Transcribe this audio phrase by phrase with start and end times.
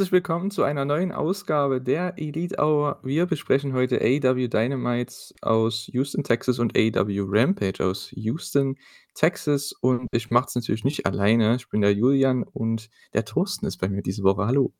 [0.00, 3.00] Herzlich willkommen zu einer neuen Ausgabe der Elite Hour.
[3.02, 8.76] Wir besprechen heute AEW Dynamites aus Houston, Texas und AEW Rampage aus Houston,
[9.12, 9.74] Texas.
[9.82, 11.54] Und ich mache es natürlich nicht alleine.
[11.56, 14.46] Ich bin der Julian und der Thorsten ist bei mir diese Woche.
[14.46, 14.72] Hallo.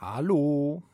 [0.00, 0.84] Hallo.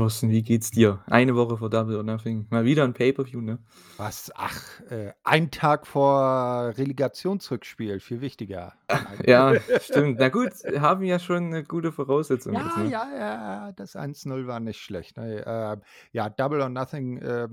[0.00, 1.02] Thorsten, wie geht's dir?
[1.06, 2.46] Eine Woche vor Double or Nothing.
[2.50, 3.58] Mal wieder ein Pay-Per-View, ne?
[3.96, 4.30] Was?
[4.36, 8.74] Ach, äh, ein Tag vor Relegationsrückspiel, viel wichtiger.
[9.26, 10.20] Ja, stimmt.
[10.20, 12.90] Na gut, haben ja schon eine gute Voraussetzung Ja, jetzt, ne?
[12.90, 15.16] ja, ja, das 1-0 war nicht schlecht.
[15.16, 15.44] Ne?
[15.44, 15.76] Äh,
[16.12, 17.48] ja, Double or Nothing äh,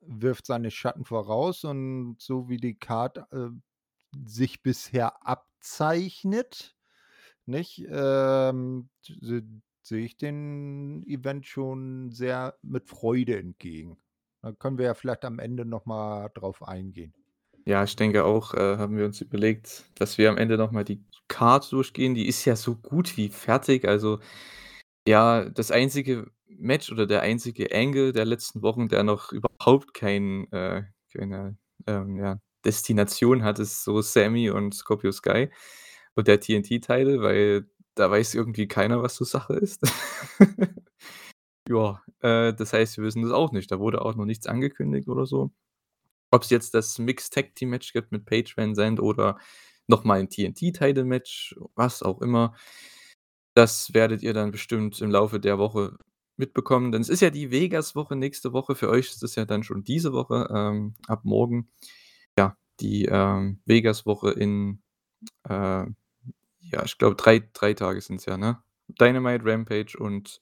[0.00, 3.48] wirft seine Schatten voraus und so wie die Card äh,
[4.24, 6.76] sich bisher abzeichnet,
[7.46, 8.90] nicht, ähm,
[9.90, 13.98] sehe ich den Event schon sehr mit Freude entgegen.
[14.40, 17.12] Da können wir ja vielleicht am Ende noch mal drauf eingehen.
[17.66, 20.84] Ja, ich denke auch, äh, haben wir uns überlegt, dass wir am Ende noch mal
[20.84, 22.14] die Card durchgehen.
[22.14, 23.86] Die ist ja so gut wie fertig.
[23.86, 24.20] Also,
[25.06, 30.50] ja, das einzige Match oder der einzige Angle der letzten Wochen, der noch überhaupt kein,
[30.52, 35.50] äh, keine, ähm, ja, Destination hat, ist so Sammy und Scorpio Sky
[36.14, 39.82] und der TNT-Title, weil da weiß irgendwie keiner, was so Sache ist.
[41.68, 43.70] Ja, äh, das heißt, wir wissen das auch nicht.
[43.72, 45.52] Da wurde auch noch nichts angekündigt oder so.
[46.32, 49.38] Ob es jetzt das Mixed Tag Team Match gibt mit Paige Van Zandt oder
[49.88, 52.54] noch mal 'n TNT-Title Match, was auch immer.
[53.56, 55.96] Das werdet ihr dann bestimmt im Laufe der Woche
[56.36, 58.74] mitbekommen, denn es ist ja die Vegas-Woche nächste Woche.
[58.76, 61.68] Für euch ist es ja dann schon diese Woche, ähm, ab morgen.
[62.38, 64.82] Ja, die, ähm, Vegas-Woche in,
[65.48, 65.86] äh,
[66.60, 68.62] ja, ich glaube, drei 3 Tage sind's ja, ne?
[68.88, 70.40] Dynamite, Rampage und,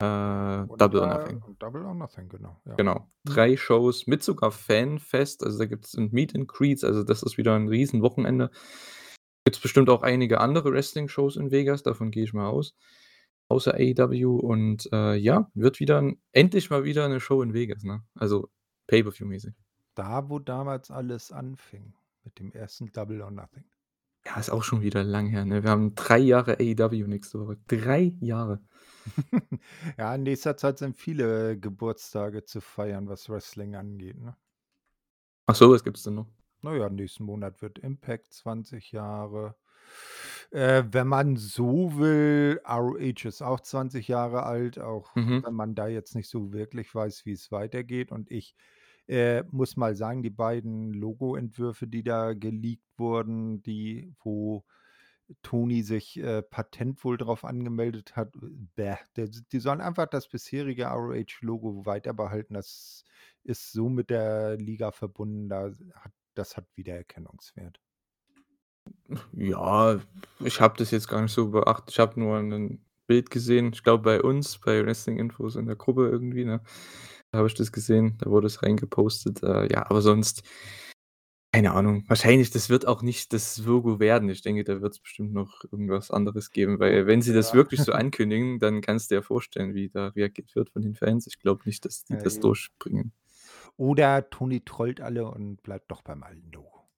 [0.00, 1.44] äh, Und, Double or äh, Nothing.
[1.46, 2.78] und Double or Nothing, genau, ja.
[2.78, 3.10] Genau.
[3.24, 3.32] Mhm.
[3.34, 5.44] 3 Shows mit sogar Fanfest.
[5.44, 6.84] Also, da gibt's 'n Meet and Greets.
[6.84, 8.50] Also, das ist wieder 'n Riesenwochenende.
[9.44, 12.74] Gibt's bestimmt auch einige andere Wrestling-Shows in Vegas, davon gehe ich mal aus,
[13.48, 14.36] außer AEW.
[14.38, 18.02] Und, äh, ja, wird wieder 'n endlich mal wieder 'ne Show in Vegas, ne?
[18.16, 18.50] Also,
[18.88, 19.54] Pay-per-view-mäßig.
[19.96, 21.94] Da, wo damals alles anfing
[22.24, 23.64] mit dem ersten Double or Nothing.
[24.24, 25.62] Ja, ist auch schon wieder lang her, ne?
[25.64, 27.58] Wir haben 3 Jahre AEW nächste Woche.
[27.66, 28.60] 3 Jahre.
[29.98, 34.36] Ja, in nächster Zeit sind viele Geburtstage zu feiern, was Wrestling angeht, ne?
[35.46, 36.26] Ach so, was gibt's denn noch?
[36.62, 39.56] Na ja, nächsten Monat wird Impact 20 Jahre.
[40.50, 45.42] Äh, wenn man so will, ROH ist auch 20 Jahre alt, auch Mhm.
[45.44, 48.12] wenn man da jetzt nicht so wirklich weiß, wie's weitergeht.
[48.12, 48.54] Und ich,
[49.08, 54.64] äh, muss mal sagen, die beiden Logoentwürfe, die da geleakt wurden, die wo
[55.42, 58.32] Tony sich, äh, Patent wohl drauf angemeldet hat,
[58.76, 62.54] bäh, der die sollen einfach das bisherige ROH-Logo weiterbehalten.
[62.54, 63.04] Das
[63.44, 67.80] ist so mit der Liga verbunden, da hat das hat Wiedererkennungswert.
[69.32, 70.00] Ja,
[70.40, 71.90] ich habe das jetzt gar nicht so beachtet.
[71.92, 73.70] Ich habe nur 'nen Bild gesehen.
[73.72, 76.62] Ich glaube, bei uns, bei Wrestling Infos in der Gruppe irgendwie, ne?
[77.32, 79.42] Da habe ich das gesehen, da wurde es reingepostet.
[79.42, 80.42] Äh, ja, aber sonst
[81.54, 82.04] keine Ahnung.
[82.08, 84.30] Wahrscheinlich, das wird auch nicht das Logo werden.
[84.30, 87.56] Ich denke, da wird's bestimmt noch irgendwas anderes geben, weil wenn sie das Ja.
[87.56, 91.26] wirklich so ankündigen, dann kannst dir ja vorstellen, wie da reagiert wird von den Fans.
[91.26, 92.42] Ich glaube nicht, dass die Ja, das eben.
[92.42, 93.12] durchbringen.
[93.76, 96.88] Oder Tony trollt alle und bleibt doch beim alten Logo.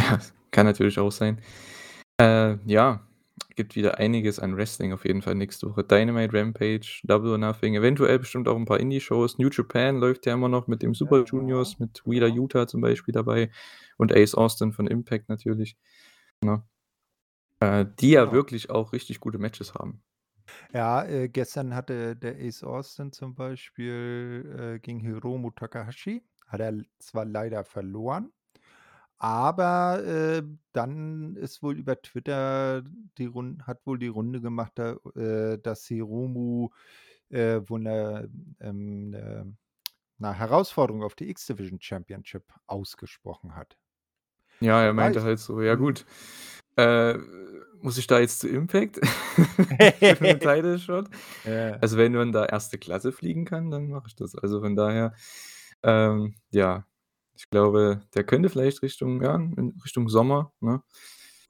[0.00, 0.18] Ja,
[0.50, 1.40] kann natürlich auch sein.
[2.20, 3.06] Äh, ja,
[3.56, 5.84] gibt wieder einiges an Wrestling auf jeden Fall nächste Woche.
[5.84, 9.38] Dynamite, Rampage, Double or Nothing, eventuell bestimmt auch 'n paar Indie-Shows.
[9.38, 12.36] New Japan läuft ja immer noch mit dem Super Ja, Juniors, mit Wheeler ja.
[12.36, 13.50] Yuta zum Beispiel dabei
[13.98, 15.76] und Ace Austin von Impact natürlich,
[16.42, 16.64] ne?
[17.60, 18.32] Äh, die ja Genau.
[18.32, 20.02] wirklich auch richtig gute Matches haben.
[20.70, 26.82] Ja, äh, gestern hatte der Ace Austin zum Beispiel, äh, gegen Hiromu Takahashi hat er
[26.98, 28.32] zwar leider verloren,
[29.22, 30.42] aber, äh,
[30.72, 32.82] dann ist wohl über Twitter
[33.18, 36.70] die Run hat wohl die Runde gemacht, da äh, dass Hiromu,
[37.30, 38.30] äh, wohl 'ne
[38.60, 39.56] ähm, 'ne
[40.18, 43.76] 'ne Herausforderung auf die X-Division Championship ausgesprochen hat.
[44.60, 45.24] Ja, er meinte weiß.
[45.24, 45.74] halt so: „Ja Mhm.
[45.74, 46.04] gut,
[46.76, 47.14] äh,
[47.80, 49.00] muss ich da jetzt zu Impact
[50.40, 51.08] Title Shot?
[51.44, 51.82] Ja.
[51.82, 52.78] Also, wenn man da 1.
[52.78, 55.14] Klasse fliegen kann, dann mache ich das.“ Also, von daher,
[55.82, 56.84] ähm, ja,
[57.42, 59.36] ich glaube, der könnte vielleicht Richtung ja,
[59.84, 60.82] Richtung Sommer, ne?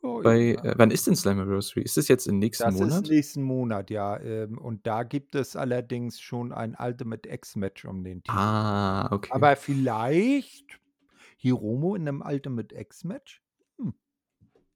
[0.02, 0.62] Oh Bei ja.
[0.62, 1.82] äh, wann ist denn Slammiversary?
[1.84, 3.08] Ist das jetzt im nächsten Das ist Monat?
[3.08, 8.22] nächsten Monat, ja, ähm, und da gibt es allerdings schon ein Ultimate X-Match um den
[8.22, 8.38] Titel.
[8.38, 9.30] Ah, okay.
[9.30, 10.80] Aber vielleicht
[11.38, 13.42] Hiromu in 'nem Ultimate X-Match?
[13.78, 13.94] Hm.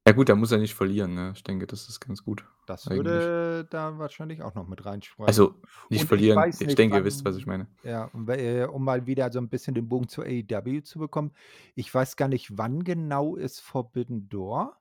[0.07, 1.33] Ja gut, da muss er nicht verlieren, ne?
[1.35, 3.03] Ich denke, das ist ganz gut Das eigentlich.
[3.05, 5.27] würde da wahrscheinlich auch noch mit reinsprechen.
[5.27, 6.49] Also, nicht Und ich verlieren.
[6.49, 7.67] Ich nicht, denke, ihr wisst, was ich meine.
[7.83, 11.33] ja, äh, um mal wieder so 'n bisschen den Bogen zu AEW zu bekommen.
[11.75, 14.77] Ich weiß gar nicht, wann genau ist Forbidden Door?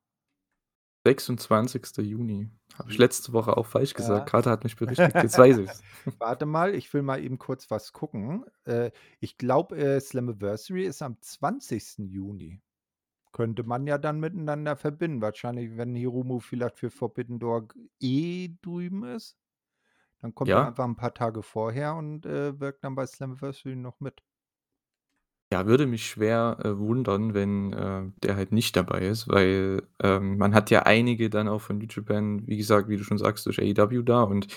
[1.05, 1.99] 26.
[1.99, 4.19] Juni Habe ich letzte Woche auch falsch gesagt.
[4.19, 4.25] Ja.
[4.25, 5.83] Kater hat mich berichtigt, jetzt weiß ich's.
[6.19, 8.45] Warte mal, ich will mal eben kurz was gucken.
[8.65, 8.91] Äh,
[9.21, 12.11] ich glaube, äh, Slammiversary ist am 20.
[12.13, 12.61] Juni.
[13.37, 15.21] Könnte man ja dann miteinander verbinden.
[15.21, 17.69] Wahrscheinlich, wenn Hiromu vielleicht für Forbidden Door
[18.01, 19.37] eh drüben ist,
[20.21, 20.67] dann kommt er Ja.
[20.67, 24.23] einfach 'n paar Tage vorher und, äh, wirkt dann bei Slammiversary noch mit.
[25.53, 30.39] Ja, würde mich schwer, äh, wundern, wenn, äh, der halt nicht dabei ist, weil, ähm,
[30.39, 33.47] man hat ja einige dann auch von New Japan, wie gesagt, wie du schon sagst,
[33.47, 34.49] durch AEW da und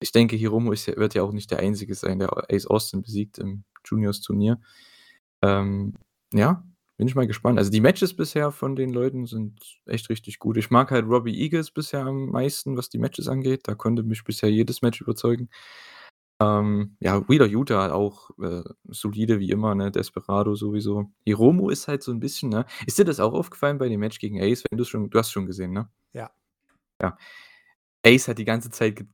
[0.00, 3.02] ich denke, Hiromu ist ja wird ja auch nicht der Einzige sein, der Ace Austin
[3.02, 4.60] besiegt im Juniors-Turnier.
[5.42, 5.94] Ähm,
[6.34, 6.64] ja,
[6.98, 7.58] bin ich mal gespannt.
[7.58, 10.56] Also, die Matches bisher von den Leuten sind echt richtig gut.
[10.56, 13.62] Ich mag halt Robbie Eagles bisher am meisten, was die Matches angeht.
[13.68, 15.48] Da konnte mich bisher jedes Match überzeugen.
[16.40, 19.90] Ähm, ja, Wheeler Yuta auch, äh, solide wie immer, ne?
[19.92, 21.10] Desperado sowieso.
[21.26, 24.18] Hiromu ist halt so 'n bisschen, ne ist dir das auch aufgefallen bei dem Match
[24.20, 25.88] gegen Ace, wenn du's schon du hast schon gesehen, ne?
[26.14, 26.30] Ja.
[27.02, 27.18] Ja.
[28.06, 29.04] Ace hat die ganze Zeit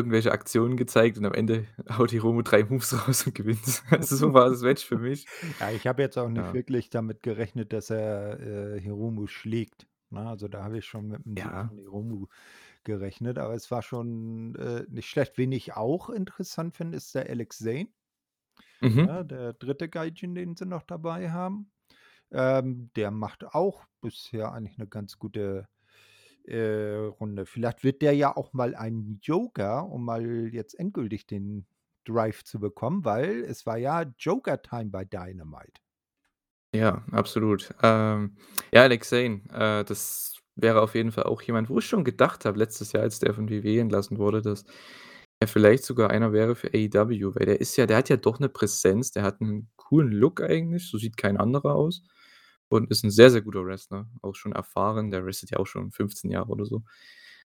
[0.00, 1.66] irgendwelche Aktionen gezeigt und am Ende
[1.98, 3.60] haut Hiromu 3 Moves raus und gewinnt.
[3.90, 5.28] Also, so war das Match für mich.
[5.60, 6.54] Ja, ich habe jetzt auch nicht Ja.
[6.54, 8.40] wirklich damit gerechnet, dass er,
[8.76, 10.26] äh, Hiromu schlägt, ne?
[10.28, 11.70] Also, da habe ich schon mit 'm Sieg Ja.
[11.70, 12.26] Hiromu
[12.84, 15.38] gerechnet, aber es war schon, äh, nicht schlecht.
[15.38, 17.90] Wen ich auch interessant finde, ist der Alex Zane.
[18.82, 19.06] Mhm.
[19.06, 19.88] Ja, der 3.
[19.88, 21.72] Gaijin, den sie noch dabei haben.
[22.32, 25.68] Ähm, der macht auch bisher eigentlich 'ne ganz gute,
[26.46, 27.46] äh, Runde.
[27.46, 31.66] Vielleicht wird der ja auch mal ein Joker, um mal jetzt endgültig den
[32.04, 35.80] Drive zu bekommen, weil es war ja Joker-Time bei Dynamite.
[36.74, 37.74] Ja, absolut.
[37.82, 38.36] Ähm,
[38.72, 42.44] ja, Alex Zane, äh, das wäre auf jeden Fall auch jemand, wo ich schon gedacht
[42.44, 44.64] habe letztes Jahr, als der von WWE entlassen wurde, dass
[45.40, 48.38] er vielleicht sogar einer wäre für AEW, weil der ist ja der hat ja doch
[48.38, 52.02] 'ne Präsenz, der hat 'n coolen Look eigentlich, so sieht kein anderer aus
[52.70, 55.12] und ist 'n sehr, sehr guter Wrestler, auch schon erfahren.
[55.12, 56.84] Der wrestelt ja auch schon 15 Jahre oder so.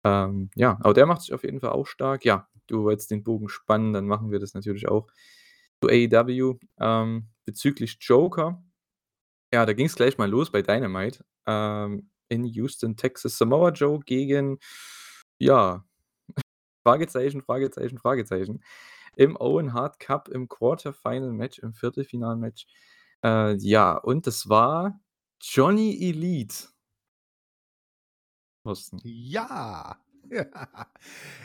[0.04, 2.24] Ähm, ja, aber der macht sich auf jeden Fall auch stark.
[2.24, 5.08] Ja, du wolltest den Bogen spannen, dann machen wir das natürlich auch
[5.82, 6.58] zu AEW.
[6.80, 8.62] Ähm, bezüglich Joker,
[9.52, 13.38] ja, da ging's gleich mal los bei Dynamite, ähm, in Houston, Texas.
[13.38, 14.58] Samoa Joe gegen,
[15.38, 15.84] ja,
[16.86, 18.62] Fragezeichen, Fragezeichen, Fragezeichen,
[19.16, 22.66] im Owen Hart Cup im Quarter-Final Match, im Viertelfinal-Match.
[23.24, 25.00] Äh, ja, und das war
[25.40, 26.68] Johnny Elite.
[28.64, 29.00] Thorsten.
[29.04, 29.96] Ja.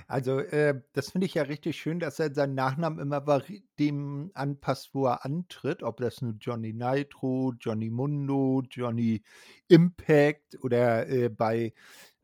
[0.07, 3.41] Also, äh, das finde ich ja richtig schön, dass er seinen Nachnamen immer
[3.79, 9.23] dem anpasst, wo er antritt, ob das nun Johnny Nitro, Johnny Mundo, Johnny
[9.69, 11.73] Impact oder, äh, bei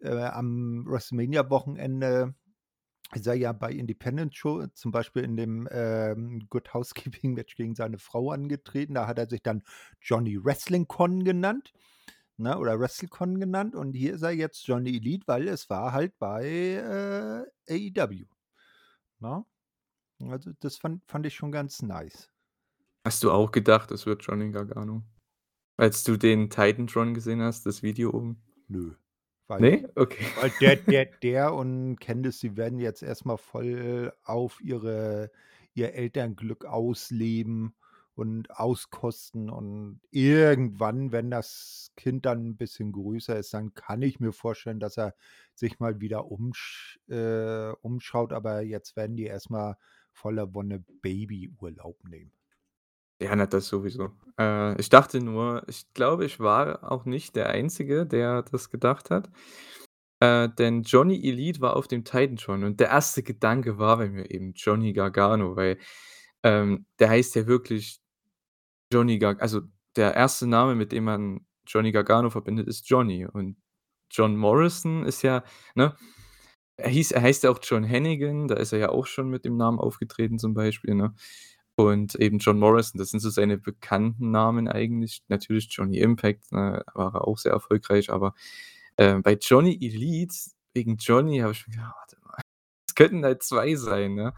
[0.02, 2.36] äh, am WrestleMania-Wochenende
[3.12, 8.32] er ja bei Independent Show zum Beispiel in dem, ähm, Good Housekeeping-Match gegen seine Frau
[8.32, 8.94] angetreten.
[8.94, 9.64] Da hat er sich dann
[10.02, 11.74] Johnny Wrestling Con genannt,
[12.38, 16.18] ne, oder WrestleCon genannt und hier ist er jetzt Johnny Elite, weil es war halt
[16.20, 18.26] bei, äh, AEW,
[19.20, 19.46] ne?
[20.22, 22.30] Also, das fand fand ich schon ganz nice.
[23.06, 25.04] Hast du auch gedacht, es wird Johnny Gargano?
[25.78, 28.42] Als du den Titantron gesehen hast, das Video oben?
[28.68, 28.96] Nö,
[29.50, 29.90] weil Ne?
[29.96, 30.26] Okay.
[30.36, 35.32] weil der der der und Candice, die werden jetzt erst mal voll auf ihre
[35.74, 37.76] ihr Elternglück ausleben
[38.16, 44.20] und auskosten und irgendwann, wenn das Kind dann 'n bisschen größer ist, dann kann ich
[44.20, 45.16] mir vorstellen, dass er
[45.56, 49.78] sich mal wieder umsch äh, umschaut, aber jetzt werden die erst mal
[50.12, 52.34] voller Wonne Babyurlaub nehmen.
[53.22, 54.12] Ja, na, das sowieso.
[54.40, 59.10] Äh, ich dachte nur ich glaube, ich war auch nicht der Einzige, der das gedacht
[59.12, 59.30] hat.
[60.22, 64.32] Äh, denn Johnny Elite war auf dem Titantron und der erste Gedanke war bei mir
[64.32, 65.78] eben Johnny Gargano, weil,
[66.44, 68.02] ähm, der heißt ja wirklich
[68.94, 69.62] Johnny Gar also,
[69.98, 73.58] der erste Name, mit dem man Johnny Gargano verbindet, ist Johnny und
[74.12, 75.44] John Morrison ist ja
[75.76, 75.96] ne?
[76.78, 79.46] Er hieß er heißt ja auch John Hennigan, da ist er ja auch schon mit
[79.46, 81.16] dem Namen aufgetreten zum Beispiel, ne?
[81.80, 85.24] Und eben John Morrison, das sind so seine bekannten Namen eigentlich.
[85.30, 88.34] Natürlich Johnny Impact, ne, war er auch sehr erfolgreich, aber,
[88.98, 90.36] äh, bei Johnny Elite
[90.74, 92.42] wegen Johnny habe ich mir gedacht: „Warte mal,
[92.90, 94.34] es könnten halt 2 sein“, ne?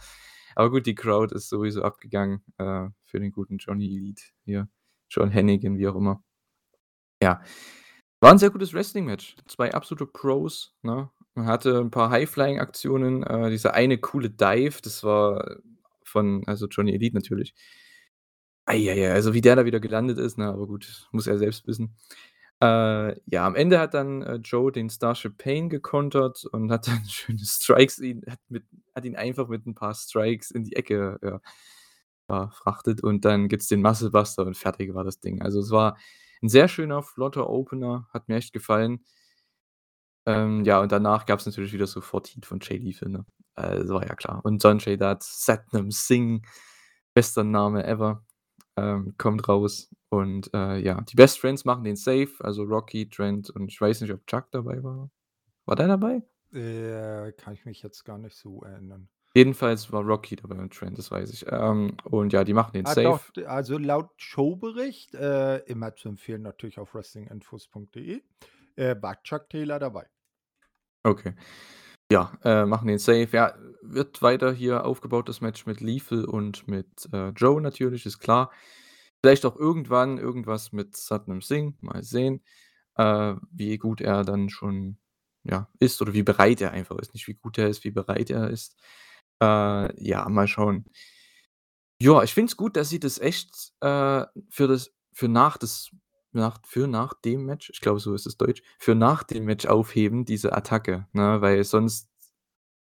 [0.56, 4.70] Aber gut, die Crowd ist sowieso abgegangen, äh, für den guten Johnny Elite hier,
[5.10, 6.24] John Hennigan, wie auch immer.
[7.24, 7.42] Ja,
[8.22, 9.36] war 'n sehr gutes Wrestling-Match.
[9.48, 11.10] 2 absolute Pros, ne?
[11.36, 15.58] Man hatte 'n paar High-Flying-Aktionen, äh, dieser eine coole Dive, das war
[16.12, 17.52] von also, Johnny Elite natürlich.
[18.68, 21.38] Ei, ei, ei, also, wie der da wieder gelandet ist, ne, aber gut, muss er
[21.40, 21.96] selbst wissen.
[22.62, 27.04] Äh, ja, am Ende hat dann, äh, Joe den Starship Pain gekontert und hat dann
[27.10, 28.64] schöne Strikes ihn hat mit
[28.96, 31.42] hat ihn einfach mit 'n paar Strikes in die Ecke, ja,
[32.28, 35.42] verfrachtet und dann gibt's den Muscle Buster und fertig war das Ding.
[35.42, 35.98] Also, es war
[36.44, 39.04] 'n sehr schöner, flotter Opener, hat mir echt gefallen.
[40.28, 43.26] Ähm, ja, und danach gab's natürlich wieder sofort Heat von Jay Lethal, ne?
[43.62, 44.42] Äh, das war ja klar.
[44.44, 46.42] Und Sonjay Dutt, Satnam Singh,
[47.14, 48.24] bester Name ever,
[48.78, 49.90] ähm, kommt raus.
[50.10, 54.02] Und, äh, ja, die Best Friends machen den safe, also Rocky, Trent und ich weiß
[54.02, 55.10] nicht, ob Chuck dabei war.
[55.66, 56.24] War der dabei?
[56.54, 59.08] Äh, kann ich mich jetzt gar nicht so erinnern.
[59.34, 61.46] Jedenfalls war Rocky dabei und Trent, das weiß ich.
[61.50, 63.32] Ähm, und ja, die machen den Ah, doch, safe.
[63.32, 68.22] d also laut Showbericht, äh, immer zu empfehlen natürlich auf wrestlinginfos.de,
[68.76, 70.08] äh, war Chuck Taylor dabei.
[71.04, 71.34] Okay.
[72.12, 73.30] Ja, äh, machen den safe.
[73.32, 78.20] Ja, wird weiter hier aufgebaut, das Match mit Lethal und mit, äh, Joe natürlich, ist
[78.20, 78.52] klar.
[79.22, 82.44] Vielleicht auch irgendwann irgendwas mit Satnam Singh, mal sehen,
[82.98, 84.98] äh, wie gut er dann schon,
[85.44, 87.14] ja, ist oder wie bereit er einfach ist.
[87.14, 88.76] Nicht wie gut er ist, wie bereit er ist.
[89.42, 90.84] Äh, ja, mal schauen.
[92.02, 95.92] Ja, ich finde es gut, dass sie das echt, äh, für das für nach das
[96.34, 99.66] nach für nach dem Match, ich glaube, so ist es deutsch, für nach dem Match
[99.68, 101.42] aufheben, diese Attacke, ne?
[101.42, 102.10] Weil sonst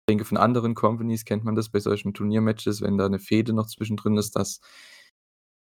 [0.08, 3.52] ich denke, von anderen Companies kennt man das bei solchen Turniermatches, wenn da 'ne Fehde
[3.54, 4.58] noch zwischendrin ist, dass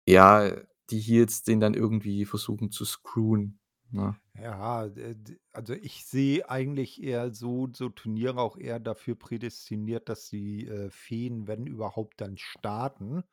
[0.09, 0.51] ja,
[0.91, 3.61] die Heels den dann irgendwie versuchen zu screwen,
[3.91, 4.17] ne?
[4.35, 5.15] Ja, äh,
[5.53, 10.89] also ich sehe eigentlich eher so so Turniere auch eher dafür prädestiniert, dass die, äh,
[10.91, 13.25] Fehden, wenn überhaupt, dann starten,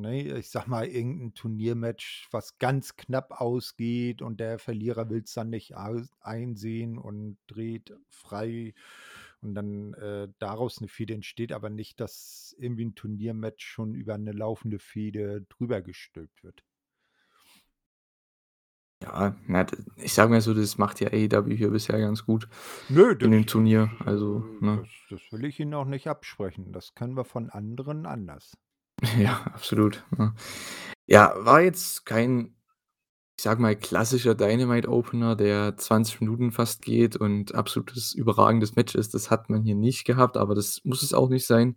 [0.00, 0.38] ne?
[0.38, 5.50] Ich sage mal, irgend 'n Turniermatch, was ganz knapp ausgeht und der Verlierer will's dann
[5.50, 5.74] nicht
[6.20, 8.74] einsehen und dreht frei
[9.42, 14.16] und dann, äh, daraus 'ne Fehde entsteht, aber nicht, dass irgendwie 'n Turniermatch schon über
[14.18, 16.62] 'ne laufende Fehde drüber gestülpt wird.
[19.02, 19.66] Ja, na,
[19.96, 22.48] ich sage mal so, das macht ja AEW hier bisher ganz gut
[22.88, 24.82] Nö, in dem Turnier, also, äh ne?
[24.82, 26.72] das das will ich ihnen auch nicht absprechen.
[26.72, 28.56] Das können wir von anderen anders.
[29.18, 30.34] Ja, absolut, ne?
[31.06, 32.54] Ja, war jetzt kein,
[33.36, 39.14] ich sage mal, klassischer Dynamite-Opener, der 20 Minuten fast geht und absolutes überragendes Match ist.
[39.14, 41.76] Das hat man hier nicht gehabt, aber das muss es auch nicht sein,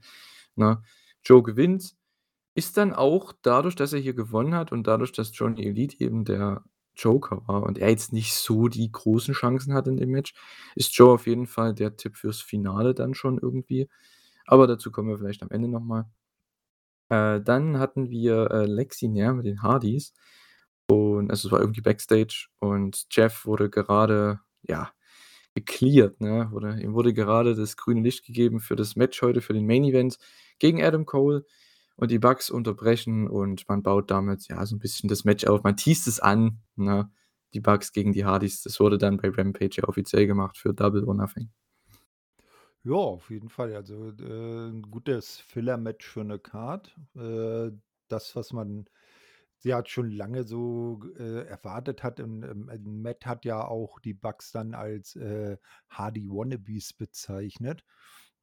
[0.56, 0.84] ne?
[1.26, 1.96] Joe gewinnt,
[2.56, 6.26] ist dann auch dadurch, dass er hier gewonnen hat und dadurch, dass Johnny Elite eben
[6.26, 6.64] der
[6.96, 10.36] Joker war und er jetzt nicht so die großen Chancen hat in dem Match,
[10.76, 13.90] ist Joe auf jeden Fall der Tipp fürs Finale dann schon irgendwie.
[14.48, 16.06] Aber dazu kommen wir vielleicht am Ende noch mal.
[17.12, 20.14] Äh, dann hatten wir, äh, Lexi Nair mit den Hardys
[20.88, 24.92] und also, es war irgendwie Backstage und Jeff wurde gerade, ja,
[25.56, 26.50] gecleared, ne?
[26.52, 29.84] Wurde ihm wurde gerade das grüne Licht gegeben für das Match heute, für den Main
[29.86, 30.18] Event
[30.60, 31.46] gegen Adam Cole
[31.98, 35.64] und die Bucks unterbrechen und man baut damit, ja, so 'n bisschen das Match auf.
[35.64, 37.12] Man teast es an, ne?
[37.56, 38.64] Die Bucks gegen die Hardys.
[38.64, 41.50] Das wurde dann bei Rampage ja offiziell gemacht für Double or Nothing.
[42.86, 43.74] Ja, auf jeden Fall.
[43.76, 46.94] Also, äh, 'n gutes Filler-Match für 'ne Card.
[47.16, 47.72] Äh,
[48.10, 48.90] das, was man
[49.64, 54.14] ja schon lange so, äh, erwartet hat und, ähm, äh, Matt hat ja auch die
[54.14, 55.58] Bucks dann als, äh,
[55.90, 57.86] Hardy-Wannabes bezeichnet,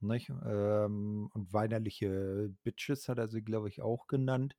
[0.00, 0.30] nicht?
[0.47, 4.56] Ähm, und weinerliche Bitches hat er sie, glaube ich, auch genannt.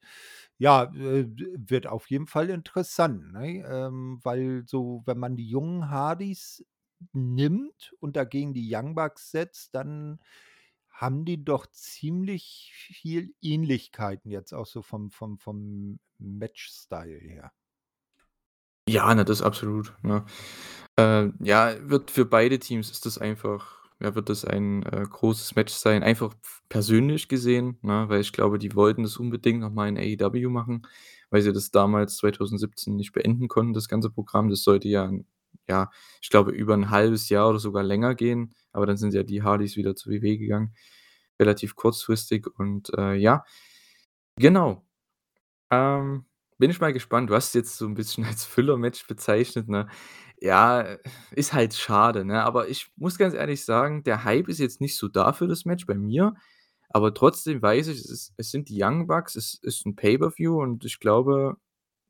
[0.60, 1.26] Ja, äh,
[1.58, 3.34] wird auf jeden Fall interessant?
[3.36, 6.64] Ähm, weil so, wenn man die jungen Hardys
[7.14, 10.20] nimmt und dagegen die Young Bucks setzt, dann
[10.90, 17.52] haben die doch ziemlich viel Ähnlichkeiten jetzt auch so vom vom vom Match-Style her.
[18.90, 20.26] Ja, ne, das absolut, ne?
[20.98, 25.56] Äh, ja, wird für beide Teams ist das einfach ja, wird das ein, äh, großes
[25.56, 26.34] Match sein, einfach
[26.70, 28.06] persönlich gesehen, ne?
[28.10, 30.88] Weil ich glaube, die wollten das unbedingt noch mal in AEW machen,
[31.30, 34.50] weil sie das damals 2017 nicht beenden konnten, das ganze Programm.
[34.50, 35.26] Das sollte ja 'n
[35.68, 35.90] ja,
[36.22, 39.44] ich glaube, über 'n 1/2 Jahr oder sogar länger gehen, aber dann sind ja die
[39.44, 40.74] Hardys wieder zu WWE gegangen,
[41.40, 43.44] relativ kurzfristig und, äh, ja.
[44.38, 44.86] Genau.
[45.72, 46.26] Ähm,
[46.60, 47.30] bin ich mal gespannt.
[47.32, 49.88] Du hast jetzt so 'n bisschen als Filler-Match bezeichnet, ne?
[50.42, 50.98] Ja,
[51.34, 52.44] ist halt schade, ne?
[52.46, 55.66] Aber ich muss ganz ehrlich sagen, der Hype ist jetzt nicht so da für das
[55.66, 56.36] Match bei mir,
[56.90, 60.62] aber trotzdem weiß ich, es ist es sind die Young Bucks, es ist 'n Pay-per-View
[60.62, 61.58] und ich glaube,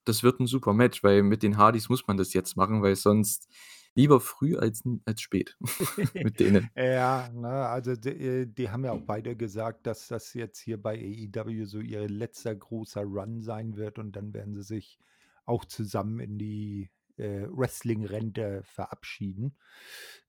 [0.05, 2.95] das wird 'n super Match, weil mit den Hardys muss man das jetzt machen, weil
[2.95, 3.47] sonst
[3.95, 5.57] lieber früh als als spät
[6.21, 6.69] mit denen.
[6.75, 8.09] Ja, ne, also d
[8.43, 12.07] äh, die haben ja auch beide gesagt, dass das jetzt hier bei AEW so ihr
[12.07, 14.99] letzter großer Run sein wird und dann werden sie sich
[15.45, 19.57] auch zusammen in die, äh, Wrestling-Rente verabschieden.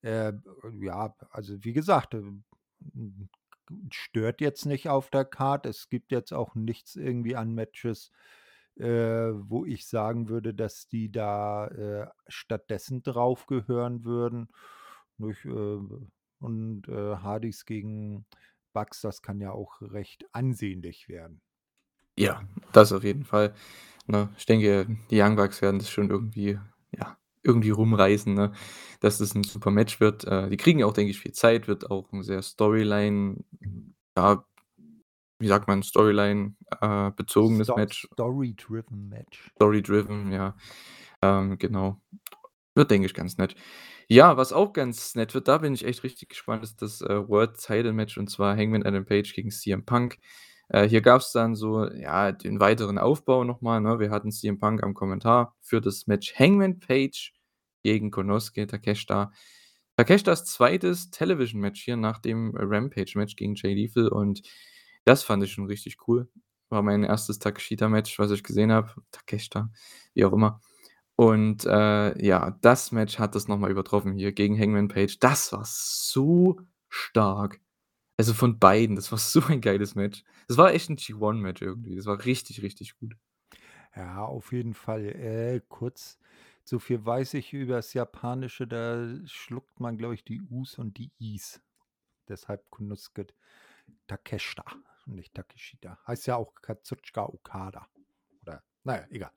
[0.03, 0.33] Äh,
[0.81, 2.45] ja, also wie gesagt, ähm,
[2.93, 3.29] hm,
[3.93, 5.67] stört jetzt nicht auf der Card.
[5.67, 8.11] Es gibt jetzt auch nichts irgendwie an Matches,
[8.79, 14.49] äh, wo ich sagen würde, dass die da, äh, stattdessen drauf gehören würden,
[15.19, 15.45] nicht?
[15.47, 15.79] Äh,
[16.41, 18.27] und, äh, Hardys gegen
[18.73, 21.41] Bucks, das kann ja auch recht ansehnlich werden.
[22.19, 23.55] Ja, das auf jeden Fall,
[24.07, 24.29] ne?
[24.37, 26.59] Ich denke, die Young Bucks werden das schon irgendwie,
[26.97, 28.53] ja, irgendwie rumreißen, ne,
[29.01, 30.25] dass das 'n super Match wird.
[30.25, 33.45] Äh, die kriegen auch, denke ich, viel Zeit, wird auch 'n sehr Storyline
[34.17, 34.45] ja,
[35.43, 38.09] wie sagt man, Storyline, äh, bezogenes Sto Match.
[38.13, 39.51] Story-driven Match.
[39.57, 40.57] Story-driven, ja.
[41.21, 42.01] Ähm, genau.
[42.75, 43.55] Wird, denke ich, ganz nett.
[44.09, 47.29] Ja, was auch ganz nett wird, da bin ich echt richtig gespannt, ist das, äh,
[47.29, 50.19] World Title Match und zwar Hangman Adam Page gegen CM Punk.
[50.69, 53.99] Äh, hier gab's dann so, ja, den weiteren Aufbau noch mal, ne?
[53.99, 57.35] Wir hatten CM Punk am Kommentar für das Match Hangman Page
[57.83, 59.33] gegen Konosuke Takeshita.
[59.97, 60.79] Takeshitas 2.
[61.11, 64.43] Television-Match hier nach dem Rampage-Match gegen Jay Lethal und
[65.05, 66.29] das fand ich schon richtig cool.
[66.71, 67.39] War mein 1.
[67.39, 68.93] Takeshita-Match, was ich gesehen habe.
[69.13, 69.71] Takeshita,
[70.15, 70.61] wie auch immer.
[71.17, 75.19] Und, äh, ja, das Match hat das noch mal übertroffen hier gegen Hangman Page.
[75.21, 77.61] Das war so stark.
[78.19, 80.25] Also, von beiden, das war so ein geiles Match.
[80.49, 81.97] Das war echt 'n G1-Match irgendwie.
[81.97, 83.17] Das war richtig, richtig gut.
[83.97, 85.05] Ja, auf jeden Fall.
[85.07, 86.19] Äh, kurz,
[86.65, 91.11] so viel weiß ich übers Japanische, da schluckt man, glaube ich, die U's und die
[91.19, 91.61] I's.
[92.29, 93.27] Deshalb Konosuke
[94.09, 94.65] Takeshita
[95.07, 95.99] nicht Takeshita.
[96.07, 97.87] Heißt ja auch Kazuchika Okada
[98.43, 99.33] oder na ja, egal.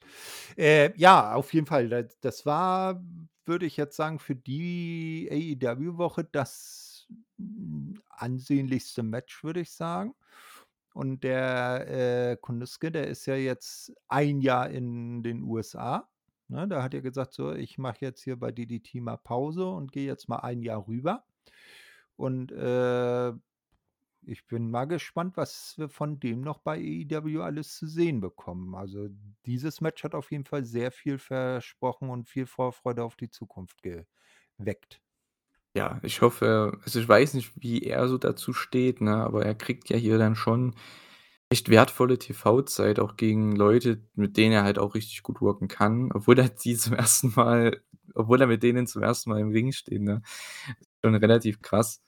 [0.57, 3.03] Äh, ja, auf jeden Fall, da das war,
[3.45, 7.07] würde ich jetzt sagen, für die AEW-Woche das,
[8.09, 10.15] ansehnlichste Match, würde ich sagen.
[10.95, 16.09] Und der, äh, Konosuke, der ist ja jetzt 1 Jahr in den USA,
[16.49, 16.67] ne?
[16.69, 20.05] Der hat ja gesagt: „So, ich mache jetzt hier bei DDT mal Pause und gehe
[20.07, 21.25] jetzt mal 1 Jahr rüber.“
[22.17, 23.33] Und, äh,
[24.27, 28.75] ich bin mal gespannt, was wir von dem noch bei AEW alles zu sehen bekommen.
[28.75, 29.07] Also,
[29.45, 33.81] dieses Match hat auf jeden Fall sehr viel versprochen und viel Vorfreude auf die Zukunft
[33.83, 35.01] geweckt.
[35.75, 39.55] Ja, ich hoffe also, ich weiß nicht, wie er so dazu steht, ne, aber er
[39.55, 40.73] kriegt ja hier dann schon
[41.49, 46.11] echt wertvolle TV-Zeit, auch gegen Leute, mit denen er halt auch richtig gut worken kann,
[46.13, 47.35] obwohl er die zum 1.
[47.35, 47.81] Mal
[48.15, 49.29] obwohl er mit denen zum 1.
[49.29, 50.21] Mal im Ring steht, ne?
[51.03, 52.01] Schon relativ krass,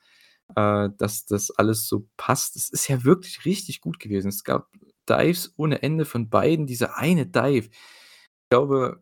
[0.56, 2.56] äh, dass das alles so passt.
[2.56, 4.30] Es ist ja wirklich richtig gut gewesen.
[4.30, 4.70] Es gab
[5.10, 6.68] Dives ohne Ende von beiden.
[6.68, 9.00] Dieser eine Dive, ich glaube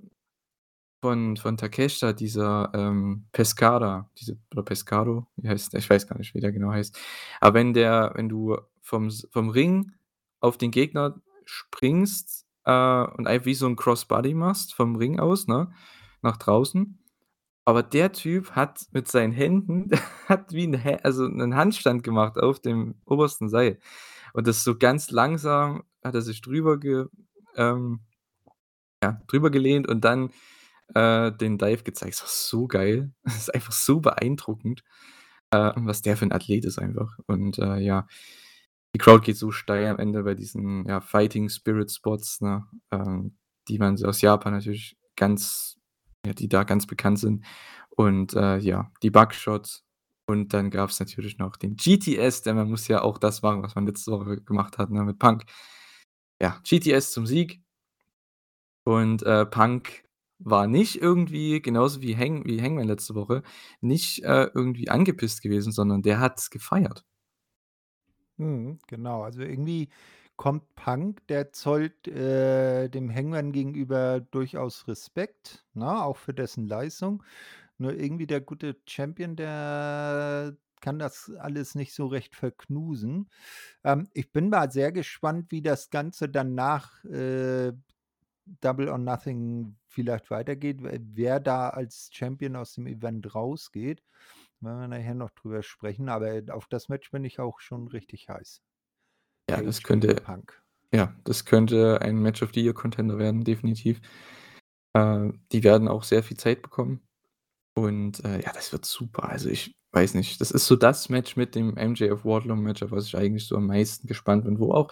[1.03, 5.79] von von Takeshita, dieser, ähm, Pescada, diese oder Pescado, wie heißt der?
[5.79, 6.97] Ich weiß gar nicht, wie der genau heißt.
[7.41, 9.91] Aber wenn der wenn du vom vom Ring
[10.41, 15.47] auf den Gegner springst, äh, und einfach wie so 'n Cross-Body machst vom Ring aus,
[15.47, 15.71] ne,
[16.21, 16.99] nach draußen.
[17.67, 19.89] Aber der Typ hat mit seinen Händen
[20.29, 23.79] hat wie 'n Hä also, 'nen Handstand gemacht auf dem obersten Seil.
[24.33, 27.05] Und das so ganz langsam hat er sich drüber ge
[27.55, 28.01] ähm,
[29.03, 30.31] ja, drüber gelehnt und dann,
[30.95, 32.15] äh, den Dive gezeigt.
[32.15, 33.13] Das war so geil.
[33.25, 34.83] Das ist einfach so beeindruckend,
[35.51, 37.17] äh, was der für 'n Athlet ist einfach.
[37.27, 38.07] Und, äh, ja,
[38.95, 43.37] die Crowd geht so steil am Ende bei diesen, ja, Fighting Spirit Spots, ne, ähm,
[43.69, 45.77] die man aus Japan natürlich ganz
[46.33, 47.45] die da ganz bekannt sind.
[47.89, 49.83] Und, äh, ja, die Bugshots
[50.27, 53.75] und dann gab's natürlich noch den GTS, denn man muss ja auch das machen, was
[53.75, 55.45] man letzte Woche gemacht hat, ne, mit Punk.
[56.41, 57.61] Ja, GTS zum Sieg.
[58.87, 60.03] Und, äh, Punk
[60.39, 63.41] war nicht irgendwie genauso wie Hang wie Hangman letzte Woche,
[63.81, 67.03] nicht, äh, irgendwie angepisst gewesen, sondern der hat's gefeiert.
[68.37, 69.23] Mhm, genau.
[69.23, 69.89] Also, irgendwie
[70.37, 77.23] kommt Punk, der zollt, äh, dem Hangman gegenüber durchaus Respekt, ne, auch für dessen Leistung.
[77.77, 83.29] Nur irgendwie der gute Champion, der kann das alles nicht so recht verknusen.
[83.83, 87.73] Ähm, ich bin mal sehr gespannt, wie das Ganze dann nach, äh,
[88.61, 94.03] Double or Nothing vielleicht weitergeht, wer da als Champion aus dem Event rausgeht.
[94.61, 98.29] Werden wir nachher noch drüber sprechen, aber, auf das Match bin ich auch schon richtig
[98.29, 98.61] heiß.
[99.49, 100.59] Ja, das könnte Punk.
[100.93, 104.01] ja, das könnte ein Match of the Year Contender werden, definitiv.
[104.93, 107.01] Äh, die werden auch sehr viel Zeit bekommen.
[107.75, 109.29] Und, äh, ja, das wird super.
[109.29, 113.17] Also, ich weiß nicht, das ist so das Match mit dem MJF-Wardlow-Match, auf was ich
[113.17, 114.91] eigentlich so am meisten gespannt bin, wo auch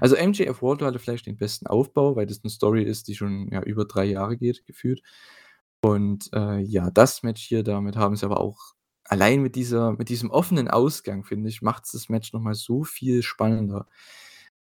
[0.00, 3.62] also, MJF-Wardlow hatte vielleicht den besten Aufbau, weil das 'ne Story ist, die schon, ja,
[3.62, 5.02] über 3 Jahre geht, gefühlt.
[5.82, 10.08] Und, äh, ja, das Match hier, damit haben sie aber auch allein mit dieser mit
[10.08, 13.86] diesem offenen Ausgang, finde ich, macht's das Match noch mal so viel spannender,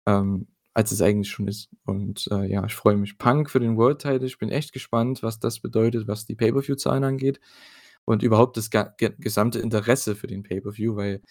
[0.08, 1.70] ähm, als es eigentlich schon ist.
[1.86, 3.18] Und, äh, ja, ich freue mich.
[3.18, 7.04] Punk für den World Title, ich bin echt gespannt, was das bedeutet, was die Pay-per-View-Zahlen
[7.04, 7.40] angeht
[8.06, 11.22] und überhaupt das gesamte Interesse für den Pay-per-View, weil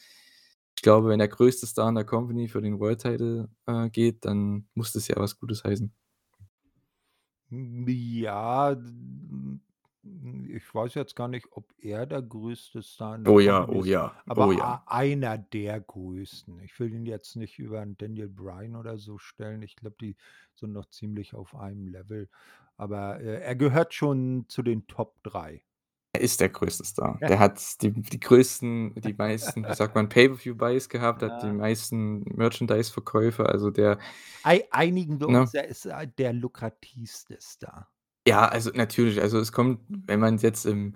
[0.76, 4.24] ich glaube, wenn der größte Star in der Company für den World Title, äh, geht,
[4.24, 5.92] dann muss das ja was Gutes heißen.
[7.50, 8.76] Ja,
[10.02, 13.76] ich weiß jetzt gar nicht, ob er der größte Star in der Oh ja, Company
[13.76, 14.64] oh ist, ja, oh aber ja.
[14.64, 16.58] a einer der größten.
[16.60, 19.62] Ich will ihn jetzt nicht über 'n Daniel Bryan oder so stellen.
[19.62, 20.16] Ich glaube, die
[20.54, 22.28] sind noch ziemlich auf einem Level,
[22.76, 25.62] aber, äh, er gehört schon zu den Top 3.
[26.12, 27.22] Er ist der größte Star.
[27.28, 31.52] Der hat die die größten die meisten, wie sagt man, Pay-per-view-Buys gehabt, hat die Ja.
[31.52, 33.98] meisten Merchandise-Verkäufe, also der
[34.44, 35.30] Ei einigen wir ne?
[35.30, 37.90] uns, er ist, äh, der lukrativste Star.
[38.30, 39.20] Ja, also natürlich.
[39.20, 40.94] Also, es kommt wenn man's jetzt im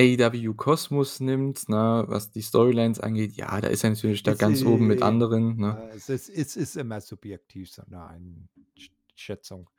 [0.00, 4.62] AEW-Kosmos nimmt, ne, was die Storylines angeht, ja, da ist er natürlich da Ist, ganz
[4.64, 5.78] oben mit äh anderen, ne?
[5.78, 9.70] ja, es ist es ist immer subjektiv, so 'ne Einsch Schätzung.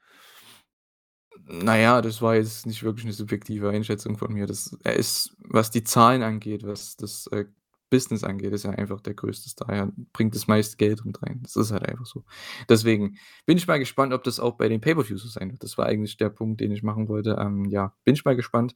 [1.45, 4.47] Na ja, das war jetzt nicht wirklich 'ne subjektive Einschätzung von mir.
[4.47, 7.45] Das er ist, was die Zahlen angeht, was das, äh,
[7.89, 9.69] Business angeht, ist er einfach der größte Star.
[9.69, 11.39] Er bringt das meiste Geld mit rein.
[11.43, 12.23] Das ist halt einfach so.
[12.69, 15.63] Deswegen bin ich mal gespannt, ob das auch bei den Pay-per-Views so sein wird.
[15.63, 17.37] Das war eigentlich der Punkt, den ich machen wollte.
[17.39, 18.73] Ähm, ja, bin ich mal gespannt.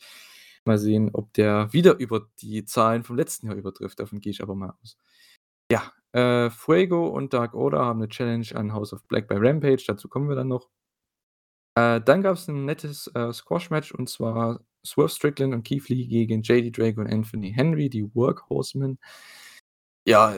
[0.65, 3.99] Mal sehen, ob der wieder über die Zahlen vom letzten Jahr übertrifft.
[3.99, 4.97] Davon gehe ich aber mal aus.
[5.71, 9.83] Ja, äh, Fuego und Dark Order haben 'ne Challenge an House of Black bei Rampage,
[9.87, 10.67] dazu kommen wir dann noch.
[11.77, 16.41] Äh, dann gab's 'n nettes, äh, Squash-Match und zwar Swerve Strickland und Keith Lee gegen
[16.43, 18.97] JD Drake und Anthony Henry, die Workhorsemen.
[20.07, 20.33] Ja,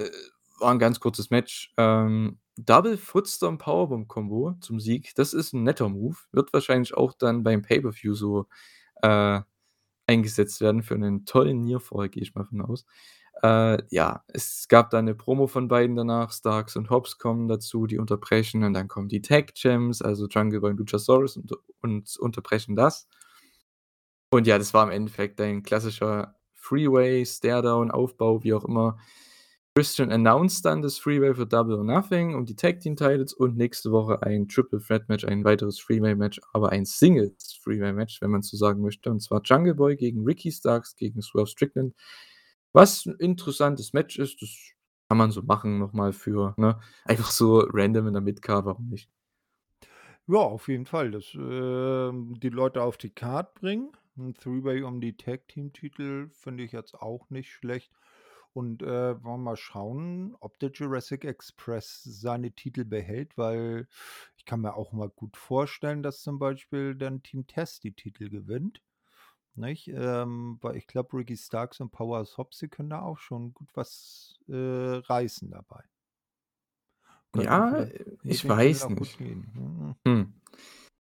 [0.59, 1.71] war 'n ganz kurzes Match.
[1.77, 6.17] Ähm, Double Footstomp Powerbomb Combo zum Sieg, das ist 'n netter Move.
[6.31, 8.45] Wird wahrscheinlich auch dann beim Pay-per-View so,
[9.03, 9.41] äh,
[10.07, 12.85] eingesetzt werden für 'nen tollen Nearfall, gehe ich mal von aus.
[13.43, 16.33] Äh, ja, es gab da 'ne Promo von beiden danach.
[16.33, 20.61] Starks und Hobbs kommen dazu, die unterbrechen und dann kommen die Tag Champs, also Jungle
[20.61, 23.07] Boy und Luchasaurus und und unterbrechen das.
[24.33, 28.97] Und ja, das war im Endeffekt ein klassischer Three-Way, Stare-Down-Aufbau, wie auch immer.
[29.75, 34.23] Christian announced dann das Three-Way für Double or Nothing um die Tag-Team-Titles und nächste Woche
[34.23, 39.41] ein Triple-Threat-Match, ein weiteres Three-Way-Match, aber ein Singles-Three-Way-Match, wenn man so sagen möchte, und zwar
[39.43, 41.93] Jungle Boy gegen Ricky Starks gegen Swerve Strickland.
[42.73, 44.49] Was 'n interessantes Match ist, das
[45.09, 48.89] kann man so machen noch mal für ne, einfach so random in der Mid-Card, warum
[48.89, 49.07] nicht?
[50.27, 53.91] Ja, auf jeden Fall, dass, ähm, die Leute auf die Card bringen.
[54.17, 57.91] 'N Three-Way um die Tag-Team-Titel finde ich jetzt auch nicht schlecht.
[58.53, 58.87] Und, äh,
[59.23, 63.87] wollen wir mal schauen, ob der Jurassic Express seine Titel behält, weil
[64.37, 68.29] ich kann mir auch mal gut vorstellen, dass zum Beispiel dann Team Test die Titel
[68.29, 68.83] gewinnt,
[69.55, 69.89] nicht?
[69.89, 73.69] Ähm, weil ich glaube, Ricky Starks und Powerhouse Hobbs, die können da auch schon gut
[73.75, 75.85] was, äh, reißen dabei.
[77.33, 77.87] Könnte Ja,
[78.21, 79.17] ich weiß nicht.
[79.17, 79.51] gehen.
[79.55, 79.95] Mhm.
[80.07, 80.33] Hm.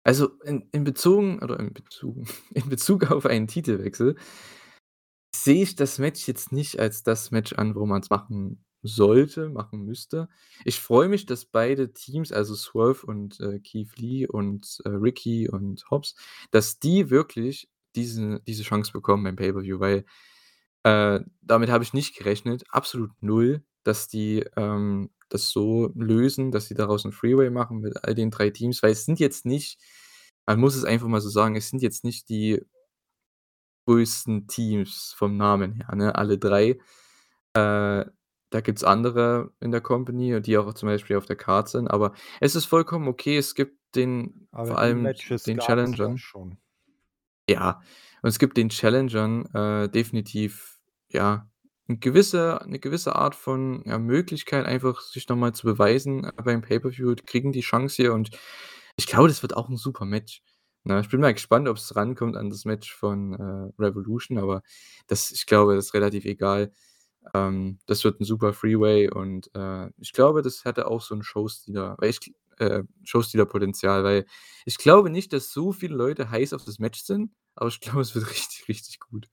[0.10, 4.16] Also, in in bezogen oder in bezogen in Bezug auf einen Titelwechsel
[5.36, 9.86] sehe ich das Match jetzt nicht als das Match an, wo man's machen sollte, machen
[9.86, 10.28] müsste.
[10.66, 15.48] Ich freue mich, dass beide Teams, also Swerve und, äh, Keith Lee und, äh, Ricky
[15.50, 16.16] und Hobbs,
[16.52, 20.06] dass die wirklich diese diese Chance bekommen beim Pay-per-View, weil,
[20.84, 26.68] äh, damit habe ich nicht gerechnet, absolut 0, dass die, ähm, das so lösen, dass
[26.68, 29.80] sie daraus 'n Three-Way machen mit all den 3 Teams, weil es sind jetzt nicht
[30.48, 32.62] man muss es einfach mal so sagen, es sind jetzt nicht die
[33.88, 36.80] größten Teams vom Namen her, ne, alle 3.
[37.54, 38.06] Äh,
[38.52, 42.14] da gibt's andere in der Company, die auch zum Beispiel auf der Card sind, aber
[42.40, 43.38] es ist vollkommen okay.
[43.38, 45.06] Es gibt den Aber vor allem
[45.46, 46.22] den Challengern.
[47.50, 47.82] Ja,
[48.22, 51.49] und es gibt den Challengern, äh, definitiv, ja,
[51.90, 56.32] 'n gewisse 'ne gewisse Art von, ja, Möglichkeit, einfach sich noch mal zu beweisen, äh,
[56.44, 57.16] beim Pay-per-View.
[57.26, 58.30] Kriegen die Chance hier und
[58.98, 60.44] ich glaube, das wird auch 'n super Match,
[60.86, 61.02] ne?
[61.02, 64.62] Ich bin mal gespannt, ob's rankommt an das Match von, äh, Revolution, aber
[65.08, 66.72] das ich glaube, das ist relativ egal.
[67.36, 71.24] Ähm, das wird 'n super Three-Way und, äh, ich glaube, das hätte auch so 'n
[71.24, 72.20] Showstealer weil ich
[72.60, 74.26] äh, Showstealer-Potenzial, weil
[74.66, 78.02] ich glaube nicht, dass so viele Leute heiß auf das Match sind, aber ich glaube,
[78.02, 79.28] es wird richtig, richtig gut.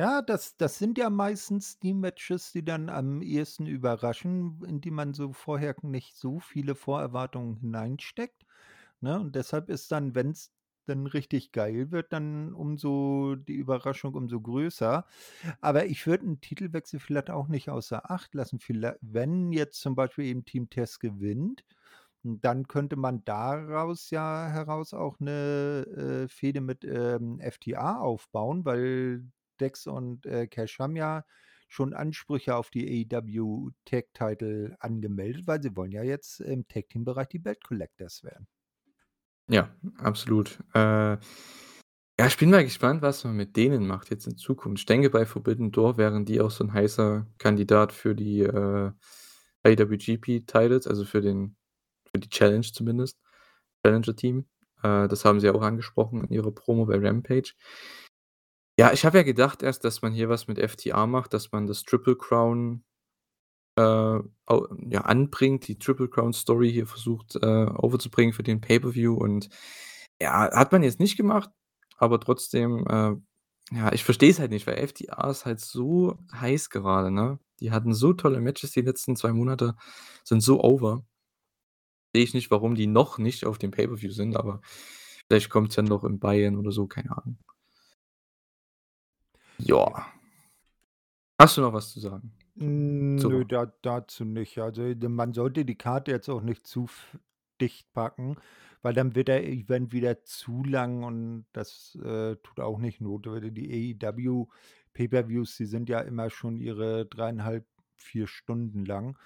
[0.00, 4.90] Ja, das das sind ja meistens die Matches, die dann am ehesten überraschen, in die
[4.90, 8.46] man so vorher nicht so viele Vorerwartungen hineinsteckt,
[9.00, 9.18] ne?
[9.20, 10.52] Und deshalb ist dann, wenn's
[10.86, 15.06] dann richtig geil wird, dann umso die Überraschung umso größer.
[15.62, 18.60] Aber ich würde 'n Titelwechsel vielleicht auch nicht außer Acht lassen.
[18.60, 21.64] Viellei wenn jetzt zum Beispiel eben Team Test gewinnt,
[22.24, 29.24] dann könnte man daraus ja heraus auch 'ne, äh, Fehde mit, ähm, FTA aufbauen, weil
[29.60, 31.24] Dex und, äh, Cash haben ja
[31.68, 37.28] schon Ansprüche auf die AEW Tag Title angemeldet, weil sie wollen ja jetzt im Tag-Team-Bereich
[37.28, 38.48] die Belt Collectors werden.
[39.48, 40.58] Ja, absolut.
[40.74, 41.18] Äh,
[42.18, 44.80] ja, ich bin mal gespannt, was man mit denen macht jetzt in Zukunft.
[44.80, 48.92] Ich denke, bei Forbidden Door wären die auch so 'n heißer Kandidat für die, äh,
[49.66, 51.56] IWGP Titles, also für den
[52.12, 53.18] für die Challenge zumindest,
[53.84, 54.46] Challenger Team.
[54.82, 57.54] Äh, das haben sie auch angesprochen in ihrer Promo bei Rampage.
[58.80, 61.66] Ja, ich habe ja gedacht erst, dass man hier was mit FTR macht, dass man
[61.66, 62.82] das Triple Crown,
[63.76, 69.50] äh, ja, anbringt, die Triple Crown Story hier versucht, äh, overzubringen für den Pay-per-View und
[70.22, 71.50] ja, hat man jetzt nicht gemacht,
[71.98, 73.16] aber trotzdem, äh,
[73.76, 77.38] ja, ich verstehe es halt nicht, weil FTR ist halt so heiß gerade, ne?
[77.60, 79.76] Die hatten so tolle Matches die letzten 2 Monate,
[80.24, 81.04] sind so over.
[82.14, 84.60] Sehe ich nicht, warum die noch nicht auf dem Pay-per-View sind, aber
[85.28, 87.38] vielleicht kommt's ja noch in Bayern oder so, keine Ahnung.
[89.64, 90.06] Ja.
[91.38, 92.32] Hast du noch was zu sagen?
[92.56, 92.64] Zu
[93.30, 94.58] nö, da dazu nicht.
[94.58, 96.88] Also, man sollte die Karte jetzt auch nicht zu
[97.60, 98.36] dicht packen,
[98.82, 103.26] weil dann wird der Event wieder zu lang und das, äh, tut auch nicht Not.
[103.26, 104.46] Die AEW
[104.92, 109.16] Pay-per-Views, die sind ja immer schon ihre 3,5, 4 Stunden lang.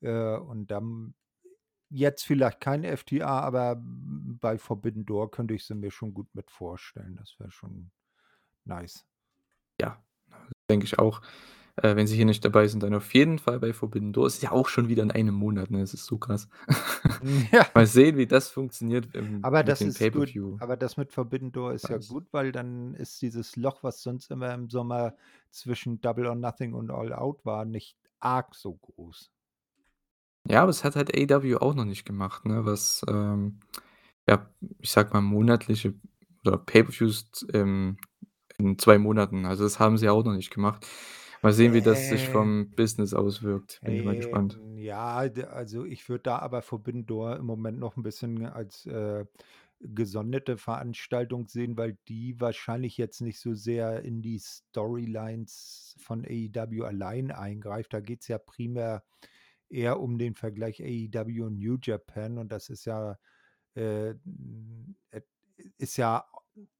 [0.00, 1.14] Äh, und dann
[1.90, 6.50] jetzt vielleicht kein FTR, aber bei Forbidden Door könnte ich sie mir schon gut mit
[6.50, 7.16] vorstellen.
[7.16, 7.90] Das wäre schon
[8.64, 9.06] nice.
[9.80, 10.02] Ja,
[10.68, 11.20] denke ich auch.
[11.76, 14.26] Äh, wenn sie hier nicht dabei sind, dann auf jeden Fall bei Forbidden Door.
[14.26, 15.80] Ist ja auch schon wieder in einem Monat, ne?
[15.80, 16.48] Das ist so krass.
[17.20, 17.66] Hm, ja.
[17.74, 20.12] Mal sehen, wie das funktioniert, ähm, Aber mit das ist gut.
[20.12, 20.56] Pay-per-View.
[20.60, 22.08] Aber das mit Forbidden Door ist ja Weiß.
[22.08, 25.14] gut, weil dann ist dieses Loch, was sonst immer im Sommer
[25.50, 29.30] zwischen Double or Nothing und All Out war, nicht arg so groß.
[30.48, 32.64] Ja, aber das hat halt AEW auch noch nicht gemacht, ne?
[32.66, 33.60] Was, ähm,
[34.28, 35.94] ja, ich sage mal, monatliche
[36.44, 37.98] oder Pay-per-Views, ähm,
[38.60, 39.46] in 2 Monaten.
[39.46, 40.86] Also, das haben sie auch noch nicht gemacht.
[41.42, 42.28] Mal sehen, wie das sich Äh.
[42.28, 43.80] vom Business auswirkt.
[43.84, 44.60] Bin ich mal gespannt.
[44.74, 49.24] Ja, also, ich würde da aber Forbidden Door im Moment noch 'n bisschen als, äh,
[49.80, 56.84] gesonderte Veranstaltung sehen, weil die wahrscheinlich jetzt nicht so sehr in die Storylines von AEW
[56.84, 57.94] allein eingreift.
[57.94, 59.02] Da geht's ja primär
[59.70, 63.18] eher um den Vergleich AEW und New Japan und das ist ja,
[63.74, 64.14] äh,
[65.78, 66.24] ist ja,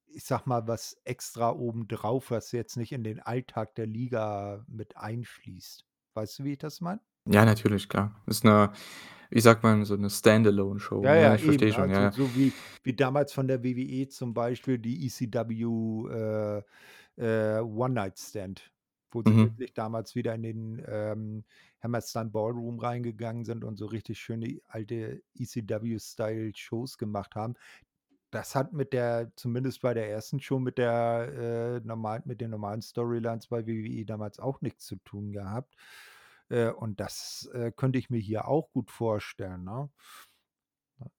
[0.06, 4.96] ich sage mal, was extra obendrauf, was jetzt nicht in den Alltag der Liga mit
[4.96, 5.86] einfließt.
[6.14, 7.00] Weißt du, wie ich das meine?
[7.26, 8.20] Ja, natürlich, klar.
[8.26, 8.72] Ist 'ne,
[9.30, 11.34] wie sagt man, so 'ne Stand-alone-Show, Ja, ne?
[11.34, 11.72] ja, Ich verstehe eben.
[11.72, 12.12] schon, ja, Also, ja.
[12.12, 16.62] so wie wie damals von der WWE zum Beispiel die ECW, äh,
[17.16, 18.70] äh, One Night Stand,
[19.10, 19.40] wo sie Mhm.
[19.40, 21.44] wirklich damals wieder in den, ähm,
[21.82, 27.54] Hammerstein Ballroom reingegangen sind und so richtig schöne alte ECW-Style-Shows gemacht haben.
[28.30, 32.50] Das hat mit der zumindest bei der ersten Show mit der, äh, normal mit den
[32.50, 35.74] normalen Storylines bei WWE damals auch nichts zu tun gehabt.
[36.48, 39.90] Äh, und das, äh, könnte ich mir hier auch gut vorstellen, ne?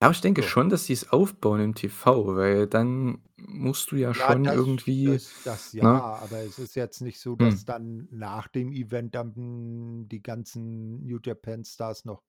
[0.01, 0.43] Ja, aber ich denke So.
[0.43, 5.03] schon, dass sie's aufbauen im TV, weil dann musst du ja Ja, schon das irgendwie,
[5.03, 6.03] das das ja, ne?
[6.19, 7.65] aber es ist jetzt nicht so, dass Hm.
[7.65, 12.23] dann nach dem Event dann die ganzen New Japan Stars noch,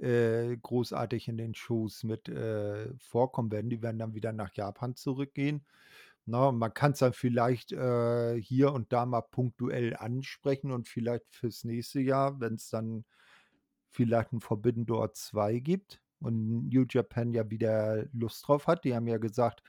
[0.00, 3.70] äh, großartig in den Shows mit, äh, vorkommen werden.
[3.70, 5.66] Die werden dann wieder nach Japan zurückgehen,
[6.26, 6.48] ne?
[6.48, 11.64] Und man kann's dann vielleicht, äh, hier und da mal punktuell ansprechen und vielleicht fürs
[11.64, 13.04] nächste Jahr, wenn's dann
[13.90, 18.84] vielleicht 'n Forbidden Door 2 gibt und New Japan ja wieder Lust drauf hat.
[18.84, 19.62] Die haben ja gesagt: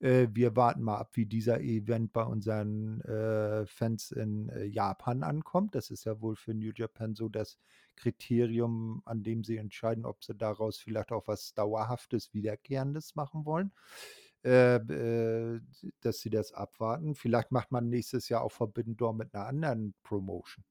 [0.00, 5.22] „Äh, wir warten mal ab, wie dieser Event bei unseren, äh, Fans in, äh, Japan
[5.22, 7.58] ankommt.“ Das ist ja wohl für New Japan so das
[7.96, 13.72] Kriterium, an dem sie entscheiden, ob sie daraus vielleicht auch was Dauerhaftes, Wiederkehrendes machen wollen.
[14.44, 15.60] Äh, äh,
[16.00, 17.14] dass sie das abwarten.
[17.14, 20.64] Vielleicht macht man nächstes Jahr auch Forbidden Door mit 'ner anderen Promotion.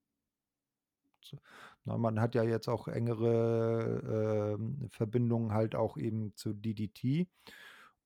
[1.26, 1.38] So,
[1.86, 7.28] ne, man hat ja jetzt auch engere, ähm, Verbindungen halt auch eben zu DDT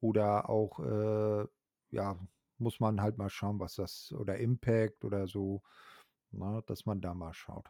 [0.01, 1.47] oder auch, äh,
[1.91, 2.17] ja,
[2.57, 5.61] muss man halt mal schauen, was das oder Impact oder so,
[6.31, 7.69] ne, dass man da mal schaut.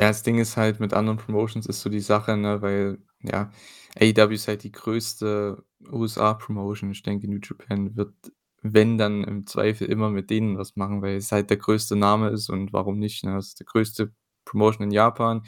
[0.00, 3.50] Ja, das Ding ist halt, mit anderen Promotions ist so die Sache, ne, weil, ja,
[3.98, 6.92] AEW ist halt die größte USA-Promotion.
[6.92, 8.14] Ich denke, New Japan wird,
[8.62, 12.28] wenn, dann im Zweifel immer mit denen was machen, weil es halt der größte Name
[12.30, 13.36] ist und warum nicht, ne?
[13.38, 14.12] Es ist die größte
[14.48, 15.42] Promotion in Japan,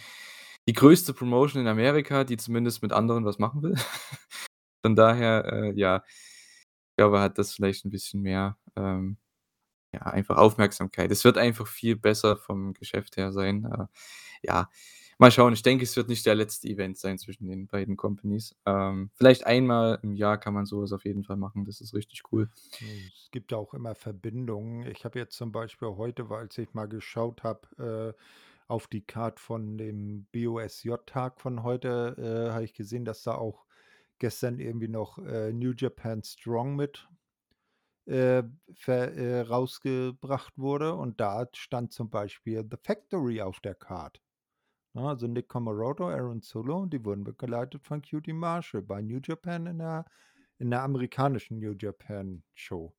[0.68, 3.74] die größte Promotion in Amerika, die zumindest mit anderen was machen will.
[4.84, 9.16] Von daher, äh, ja, ich glaube, hat das vielleicht 'n bisschen mehr, ähm,
[9.94, 11.10] ja, einfach Aufmerksamkeit.
[11.12, 13.64] Es wird einfach viel besser vom Geschäft her sein.
[13.66, 13.86] Äh,
[14.44, 14.70] ja,
[15.18, 15.52] mal schauen.
[15.54, 18.56] Ich denke, es wird nicht der letzte Event sein zwischen den beiden Companies.
[18.66, 21.64] Ähm, vielleicht einmal im Jahr kann man so was auf jeden Fall machen.
[21.66, 22.50] Das ist richtig cool.
[22.78, 24.86] Hm, es gibt ja auch immer Verbindungen.
[24.86, 28.22] Ich habe jetzt zum Beispiel heute, weil ich mal geschaut habe, äh,
[28.70, 33.66] auf die Card von dem BOSJ-Tag von heute, äh, habe ich gesehen, dass da auch
[34.18, 37.08] gestern irgendwie noch, äh, New Japan Strong mit,
[38.06, 38.42] äh,
[38.74, 44.20] ver äh, rausgebracht wurde und da stand zum Beispiel The Factory auf der Card.
[44.94, 49.66] Ne, also Nick Comoroto, Aaron Solo die wurden begleitet von QT Marshall bei New Japan
[49.66, 50.04] in der
[50.58, 52.94] in der amerikanischen New Japan Show.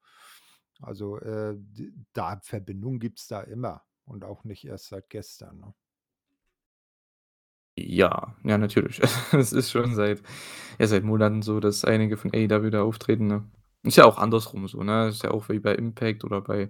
[0.82, 1.58] Also, äh,
[2.14, 5.74] da Verbindung gibt's da immer und auch nicht erst seit gestern, ne?
[7.78, 9.00] Ja, ja, natürlich.
[9.34, 10.22] Es ist schon seit
[10.80, 13.50] ja, seit Monaten so, dass einige von AEW da auftreten, ne?
[13.84, 15.08] Ist ja auch andersrum so, ne?
[15.10, 16.70] Ist ja auch wie bei Impact oder bei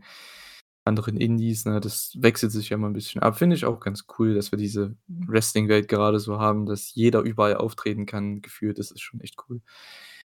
[0.85, 1.79] anderen Indies, ne?
[1.81, 3.37] Das wechselt sich ja immer 'n bisschen ab.
[3.37, 7.55] Finde ich auch ganz cool, dass wir diese Wrestling-Welt gerade so haben, dass jeder überall
[7.57, 8.79] auftreten kann, gefühlt.
[8.79, 9.61] Das ist schon echt cool.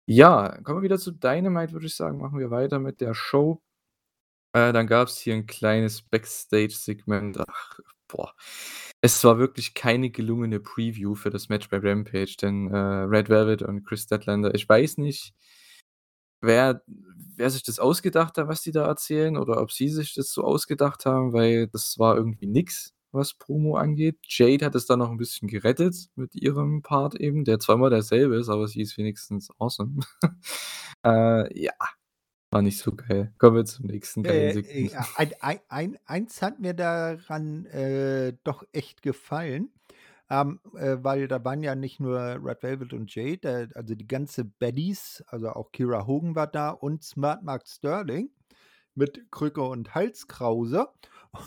[0.06, 2.18] Ja, kommen wir wieder zu Dynamite, würde ich sagen.
[2.18, 3.60] Machen wir weiter mit der Show.
[4.54, 7.38] Äh, dann gab's hier 'n kleines Backstage-Segment.
[7.40, 8.34] Ach, boah.
[9.00, 13.62] Es war wirklich keine gelungene Preview für das Match bei Rampage, denn, äh, Red Velvet
[13.62, 15.30] und Kris Statlander ich weiß nicht
[16.44, 16.82] wer
[17.36, 20.42] wer sich das ausgedacht hat, was die da erzählen oder ob sie sich das so
[20.44, 24.18] ausgedacht haben, weil das war irgendwie nix, was Promo angeht.
[24.28, 28.36] Jade hat es dann noch 'n bisschen gerettet mit ihrem Part eben, der immer derselbe
[28.36, 30.00] ist, aber sie ist wenigstens awesome.
[31.04, 31.72] Äh, ja,
[32.52, 33.32] war nicht so geil.
[33.38, 38.34] Kommen wir zum nächsten geilen Äh, äh, ein ei ein eins hat mir daran, äh,
[38.44, 39.72] doch echt gefallen,
[40.30, 44.06] ähm, äh, weil da waren ja nicht nur Red Velvet und Jade, äh, also die
[44.06, 48.30] ganze Baddies, also auch Kiera Hogan war da und Smart Mark Sterling
[48.94, 50.88] mit Krücke und Halskrause.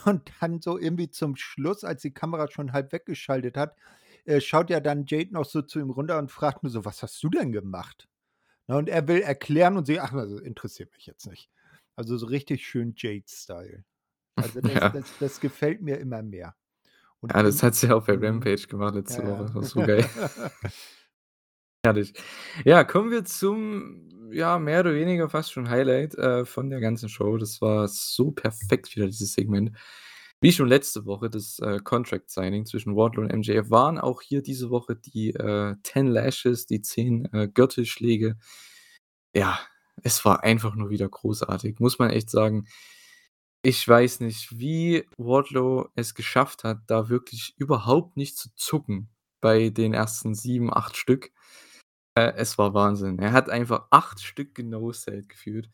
[0.05, 3.75] Und dann so irgendwie zum Schluss, als die Kamera schon halb weggeschaltet hat,
[4.25, 7.03] äh, schaut ja dann Jade noch so zu ihm runter und fragt nur so: „Was
[7.03, 8.09] hast du denn gemacht?“
[8.67, 11.49] Ne, und er will erklären und sie: „Ach, also interessiert mich jetzt nicht.“
[11.95, 13.85] Also so richtig schön Jade-Style.
[14.39, 14.91] Also das Ja.
[14.91, 16.55] das das gefällt mir immer mehr.
[17.21, 18.19] Und Ja, das hat sie auch bei mhm.
[18.19, 19.43] Rampage gemacht letzte Ja, Woche.
[19.43, 19.45] ja.
[19.45, 20.05] Das war so geil.
[21.83, 22.13] Herrlich.
[22.65, 27.09] Ja, kommen wir zum, ja, mehr oder weniger fast schon Highlight, äh, von der ganzen
[27.09, 27.37] Show.
[27.37, 29.71] Das war so perfekt wieder, dieses Segment.
[30.41, 34.41] Wie schon letzte Woche das, äh, Contract Signing zwischen Wardlow und MJF waren auch hier
[34.41, 38.37] diese Woche die, äh, 10 Lashes, die 10, äh, Gürtelschläge.
[39.33, 39.59] Ja,
[40.03, 42.67] es war einfach nur wieder großartig, muss man echt sagen.
[43.63, 49.09] Ich weiß nicht, wie Wardlow es geschafft hat, da wirklich überhaupt nicht zu zucken
[49.41, 51.31] bei den ersten 7, 8 Stück.
[52.15, 53.19] Äh, es war Wahnsinn.
[53.19, 55.69] Er hat einfach 8 Stück genoselled gefühlt.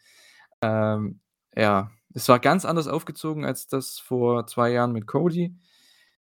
[0.62, 1.22] Ähm,
[1.56, 5.56] ja, es war ganz anders aufgezogen als das vor 2 Jahren mit Cody.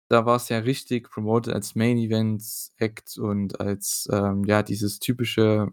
[0.10, 2.44] Da war's ja richtig promoted als Main Event
[2.78, 5.70] Act und als, ähm, ja, dieses typische,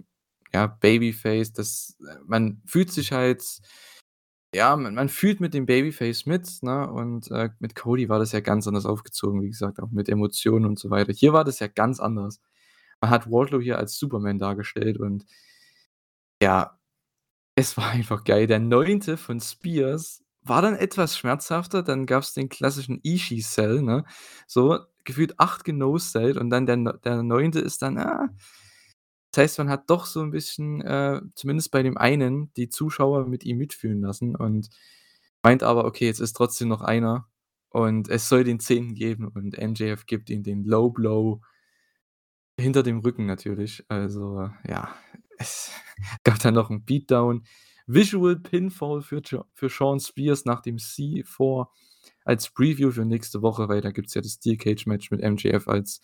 [0.52, 3.42] ja, Babyface, das äh, man fühlt sich halt
[4.54, 6.90] ja, man man fühlt mit dem Babyface mit, ne?
[6.90, 10.64] Und, äh, mit Cody war das ja ganz anders aufgezogen, wie gesagt, auch mit Emotionen
[10.66, 11.12] und so weiter.
[11.12, 12.40] Hier war das ja ganz anders.
[13.00, 15.26] Man hat Wardlow hier als Superman dargestellt und
[16.42, 16.78] ja,
[17.56, 18.46] es war einfach geil.
[18.46, 19.16] Der 9.
[19.16, 24.04] von Spears war dann etwas schmerzhafter, dann gab's den klassischen Ishii-Sell, ne?
[24.46, 27.60] So gefühlt 8 genosellt und dann der der 9.
[27.60, 28.28] ist dann, ah
[29.34, 33.26] das heißt, man hat doch so 'n bisschen, äh, zumindest bei dem einen, die Zuschauer
[33.26, 34.68] mit ihm mitfühlen lassen und
[35.42, 37.26] meint aber: „Okay, jetzt ist trotzdem noch einer
[37.70, 38.94] und es soll den 10.
[38.94, 41.40] geben“ und MJF gibt ihm den Low Blow
[42.58, 43.84] hinter dem Rücken natürlich.
[43.88, 44.94] Also, ja,
[45.38, 45.70] es
[46.24, 47.44] gab dann noch 'n Beatdown.
[47.86, 49.22] Visual Pinfall für
[49.54, 51.70] für Shawn Spears nach dem C4
[52.24, 55.68] als Preview für nächste Woche, weil da gibt's ja das Steel Cage Match mit MJF
[55.68, 56.00] als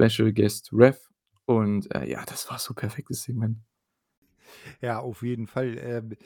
[0.00, 1.08] Special Guest Ref
[1.46, 3.58] und, äh, ja, das war so perfektes Segment.
[4.80, 5.78] Ja, auf jeden Fall.
[5.78, 6.16] Ähm,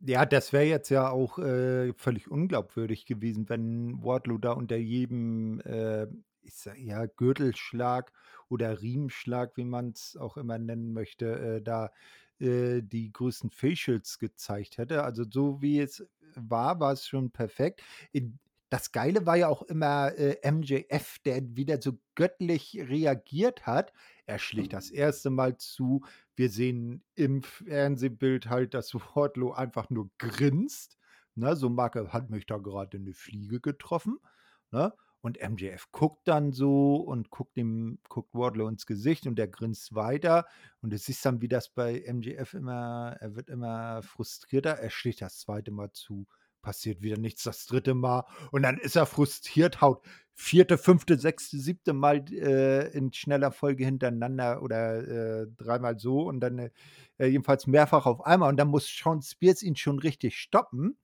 [0.00, 5.60] ja, das wäre jetzt ja auch, äh, völlig unglaubwürdig gewesen, wenn Wardlow da unter jedem,
[5.62, 6.06] äh,
[6.44, 8.12] ich sage ja, Gürtelschlag
[8.48, 11.90] oder Riemenschlag, wie man's auch immer nennen möchte, äh, da,
[12.40, 15.04] äh, die größten Facials gezeigt hätte.
[15.04, 17.82] Also, so wie es war, war's schon perfekt.
[18.12, 18.38] In
[18.70, 23.92] das Geile war ja auch immer, äh, MJF, der wieder so göttlich reagiert hat.
[24.26, 25.30] Er schlägt das 1.
[25.30, 26.02] Mal zu.
[26.34, 30.98] Wir sehen im Fernsehbild halt, dass Wardlow einfach nur grinst,
[31.36, 31.54] ne?
[31.56, 34.18] So er hat mich da grade 'ne Fliege getroffen,
[34.72, 34.92] ne?
[35.24, 39.94] Und MJF guckt dann so und guckt ihm guckt Wardlow ins Gesicht und der grinst
[39.94, 40.44] weiter.
[40.82, 44.72] Und du siehst dann, wie das bei MJF immer er wird immer frustrierter.
[44.72, 45.70] Er schlägt das 2.
[45.70, 46.26] Mal zu,
[46.60, 47.94] passiert wieder nichts, das 3.
[47.94, 50.04] Mal und dann ist er frustriert, haut
[50.34, 51.94] 4., 5., 6., 7.
[51.94, 56.70] Mal, äh, in schneller Folge hintereinander oder, äh, dreimal so und dann, äh,
[57.26, 58.50] jedenfalls mehrfach auf einmal.
[58.50, 60.98] Und dann muss Shawn Spears ihn schon richtig stoppen,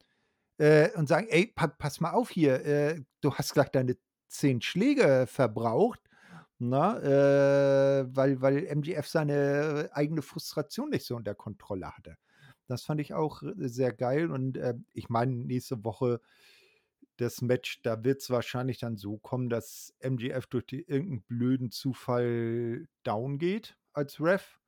[0.59, 3.97] äh, und sagen: „Ey, pa pass mal auf hier, äh, du hast gleich deine
[4.31, 6.01] 10 Schläge verbraucht“,
[6.59, 8.07] ne?
[8.11, 12.17] Äh, weil weil MJF seine eigene Frustration nicht so unter Kontrolle hatte.
[12.69, 16.21] Das fand ich auch, äh, sehr geil und, äh, ich meine, nächste Woche
[17.19, 21.71] das Match, da wird's wahrscheinlich dann so kommen, dass MJF durch die irgend 'n blöden
[21.71, 24.61] Zufall down geht als Ref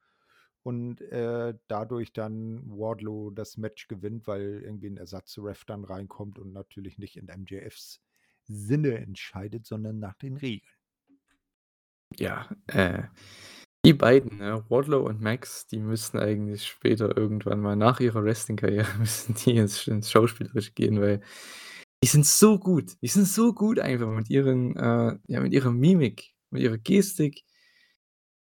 [0.65, 6.53] und, äh, dadurch dann Wardlow das Match gewinnt, weil irgendwie 'n Ersatzref dann reinkommt und
[6.53, 8.01] natürlich nicht in MJFs
[8.45, 10.72] Sinne entscheidet, sondern nach den Regeln.
[12.18, 13.05] Ja, äh,
[13.84, 18.86] die beiden, ne, Wardlow und Max, die müssten eigentlich später irgendwann mal nach ihrer Wrestling-Karriere
[18.99, 21.20] müssen die ins ins Schauspielerische gehen, weil
[22.05, 22.93] die sind so gut.
[23.03, 27.45] Die sind so gut einfach mit ihren äh, ja, mit ihrer Mimik, mit ihrer Gestik.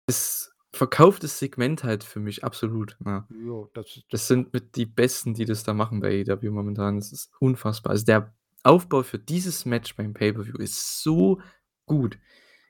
[0.06, 3.26] Es verkauft das Segment halt für mich absolut, ne?
[3.30, 6.96] Ja, das ist Das sind mit die Besten, die das da machen bei AEW momentan.
[6.96, 7.92] Das ist unfassbar.
[7.92, 8.34] Also, der
[8.66, 11.40] Aufbau für dieses Match beim Pay-per-View ist so
[11.86, 12.18] gut.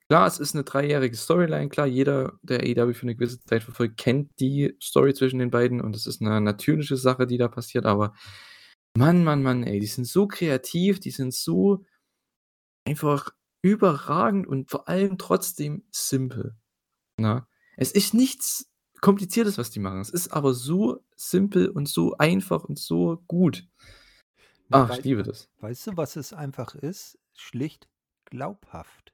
[0.08, 1.68] Klar, es ist 'ne dreijährige Storyline.
[1.70, 5.80] Klar, jeder, der AEW für 'ne gewisse Zeit verfolgt, kennt die Story zwischen den beiden
[5.80, 8.14] und es ist 'ne natürliche Sache, die da passiert, aber
[8.98, 11.84] Mann, Mann, Mann, ey, die sind so kreativ, die sind so
[12.86, 13.30] einfach
[13.62, 16.54] überragend und vor allem trotzdem simpel,
[17.20, 17.46] ne?
[17.76, 18.70] Es ist nichts
[19.02, 20.00] Kompliziertes, was die machen.
[20.00, 23.66] Es ist aber so simpel und so einfach und so gut.
[24.70, 25.48] Na, Ach, ich liebe das.
[25.60, 27.18] weißt du, was es einfach ist?
[27.34, 27.88] Schlicht
[28.26, 29.12] glaubhaft.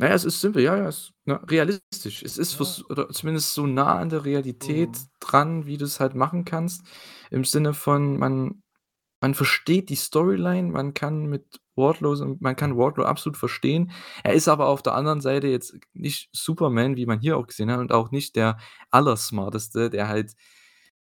[0.00, 2.22] Na ja, es ist simpel, ja, ja, es ne, realistisch.
[2.22, 2.54] Es ist Ja.
[2.54, 5.08] vers oder zumindest so nah an der Realität Mhm.
[5.18, 6.82] dran, wie du's halt machen kannst,
[7.32, 8.62] im Sinne von, man
[9.22, 13.92] man versteht die Storyline, man kann mit Wardlow man kann Wardlow absolut verstehen.
[14.24, 17.70] Er ist aber auf der anderen Seite jetzt nicht Superman, wie man hier auch gesehen
[17.72, 18.58] hat und auch nicht der
[18.90, 20.34] Allersmarteste, der halt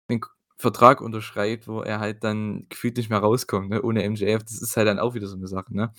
[0.10, 4.44] 'nen K Vertrag unterschreibt, wo er halt dann gefühlt nicht mehr rauskommt, ne, ohne MJF.
[4.44, 5.94] Das ist halt dann auch wieder so 'ne Sache, ne?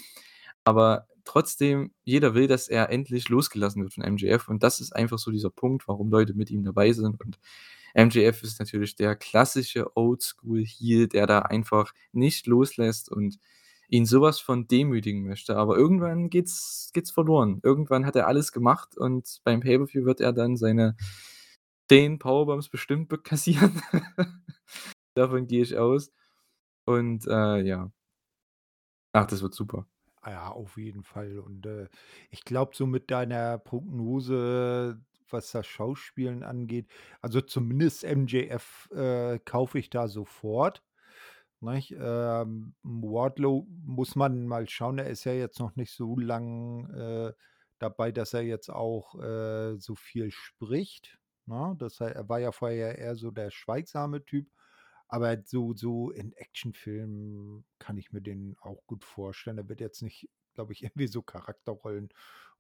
[0.65, 5.19] Aber trotzdem, jeder will, dass er endlich losgelassen wird von MJF und das ist einfach
[5.19, 7.39] so dieser Punkt, warum Leute mit ihm dabei sind und
[7.95, 13.39] MJF ist natürlich der klassische Oldschool-Heel, der da einfach nicht loslässt und
[13.89, 15.57] ihn so was von demütigen möchte.
[15.57, 17.61] Aber irgendwann geht's geht's verloren.
[17.65, 20.97] Irgendwann hat er alles gemacht und beim Pay-per-View wird er dann seine
[21.89, 23.83] 10 Powerbombs bestimmt be kassieren.
[25.15, 26.13] Davon gehe ich aus.
[26.87, 27.91] Und, äh, ja.
[29.13, 29.87] Ach, das wird super.
[30.23, 31.39] Ah ja, auf jeden Fall.
[31.39, 31.89] Und, äh,
[32.31, 36.89] ich glaube, so mit deiner Prognose, was das Schauspielen angeht
[37.21, 40.83] also, zumindest MJF, äh, kaufe ich da sofort?
[41.63, 47.33] Ähm, Wardlow muss man mal schauen, er ist ja jetzt noch nicht so lang, äh,
[47.79, 51.75] dabei, dass er jetzt auch, äh, so viel spricht, ne?
[51.79, 54.49] Das er war ja vorher eher so der schweigsame Typ,
[55.09, 59.59] aber so so in Actionfilmen kann ich mir den auch gut vorstellen.
[59.59, 62.11] Er wird jetzt nicht, glaube ich, irgendwie so Charakterrollen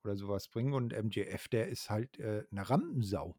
[0.04, 3.36] oder so was bringen und MJF, der ist halt, äh, 'ne Rampensau,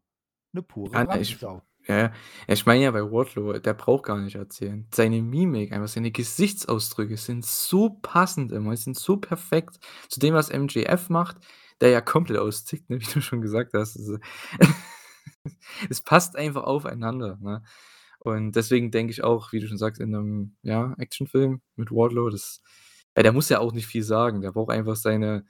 [0.54, 1.62] 'ne pure Ah, ne, ich Rampensau.
[1.86, 2.12] ja.
[2.48, 4.86] Ich meine ja bei Wardlow, der braucht gar nicht erzählen.
[4.94, 9.78] Seine Mimik, einfach seine Gesichtsausdrücke sind so passend immer, sind so perfekt
[10.08, 11.38] zu dem, was MJF macht,
[11.80, 13.98] der ja komplett austickt, ne, wie du schon gesagt hast.
[15.90, 17.62] Es passt einfach aufeinander, ne?
[18.20, 22.30] Und deswegen denke ich auch, wie du schon sagst, in 'nem, ja, Actionfilm mit Wardlow,
[22.30, 22.62] das
[23.16, 24.42] ja, der muss ja auch nicht viel sagen.
[24.42, 25.44] Der braucht einfach seine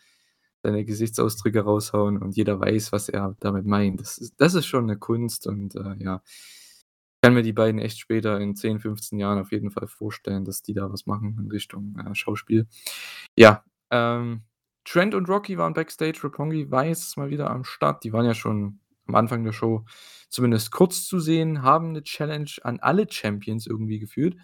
[0.64, 4.00] seine Gesichtsausdrücke raushauen und jeder weiß, was er damit meint.
[4.00, 6.22] Das ist das ist schon 'ne Kunst und, äh, ja.
[6.26, 10.44] Ich kann mir die beiden echt später in 10, 15 Jahren auf jeden Fall vorstellen,
[10.44, 12.68] dass die da was machen in Richtung, äh, Schauspiel.
[13.36, 14.42] Ja, ähm,
[14.84, 18.04] Trent und Rocky waren backstage, Roppongi Vice mal wieder am Start.
[18.04, 19.84] Die waren ja schon am Anfang der Show
[20.30, 24.36] zumindest kurz zu sehen, haben 'ne Challenge an alle Champions irgendwie geführt,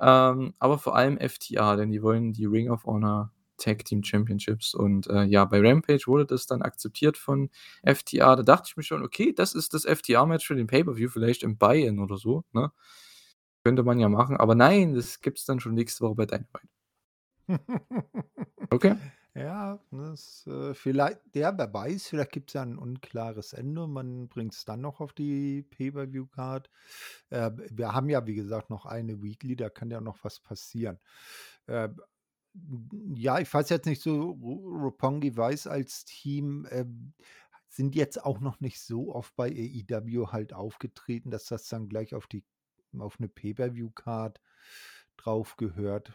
[0.00, 4.74] ähm, aber vor allem FTR, denn die wollen die Ring of Honor Tag Team Championships
[4.74, 7.50] und, äh, ja, bei Rampage wurde das dann akzeptiert von
[7.84, 8.36] FTR.
[8.36, 11.58] Da dachte ich mir schon: „Okay, das ist das FTR-Match für den Pay-per-View, vielleicht im
[11.58, 12.72] Buy-in oder so“, ne?
[13.64, 16.68] Könnte man ja machen, aber nein, das gibt's dann schon nächste Woche bei Dynamite.
[18.72, 18.94] Okay.
[19.36, 24.64] Ja, das, äh, viellei ja, wer weiß, vielleicht gibt's ja 'n unklares Ende man bringt's
[24.64, 26.68] dann noch auf die Pay-per-View-Card.
[27.30, 30.98] Äh, wir haben ja, wie gesagt, noch eine Weekly, da kann ja noch was passieren.
[31.66, 31.90] Äh,
[33.14, 34.54] ja, ich weiß jetzt nicht so, Ro
[34.84, 37.14] Roppongi Vice als Team, ähm,
[37.68, 42.14] sind jetzt auch noch nicht so oft bei AEW halt aufgetreten, dass das dann gleich
[42.16, 42.44] auf die
[42.98, 44.40] auf 'ne Pay-per-View-Card
[45.24, 46.12] drauf gehört.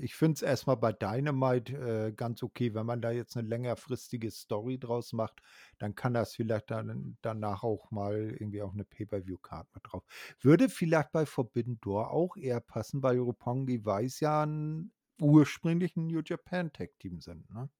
[0.00, 3.42] Ich finde es erst mal bei Dynamite, äh, ganz okay, wenn man da jetzt 'ne
[3.42, 5.42] längerfristige Story draus macht,
[5.78, 10.04] dann kann das vielleicht dann danach auch mal irgendwie auf 'ne Pay-per-View-Card mit drauf.
[10.40, 16.06] Würde vielleicht bei Forbidden Door auch eher passen, weil Roppongi Vice ja 'n ursprünglich 'n
[16.06, 17.70] New Japan Tag Team sind, ne?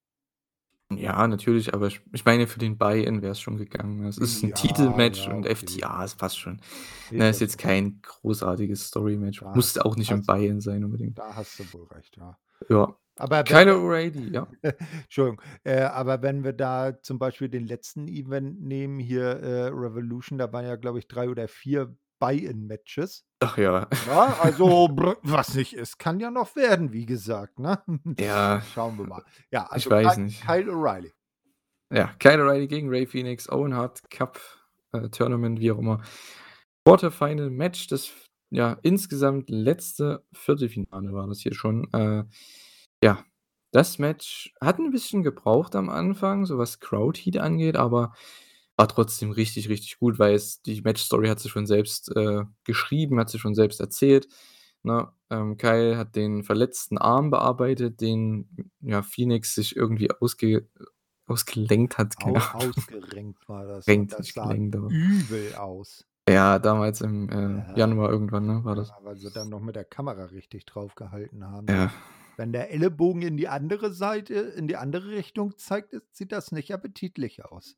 [0.93, 4.05] Ja, natürlich, aber ich ich meine, für den Buy-in wär's schon gegangen.
[4.07, 5.55] Es ist 'n Ja, Titelmatch ja, und okay.
[5.55, 6.61] FTR, es passt schon.
[7.09, 9.41] Ist Ne, ist jetzt kein großartiges Story-Match.
[9.41, 11.19] Da Muss auch nicht im hast Buy-in sein unbedingt.
[11.19, 12.39] da hast du wohl recht, ja.
[12.69, 12.97] Ja.
[13.17, 14.49] Aber Kyle wir O'Reilly, ja.
[15.05, 20.39] Entschuldigung, äh, aber wenn wir da zum Beispiel den letzten Event nehmen, hier, äh, Revolution,
[20.39, 23.25] da waren ja, glaube ich, 3 oder 4 Buy-in-Matches.
[23.41, 23.89] Ach ja.
[24.07, 24.89] Ja, also
[25.23, 27.83] was nicht ist, kann ja noch werden, wie gesagt, ne?
[28.19, 28.63] Ja.
[28.75, 29.25] Schauen wir mal.
[29.51, 30.47] Ja, Ich also weiß Ky nicht.
[30.47, 31.13] Kyle O'Reilly.
[31.93, 34.41] Ja, Kyle O'Reilly gegen Ray Phoenix, Owen Hart Cup,
[34.93, 36.03] äh, Tournament, wie auch immer.
[36.85, 38.13] Quarterfinal Match, das
[38.51, 41.89] ja, insgesamt letzte Viertelfinale war das hier schon.
[41.93, 42.25] Äh,
[43.03, 43.25] ja,
[43.73, 48.13] das Match hat ein bisschen gebraucht am Anfang, so was Crowd Heat angeht, aber
[48.81, 53.21] war trotzdem richtig, richtig gut, weil es die Match-Story hat sich schon selbst, äh, geschrieben,
[53.21, 54.27] hat sich schon selbst erzählt,
[54.83, 55.13] ne?
[55.29, 60.67] Ähm, Kyle hat den verletzten Arm bearbeitet, den, ja, Phoenix sich irgendwie ausge
[61.27, 62.71] ausgelenkt hat, Au keine Ahnung.
[62.75, 66.07] ausgerenkt war das Renkt, das sah gelenkt, übel aus.
[66.29, 67.35] Ja, damals im, äh,
[67.69, 67.77] Ja.
[67.77, 68.89] Januar irgendwann, ne, war das.
[68.89, 71.67] Ja, weil sie dann noch mit der Kamera richtig drauf gehalten haben.
[71.69, 71.93] Ja.
[72.39, 76.73] Wenn der Ellenbogen in die andere Seite in die andere Richtung zeigt, sieht das nicht
[76.73, 77.77] appetitlich aus.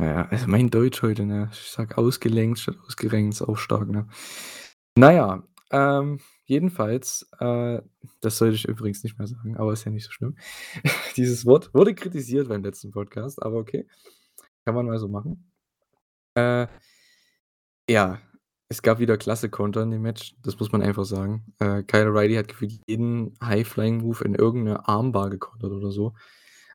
[0.00, 1.48] Ja, also mein Deutsch heute, ne?
[1.52, 4.06] Ich sage ausgelenkt statt ausgerenkt, ist auch stark, ne?
[4.96, 5.42] Na ja,
[5.72, 7.82] ähm, jedenfalls, äh,
[8.20, 10.36] das sollte ich übrigens nicht mehr sagen, aber ist ja nicht so schlimm.
[11.16, 13.88] Dieses Wort wurde kritisiert beim letzten Podcast, aber okay.
[14.66, 15.50] Kann man mal so machen.
[16.36, 16.68] Äh,
[17.90, 18.18] ja,
[18.68, 21.54] es gab wieder klasse Konter in dem Match, das muss man einfach sagen.
[21.58, 26.14] Äh, Kyle O'Reilly hat gefühlt jeden High-Flying-Move in irgend 'ne Armbar gekontert oder so.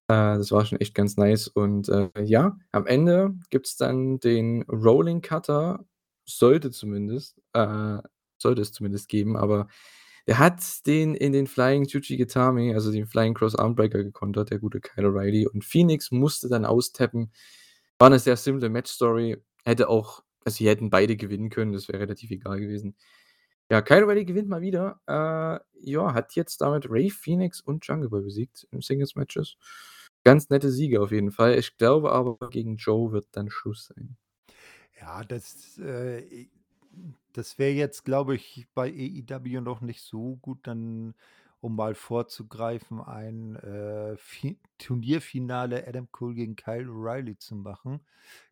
[0.09, 4.63] Äh, das war schon echt ganz nice und, äh, ja, am Ende gibt's dann den
[4.63, 5.85] Rolling Cutter,
[6.25, 7.97] sollte zumindest äh,
[8.37, 9.67] sollte es zumindest geben, aber
[10.25, 14.79] er hat den in den Flying Jujigatame, also den Flying Cross Armbreaker gekontert, der gute
[14.81, 17.31] Kyle O'Reilly und Phoenix musste dann austappen.
[17.99, 22.01] War 'ne sehr simple Match-Story, hätte auch also, sie hätten beide gewinnen können, das wäre
[22.01, 22.95] relativ egal gewesen.
[23.71, 24.99] Ja, Kyle O'Reilly gewinnt mal wieder.
[25.07, 25.59] Äh,
[25.91, 29.55] ja, hat jetzt damit Ray Phoenix und Jungle Boy besiegt in Singles-Matches.
[30.26, 31.57] Ganz nette Siege auf jeden Fall.
[31.57, 34.17] Ich glaube aber, gegen Joe wird dann Schluss sein.
[34.99, 36.47] Ja, das, äh,
[37.34, 41.15] das wäre jetzt, glaube ich, bei AEW noch nicht so gut, dann,
[41.61, 48.01] um mal vorzugreifen, ein, äh, Fi Turnierfinale Adam Cole gegen Kyle O'Reilly zu machen.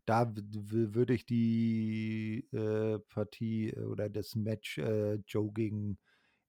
[0.06, 6.00] Da würde ich die, äh, Partie oder das Match, äh, Joe gegen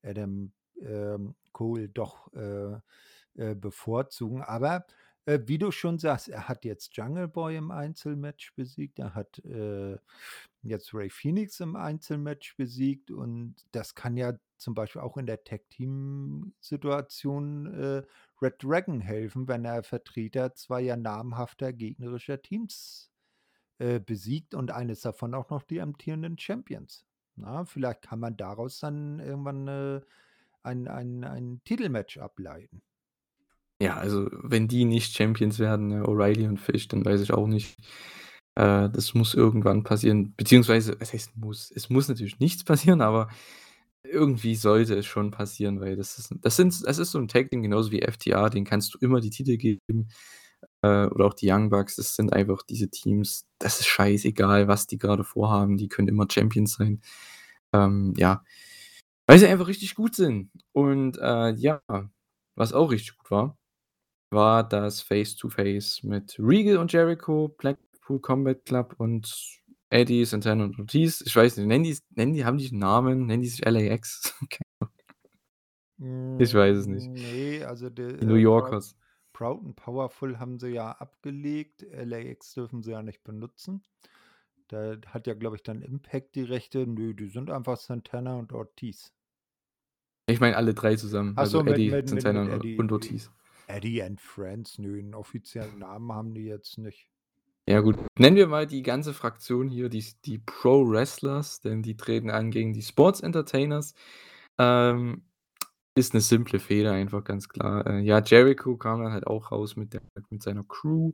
[0.03, 2.79] Adam, ähm, Cole doch, äh,
[3.37, 4.43] äh, bevorzugen.
[4.43, 4.87] Aber,
[5.27, 9.39] äh, wie du schon sagst, er hat jetzt Jungle Boy im Einzelmatch besiegt, er hat,
[9.45, 9.99] äh,
[10.63, 15.43] jetzt Ray Phoenix im Einzelmatch besiegt und das kann ja zum Beispiel auch in der
[15.45, 18.03] Tag-Team-Situation, äh,
[18.41, 23.11] Red Dragon helfen, wenn er Vertreter zweier namhafter gegnerischer Teams,
[23.79, 27.05] äh, besiegt und eines davon auch noch die amtierenden Champions.
[27.37, 30.01] Na, vielleicht kann man daraus dann irgendwann, äh,
[30.65, 32.83] ein ein ein Titelmatch ableiten.
[33.83, 37.49] Ja, also, wenn die nicht Champions werden, ne, O'Reilly und Fish, dann weiß ich auch
[37.49, 37.77] nicht.
[38.55, 41.73] Äh, das muss irgendwann passieren, beziehungsweise was heißt muss?
[41.75, 43.29] Es muss natürlich nichts passieren, aber
[44.05, 47.63] irgendwie sollte es schon passieren, weil das ist das sind das ist so 'n Tag-Team
[47.63, 50.09] genauso wie FTA, denen kannst du immer die Titel geben,
[50.83, 51.97] äh, oder auch die Young Bucks.
[51.97, 56.27] Das sind einfach diese Teams, das ist scheißegal, was die grade vorhaben, die können immer
[56.33, 57.03] Champions sein.
[57.75, 58.45] Ähm, ja,
[59.29, 60.51] weil sie einfach richtig gut sind.
[60.75, 61.83] Und, äh, ja,
[62.57, 63.59] was auch richtig gut war,
[64.33, 69.61] war das Face-to-Face mit Regal und Jericho, Blackpool Combat Club und
[69.91, 71.23] Eddie, Santana und Ortiz.
[71.27, 73.27] Ich weiß nicht, nennen die's nennen die haben die 'n Namen?
[73.27, 74.35] Nennen die sich LAX?
[76.39, 77.07] Ich weiß es nicht.
[77.07, 78.97] Hm, ne, also der, Die New äh, Yorkers.
[79.33, 81.87] Proud and Powerful haben sie ja abgelegt.
[81.93, 83.85] LAX dürfen sie ja nicht benutzen.
[84.67, 86.87] Da hat ja, glaube ich, dann Impact die Rechte.
[86.89, 89.13] Nö, die sind einfach Santana und Ortiz.
[90.27, 92.79] Ich meine alle 3 zusammen, Ach so, also mit Eddie, mit mit Santana mit Eddie
[92.79, 93.31] und Ortiz.
[93.69, 97.07] Eddie and Friends, nö, 'n offiziellen Namen haben die jetzt nicht.
[97.69, 101.97] Ja gut, nennen wir mal die ganze Fraktion hier die die Pro Wrestlers, denn die
[101.97, 103.95] treten an gegen die Sports Entertainers.
[104.59, 105.23] Ähm,
[105.97, 107.87] ist 'ne simple Fehde einfach ganz klar.
[107.87, 111.13] Äh, ja, Jericho kam dann halt auch raus mit der mit seiner Crew.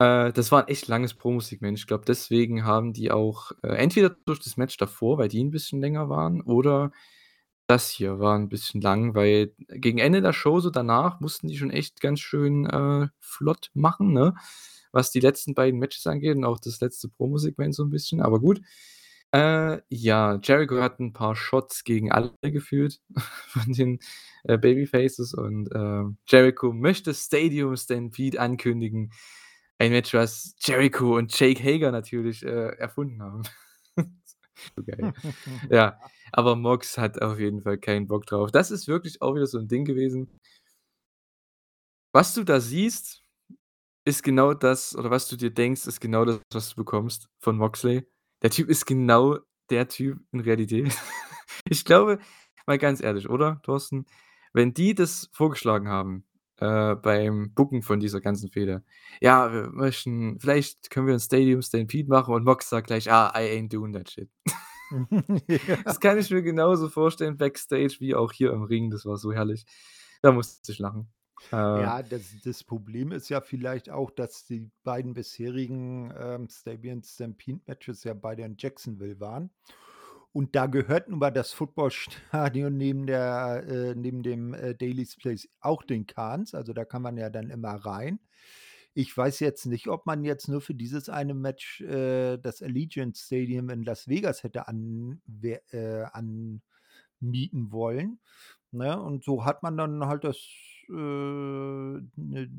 [0.00, 1.78] Äh, das war 'n echt langes Promosegment.
[1.78, 5.50] Ich glaube, deswegen haben die auch äh, entweder durch das Match davor, weil die 'n
[5.52, 6.92] bisschen länger waren, oder
[7.70, 11.58] das hier war 'n bisschen lang, weil gegen Ende der Show, so danach, mussten die
[11.58, 14.34] schon echt ganz schön, äh, flott machen, ne,
[14.92, 18.40] was die letzten beiden Matches angeht und auch das letzte Promosegment so 'n bisschen, aber
[18.40, 18.60] gut.
[19.32, 23.00] Äh, ja, Jericho hat 'n paar Shots gegen alle gefühlt
[23.48, 24.00] von den,
[24.44, 29.12] äh, Babyfaces und, ähm, Jericho möchte Stadium Stampede ankündigen.
[29.78, 33.42] Ein Match, was Jericho und Jake Hager natürlich, äh, erfunden haben.
[34.76, 35.10] So geil.
[35.70, 35.98] Ja,
[36.32, 38.50] aber Mox hat auf jeden Fall keinen Bock drauf.
[38.52, 40.28] Das ist wirklich auch wieder so 'n Ding gewesen.
[42.14, 43.22] Was du da siehst,
[44.04, 47.56] ist genau das oder was du dir denkst, ist genau das, was du bekommst von
[47.58, 48.06] Moxley.
[48.42, 49.38] Der Typ ist genau
[49.70, 50.92] der Typ in Realität.
[51.70, 52.18] Ich glaube
[52.66, 54.06] mal ganz ehrlich, oder, Thorsten?
[54.54, 56.24] Wenn die das vorgeschlagen haben,
[56.58, 58.84] äh, beim Booken von dieser ganzen Fehde:
[59.20, 63.32] „Ja, wir möchten vielleicht können wir 'n Stadium Stampede machen“ und Mox sagt gleich: „Ah,
[63.36, 64.30] I ain't doing that shit.“
[65.84, 68.90] Das kann ich mir genauso vorstellen backstage wie auch hier im Ring.
[68.90, 69.64] Das war so herrlich.
[70.22, 71.08] Da musste ich lachen.
[71.52, 77.02] Äh Ja, das das Problem ist ja vielleicht auch, dass die beiden bisherigen, ähm, Stadium
[77.02, 79.50] Stampede Matches ja beide in Jacksonville waren.
[80.32, 85.48] Und da gehört nun mal das Footballstadion neben der äh, neben dem, äh, Daily's Place
[85.60, 86.54] auch den Khans.
[86.54, 88.20] Also, da kann man ja dann immer rein.
[89.00, 93.16] Ich weiß jetzt nicht, ob man jetzt nur für dieses eine Match, äh, das Allegiant
[93.16, 98.20] Stadium in Las Vegas hätte anwer äh, anmieten wollen,
[98.72, 99.00] ne?
[99.02, 100.36] Und so hat man dann halt das,
[100.88, 102.50] äh, 'ne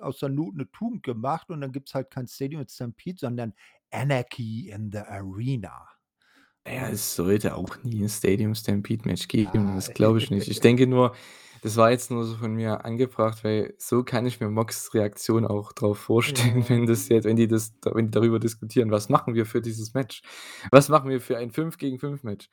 [0.00, 3.54] aus der Not 'ne Tugend gemacht und dann gibt's halt kein Stadium Stampede, sondern
[3.92, 5.86] Anarchy in the Arena,
[6.68, 6.92] Na ja, ne?
[6.92, 9.74] es sollte auch nie 'n Stadium Stampede Match geben, Ja.
[9.74, 10.48] das glaube ich nicht.
[10.48, 11.14] Ich denke nur,
[11.62, 15.46] das war jetzt nur so von mir angebracht, weil so kann ich mir Mox' Reaktion
[15.46, 19.34] auch drauf vorstellen, wenn das jetzt wenn die das wenn die darüber diskutieren: „Was machen
[19.34, 20.22] wir für dieses Match?
[20.70, 22.48] Was machen wir für ein 5 gegen 5 Match?“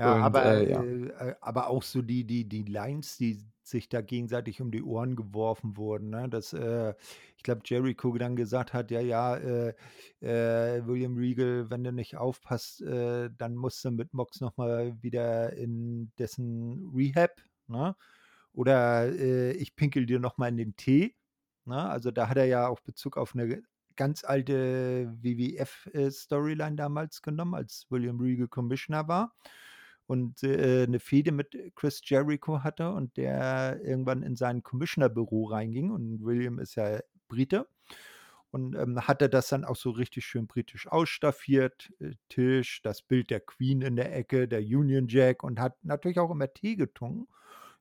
[0.00, 0.88] Ja, Und, aber, äh, ja.
[1.06, 4.82] äh, äh aber auch so die die die Lines, die sich da gegenseitig um die
[4.84, 6.28] Ohren geworfen wurden, ne?
[6.28, 6.94] Dass, äh,
[7.36, 9.74] ich glaube, Jericho dann gesagt hat: „Ja, ja, äh,
[10.20, 15.02] äh, William Regal, wenn du nicht aufpasst, äh, dann musst du mit Mox noch mal
[15.02, 17.32] wieder in dessen Rehab“,
[17.66, 17.96] ne?
[18.52, 19.12] Oder,
[19.56, 21.16] „Ich pinkel dir noch mal in den Tee“,
[21.64, 21.88] ne?
[21.90, 23.62] Also, da hat er ja auch Bezug auf 'ne
[23.96, 29.34] ganz alte WWF, äh, Storyline damals genommen, als William Regal Commissioner war
[30.08, 35.92] und, äh, 'ne Fehde mit Chris Jericho hatte und der irgendwann in sein Commissionerbüro reinging
[35.92, 37.68] und William ist ja Brite
[38.50, 43.30] und, ähm, hatte das dann auch so richtig schön britisch ausstaffiert, äh, Tisch, das Bild
[43.30, 47.28] der Queen in der Ecke, der Union Jack und hat natürlich auch immer Tee getrunken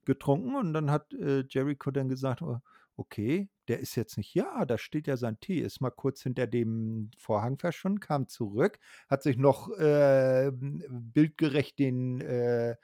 [0.06, 2.60] getrunken und dann hat, äh, Jericho dann gesagt: „Oh,
[2.98, 4.40] okay, der ist jetzt nicht.
[4.42, 8.80] Ah, da steht ja sein Tee.“ Ist mal kurz hinter dem Vorhang verschwunden, kam zurück,
[9.10, 12.76] hat sich noch, ähm, bildgerecht den, äh,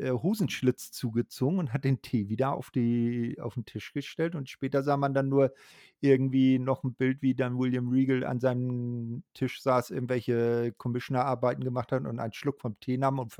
[0.00, 4.48] äh, Hosenschlitz zugezogen und hat den Tee wieder auf die auf 'n Tisch gestellt und
[4.50, 5.52] später sah man dann nur
[6.00, 11.92] irgendwie noch 'n Bild, wie dann William Regal an seinem Tisch saß, irgendwelche Commissionerarbeiten gemacht
[11.92, 13.34] hat und einen Schluck vom Tee nahm und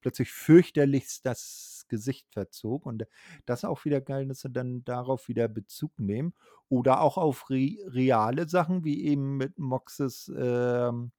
[0.00, 3.06] plötzlich fürchterlichst das Gesicht verzog und
[3.46, 6.34] das auch wieder geil, dass sie dann darauf wieder Bezug nehmen.
[6.70, 11.12] Oder auch auf re reale Sachen wie eben mit Moxes, ähm,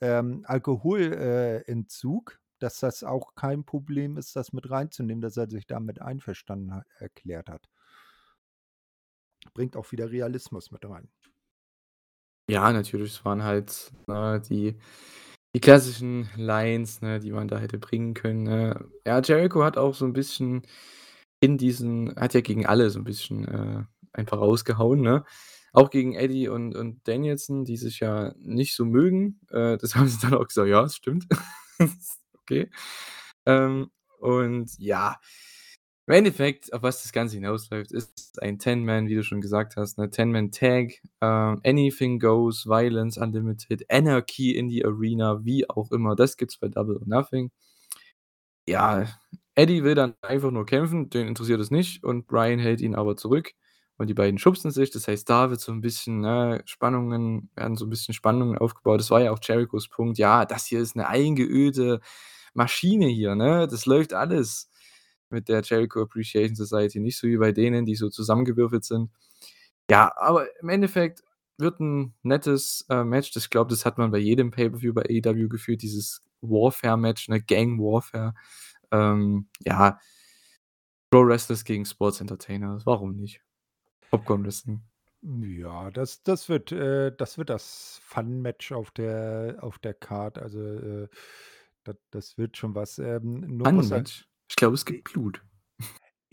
[0.00, 1.60] ähm, Alkohol äh,
[2.64, 6.84] dass das auch kein Problem ist, das mit reinzunehmen, dass er sich damit einverstanden ha
[6.98, 7.68] erklärt hat.
[9.54, 11.08] Bringt auch wieder Realismus mit rein.
[12.50, 14.76] Ja, natürlich, es waren halt, ne, die
[15.56, 18.86] die klassischen Lines, ne, die man da hätte bringen können, ne?
[19.06, 20.62] Ja, Jericho hat auch so 'n bisschen
[21.40, 25.24] in diesen hat ja gegen alle so 'n bisschen, äh, einfach rausgehauen, ne?
[25.72, 29.40] Auch gegen Eddie und und Danielson, die sich ja nicht so mögen.
[29.50, 31.26] Äh, das haben sie dann auch gesagt: „Ja, das stimmt.“
[32.48, 32.68] Okay.
[33.46, 33.90] Ähm,
[34.20, 35.16] und ja,
[36.06, 39.98] im Endeffekt, auf was das Ganze hinausläuft, ist ein Ten-Man, wie du schon gesagt hast,
[39.98, 46.16] ne, Ten-Man-Tag, äh, Anything Goes, Violence Unlimited, Anarchy in the Arena, wie auch immer.
[46.16, 47.50] Das gibt's bei Double or Nothing.
[48.68, 49.06] Ja,
[49.54, 53.14] Eddie will dann einfach nur kämpfen, den interessiert es nicht und Bryan hält ihn aber
[53.16, 53.52] zurück
[53.98, 54.90] und die beiden schubsen sich.
[54.90, 59.00] Das heißt, da wird so 'n bisschen, ne Spannungen werden so 'n bisschen Spannungen aufgebaut.
[59.00, 62.00] Das war ja auch Jerichos Punkt: „Ja, das hier ist 'ne eingeölte
[62.54, 63.68] Maschine hier, ne?
[63.68, 64.70] Das läuft alles
[65.30, 69.10] mit der Jericho Appreciation Society nicht so wie bei denen, die so zusammengewürfelt sind.“
[69.90, 71.22] Ja, aber im Endeffekt
[71.58, 73.32] wird 'n nettes, äh, Match.
[73.32, 77.78] Das glaube, das hat man bei jedem Pay-per-View bei AEW gefühlt, dieses Warfare-Match, ne, Gang
[77.80, 78.34] Warfare.
[78.92, 79.98] Ähm, ja.
[81.12, 83.40] Pro Wrestlers gegen Sports Entertainers, warum nicht?
[84.10, 84.82] Popcorn Wrestling.
[85.22, 90.38] Ja, das das wird äh, das wird das Fun-Match auf der auf der Card.
[90.38, 91.08] Also, äh,
[91.84, 92.98] da das wird schon was.
[92.98, 94.26] Ähm, er Fun-Match?
[94.48, 95.42] Ich glaube, es gibt Blut.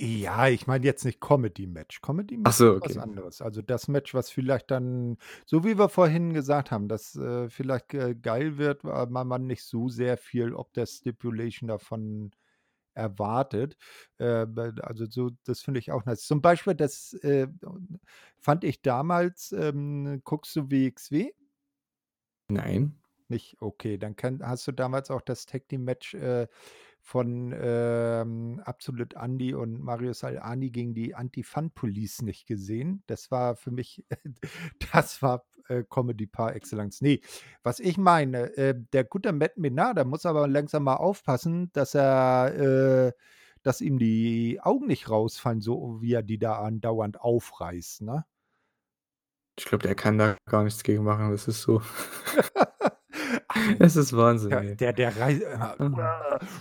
[0.04, 2.02] Ja, ich meine jetzt nicht Comedy-Match.
[2.02, 3.00] Comedy-Match so, ist was okay.
[3.00, 3.40] anderes.
[3.40, 7.90] Also, das Match, was vielleicht dann so wie wir vorhin gesagt haben, das, äh, vielleicht
[7.90, 12.32] ge geil wird, weil man nicht so sehr viel ob der Stipulation davon
[12.96, 13.78] erwartet.
[14.18, 14.48] Äh,
[14.82, 16.26] also, so das finde ich auch nice.
[16.26, 17.48] Zum Beispiel, das, äh,
[18.40, 21.32] fand ich damals ähm, guckst du WXW?
[22.50, 23.01] Nein.
[23.32, 23.58] Nicht?
[23.62, 26.48] Okay, dann kenn hast du damals auch das Tag Team Match, äh,
[27.02, 33.04] von, ähm, Absolute Andy und Marius Al-Ani gegen die Anti-Fun-Police nicht gesehen.
[33.08, 34.06] Das war für mich
[34.94, 37.02] das war, äh, Comedy par excellence.
[37.02, 37.22] Ne,
[37.64, 41.96] was ich meine, äh, der gute Matt Menard, der muss aber langsam mal aufpassen, dass
[41.96, 43.14] er, äh
[43.64, 48.26] dass ihm die Augen nicht rausfallen, so wie er die da andauernd aufreißt, ne?
[49.60, 51.30] Ich glaube, der kann da gar nichts gegen machen.
[51.30, 51.82] Das ist so
[53.80, 55.90] es ist Wahnsinn, der der der äh,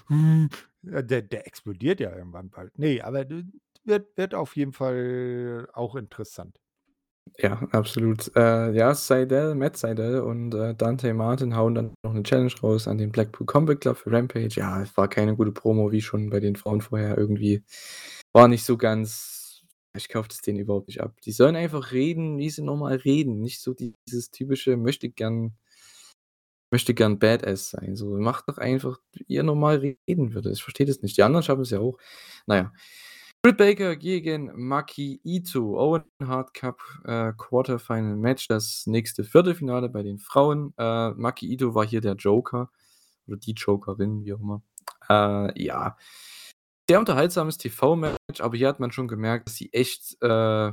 [0.83, 2.79] der der explodiert ja irgendwann bald.
[2.79, 3.27] Ne, aber
[3.85, 6.57] wird wird auf jeden Fall auch interessant.
[7.39, 8.31] Ja, absolut.
[8.37, 12.89] Äh, ja, Sydal, Matt Sydal und, äh, Dante Martin hauen dann noch 'ne Challenge raus
[12.89, 14.49] an den Blackpool Combat Club für Rampage.
[14.61, 17.63] Ja, es war keine gute Promo, wie schon bei den Frauen vorher irgendwie.
[18.33, 19.39] War nicht so ganz
[19.97, 21.17] ich kaufe das denen überhaupt nicht ab.
[21.25, 24.77] Die sollen einfach reden, wie sie normal reden, nicht so dieses typische
[26.71, 27.97] Möchtegern Möchtegern Badass sein.
[27.97, 30.53] So, macht doch einfach, wie ihr normal reden würdet.
[30.55, 31.17] Ich verstehe das nicht.
[31.17, 31.99] Die anderen schaffen es ja auch.
[32.47, 32.73] Na ja.
[33.43, 40.03] Britt Baker gegen Maki Itoh, Owen Hart Cup, äh, Quarterfinal Match, das nächste Viertelfinale bei
[40.03, 40.75] den Frauen.
[40.77, 42.71] Äh, Maki Itoh war hier der Joker
[43.27, 44.63] oder die Jokerin, wie auch immer.
[45.09, 45.97] Äh, ja.
[46.89, 50.73] Sehr unterhaltsames TV-Match, aber hier hat man schon gemerkt, dass sie echt, äh,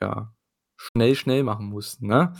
[0.00, 0.34] ja,
[0.76, 2.34] schnell, schnell machen mussten, ne?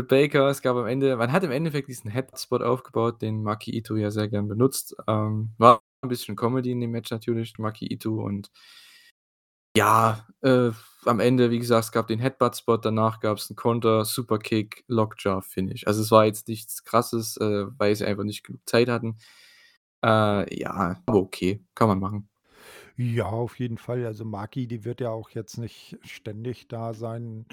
[0.00, 3.96] Baker, es gab am Ende man hat im Endeffekt diesen Headspot aufgebaut, den Maki Itoh
[3.96, 4.96] ja sehr gern benutzt.
[5.06, 8.50] Ähm, war 'n bisschen Comedy in dem Match natürlich, Maki Itoh und
[9.76, 10.70] ja, äh,
[11.06, 15.86] am Ende, wie gesagt, es gab den Headbutt-Spot, danach gab's 'n Konter, Superkick, Lockjaw Finish.
[15.86, 19.16] Also, es war jetzt nichts Krasses, äh, weil sie einfach nicht genug Zeit hatten.
[20.04, 22.28] Äh, ja, aber okay, kann man machen.
[22.96, 24.04] Ja, auf jeden Fall.
[24.06, 27.46] Also, Maki, die wird ja auch jetzt nicht ständig da sein.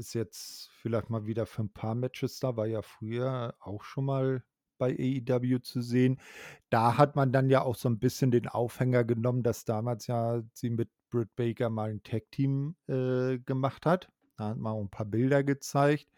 [0.00, 4.04] Ist jetzt vielleicht mal wieder für 'n paar Matches da, war ja früher auch schon
[4.04, 4.42] mal
[4.78, 6.20] bei AEW zu sehen.
[6.68, 10.42] Da hat man dann ja auch so 'n bisschen den Aufhänger genommen, dass damals ja
[10.52, 14.10] sie mit Britt Baker mal 'n Tag-Team, äh, gemacht hat.
[14.36, 16.08] Da hat man auch 'n paar Bilder gezeigt.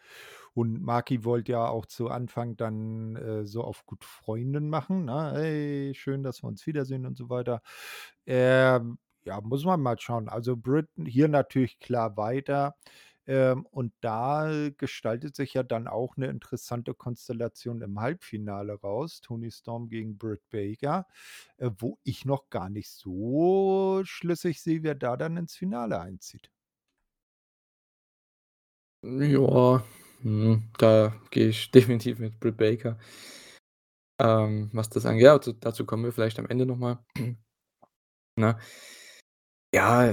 [0.54, 5.32] Und Maki wollte ja auch zu Anfang dann, äh, so auf gut Freundin machen, ne?
[5.36, 7.62] „Hey, schön, dass wir uns wiedersehen“ und so weiter.
[8.26, 10.28] Ähm, ja, muss man mal schauen.
[10.28, 12.74] Also, Britt hier natürlich klar weiter.
[13.28, 19.20] Ähm, und da gestaltet sich ja dann auch 'ne interessante Konstellation im Halbfinale raus.
[19.22, 21.06] Toni Storm gegen Britt Baker,
[21.58, 26.50] äh, wo ich noch gar nicht so schlüssig sehe, wer da dann ins Finale einzieht.
[29.04, 29.82] Ja,
[30.22, 32.98] mhm, da gehe ich definitiv mit Britt Baker.
[34.20, 37.04] Ähm, was das angeht ja, dazu dazu kommen wir vielleicht am Ende noch mal.
[38.38, 38.56] Ne?
[39.74, 40.12] Ja,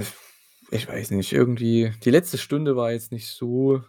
[0.70, 3.82] ich weiß nicht, irgendwie die letzte Stunde war jetzt nicht so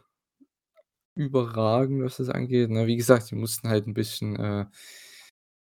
[1.15, 2.85] überragend, was das angeht, ne?
[2.87, 4.65] Wie gesagt, sie mussten halt 'n bisschen, äh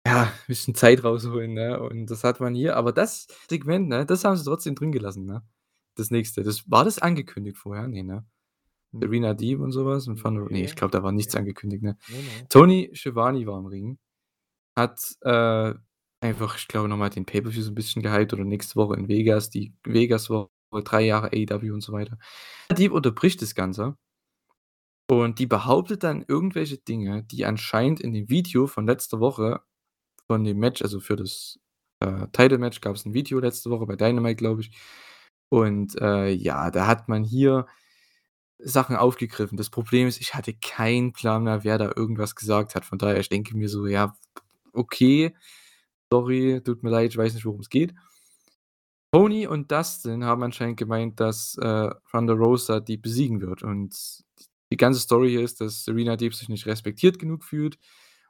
[0.07, 1.79] ja, bisschen Zeit rausholen, ne?
[1.81, 5.27] Und das hat man hier aber das Segment, ne, das haben sie trotzdem drin gelassen,
[5.27, 5.43] ne?
[5.97, 6.43] Das nächste.
[6.43, 7.87] Das war das angekündigt vorher?
[7.89, 8.25] Ne, ne?
[8.93, 11.97] Serena Deeb und so was und von ne, ich glaube, da war nichts angekündigt, ne?
[12.09, 12.49] Ne, ne.
[12.51, 13.99] Tony Schiavone war im Ring,
[14.79, 15.75] hat, äh,
[16.23, 19.09] einfach, ich glaube, noch mal den Pay-per-View so 'n bisschen gehypt oder nächste Woche in
[19.09, 20.51] Vegas, die Vegas-Woche,
[20.81, 22.19] 3 Jahre AEW und so weiter.
[22.77, 23.97] Deeb unterbricht das Ganze
[25.11, 29.61] und die behauptet dann irgendwelche Dinge, die anscheinend in dem Video von letzter Woche
[30.29, 31.61] von dem Match also, für das,
[32.01, 34.73] äh, Title-Match gab's 'n Video letzte Woche bei Dynamite, glaube ich.
[35.51, 37.67] Und, äh, ja, da hat man hier
[38.59, 39.59] Sachen aufgegriffen.
[39.59, 42.85] Das Problem ist, ich hatte keinen Plan mehr, wer da irgendwas gesagt hat.
[42.87, 44.17] Von daher, ich denke mir so: „Ja,
[44.75, 45.35] okay,
[46.13, 47.95] sorry, tut mir leid, ich weiß nicht, worum's geht.“
[49.13, 53.63] Tony und Dustin haben anscheinend gemeint, dass, äh, Thunder Rosa die besiegen wird.
[53.63, 53.95] Und
[54.71, 57.79] die ganze Story hier ist, dass Serena Deeb sich nicht respektiert genug fühlt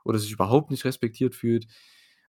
[0.05, 1.67] oder sich überhaupt nicht respektiert fühlt.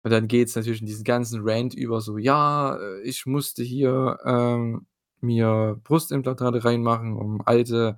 [0.04, 4.20] Und dann geht's natürlich in diesen ganzen Rant über so: „Ja, äh, ich musste hier,
[4.26, 4.86] ähm,
[5.22, 7.98] mir Brustimplantate reinmachen, um alte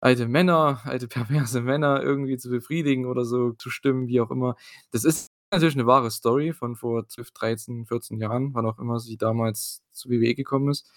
[0.00, 4.56] alte Männer alte perverse Männer irgendwie zu befriedigen oder so zu stimmen“, wie auch immer.
[4.92, 9.00] Das ist natürlich 'ne wahre Story von vor 12, 13, 14 Jahren, wann auch immer
[9.00, 10.88] sie damals zur WWE gekommen ist.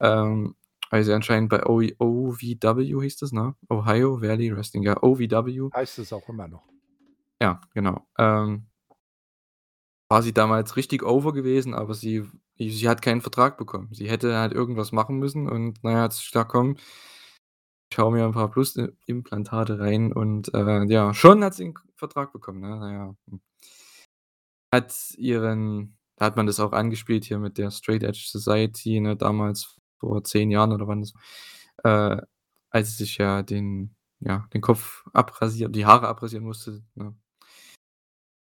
[0.00, 0.56] Ähm,
[0.90, 3.54] weil sie anscheinend bei OVW hieß das, ne?
[3.70, 5.70] Ohio Valley Wrestling, ja, OVW.
[5.74, 6.64] Heißt es auch immer noch.
[7.40, 8.06] Ja, genau.
[8.18, 8.66] Ähm
[10.10, 12.24] war sie damals richtig over gewesen, aber sie
[12.58, 13.88] sie hat keinen Vertrag bekommen.
[13.92, 16.76] Sie hätte halt irgendwas machen müssen und na ja, hat sich gedacht: „Komm,
[17.90, 21.74] ich haue mir 'n paar Brusti Implantate rein“ und, äh, ja, schon hat sie 'n
[21.74, 22.76] K Vertrag bekommen, ne?
[22.80, 23.40] Na ja, hm.
[24.74, 29.16] Hat ihren da hat man das auch angespielt hier mit der Straight Edge Society, ne,
[29.16, 31.12] damals vor 10 Jahren oder wann das
[31.84, 32.22] äh,
[32.70, 37.14] als sie sich ja den ja, den Kopf abrasieren die Haare abrasieren musste, ne?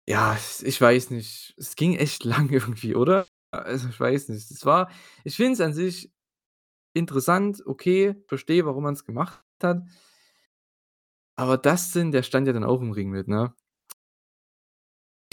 [0.07, 1.55] Ja, ich weiß nicht.
[1.57, 3.25] Es ging echt lang irgendwie, oder?
[3.51, 4.51] Also, ich weiß nicht.
[4.51, 4.89] Es war
[5.23, 6.11] ich finde es an sich
[6.93, 9.83] interessant, okay, verstehe, warum man's gemacht hat.
[11.37, 13.53] Aber Dustin, der stand ja dann auch im Ring mit, ne?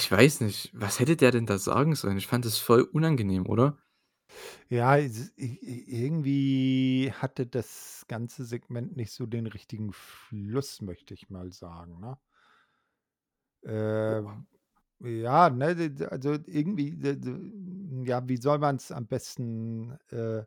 [0.02, 2.16] Ich weiß nicht, was hätte der denn da sagen sollen?
[2.18, 3.78] Ich fand das voll unangenehm, oder?
[4.68, 11.52] Ja, es irgendwie hatte das ganze Segment nicht so den richtigen Fluss, möchte ich mal
[11.52, 12.18] sagen, ne?
[14.06, 14.36] Boah.
[14.36, 14.46] Ähm,
[15.00, 16.96] ja, ne, also irgendwie,
[18.04, 20.44] ja, wie soll man's am besten, äh,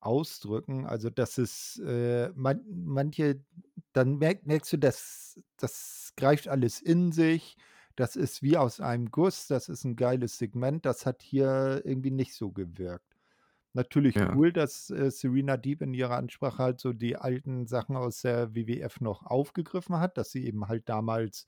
[0.00, 0.86] ausdrücken?
[0.86, 3.44] Also, dass es, äh, man manche
[3.94, 7.56] dann merk merkst du, das das greift alles in sich.
[7.98, 9.46] Das ist wie aus einem Guss.
[9.48, 10.86] Das ist 'n geiles Segment.
[10.86, 13.16] Das hat hier irgendwie nicht so gewirkt.
[13.74, 14.34] Natürlich Ja.
[14.34, 18.54] cool, dass, äh, Serena Deeb in ihrer Ansprache halt so die alten Sachen aus der
[18.54, 21.46] WWF noch aufgegriffen hat, dass sie eben halt damals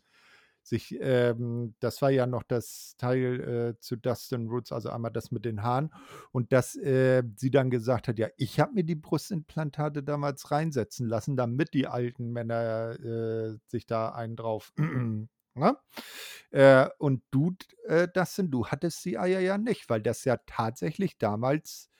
[0.62, 5.30] sich, ähm das war ja noch das Teil, äh, zu Dustin Rhodes, also einmal das
[5.32, 5.90] mit den Haaren
[6.32, 11.08] und dass, äh, sie dann gesagt hat: „Ja, ich habe mir die Brustimplantate damals reinsetzen
[11.08, 14.72] lassen, damit die alten Männer, äh, sich da einen drauf“
[15.54, 15.76] ne?
[16.50, 17.54] Äh, und du,
[17.86, 21.90] äh, Dustin, du hattest die Eier ja nicht, weil das ja tatsächlich damals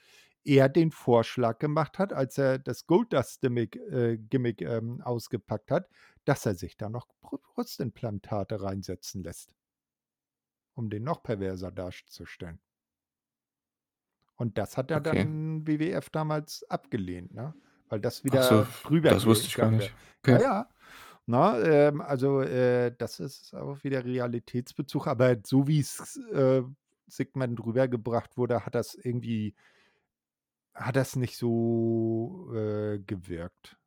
[0.45, 5.89] er den Vorschlag gemacht hat, als er das Goldust-Gimmick äh, Gimmick, ähm, ausgepackt hat,
[6.27, 9.55] dass er sich da noch Bru Brustimplantate reinsetzen lässt
[10.75, 12.61] um den noch perverser darzustellen.
[14.37, 15.01] Und das hat er Okay.
[15.01, 17.55] dann WWF damals abgelehnt, ne?
[17.89, 19.95] Weil das Ach so, wieder drüber das wusste ich gar nicht.
[20.27, 20.41] Ja, Okay.
[20.41, 20.71] ja,
[21.27, 21.61] ne?
[21.67, 26.63] Ähm, also, äh, das ist auch wieder Realitätsbezug, aber so wie's, äh,
[27.09, 29.55] Segment rübergebracht wurde, hat das irgendwie
[30.75, 33.79] hat das nicht so, äh, gewirkt.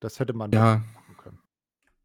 [0.00, 0.82] Das hätte man Ja.
[0.94, 1.40] machen können.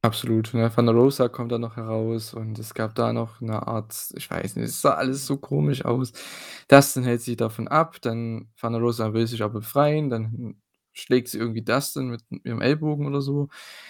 [0.04, 0.72] Absolut, ne?
[0.74, 4.56] Thunder Rosa kommt dann noch heraus und es gab da noch 'ne Art ich weiß
[4.56, 6.12] nicht, es sah alles so komisch aus.
[6.68, 10.60] Dustin hält sich davon ab, dann Thunder Rosa will sich aber befreien, dann
[10.94, 13.50] schlägt sie irgendwie Dustin mit ihrem Ellbogen oder so.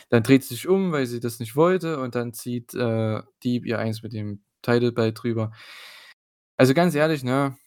[0.10, 3.66] Dann dreht sie sich um, weil sie das nicht wollte und dann zieht, äh, Deeb
[3.66, 5.52] ihr eins mit dem Belt drüber.
[6.58, 7.58] Also, ganz ehrlich, ne,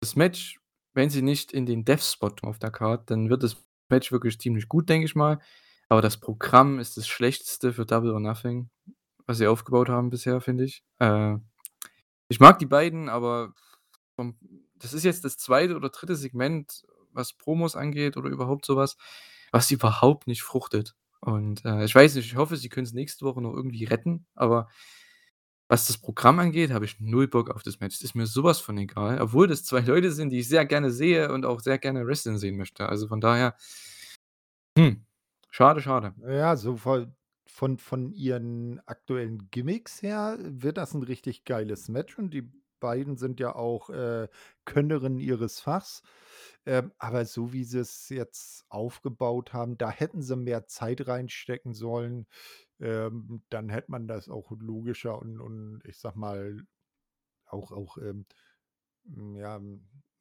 [0.00, 0.58] das Match,
[0.94, 3.56] wenn sie nicht in den Death Spot auf der Card, dann wird das
[3.88, 5.38] Match wirklich ziemlich gut, denke ich mal.
[5.88, 8.70] Aber das Programm ist das Schlechteste für Double or Nothing,
[9.26, 10.82] was sie aufgebaut haben bisher, finde ich.
[10.98, 11.36] Äh,
[12.28, 13.52] ich mag die beiden, aber
[14.16, 14.38] vom
[14.76, 15.76] das ist jetzt das 2.
[15.76, 16.14] oder 3.
[16.14, 16.82] Segment,
[17.14, 18.96] was Promos angeht oder überhaupt so was,
[19.70, 20.94] überhaupt nicht fruchtet.
[21.20, 24.68] Und, äh, ich weiß nicht, ich hoffe, sie können's nächste Woche noch irgendwie retten, aber
[25.68, 28.02] was das Programm angeht, habe ich 0 Bock auf das Match.
[28.02, 30.90] Ist mir so was von egal, obwohl das 2 Leute sind, die ich sehr gerne
[30.90, 32.88] sehe und auch sehr gerne wresteln sehen möchte.
[32.88, 33.54] Also, von daher
[34.76, 35.04] hm,
[35.50, 36.14] schade, schade.
[36.26, 37.12] Ja, so voll
[37.46, 42.50] von von ihren aktuellen Gimmicks her wird das 'n richtig geiles Match und die
[42.82, 44.28] beiden sind ja auch, äh,
[44.66, 46.02] Könnerinnen ihres Fachs.
[46.66, 52.26] Ähm, aber so wie sie's jetzt aufgebaut haben, da hätten sie mehr Zeit reinstecken sollen.
[52.80, 56.58] Ähm, dann hätte man das auch logischer und und ich sage mal,
[57.46, 58.26] auch auch, ähm,
[59.06, 59.58] hm, ja,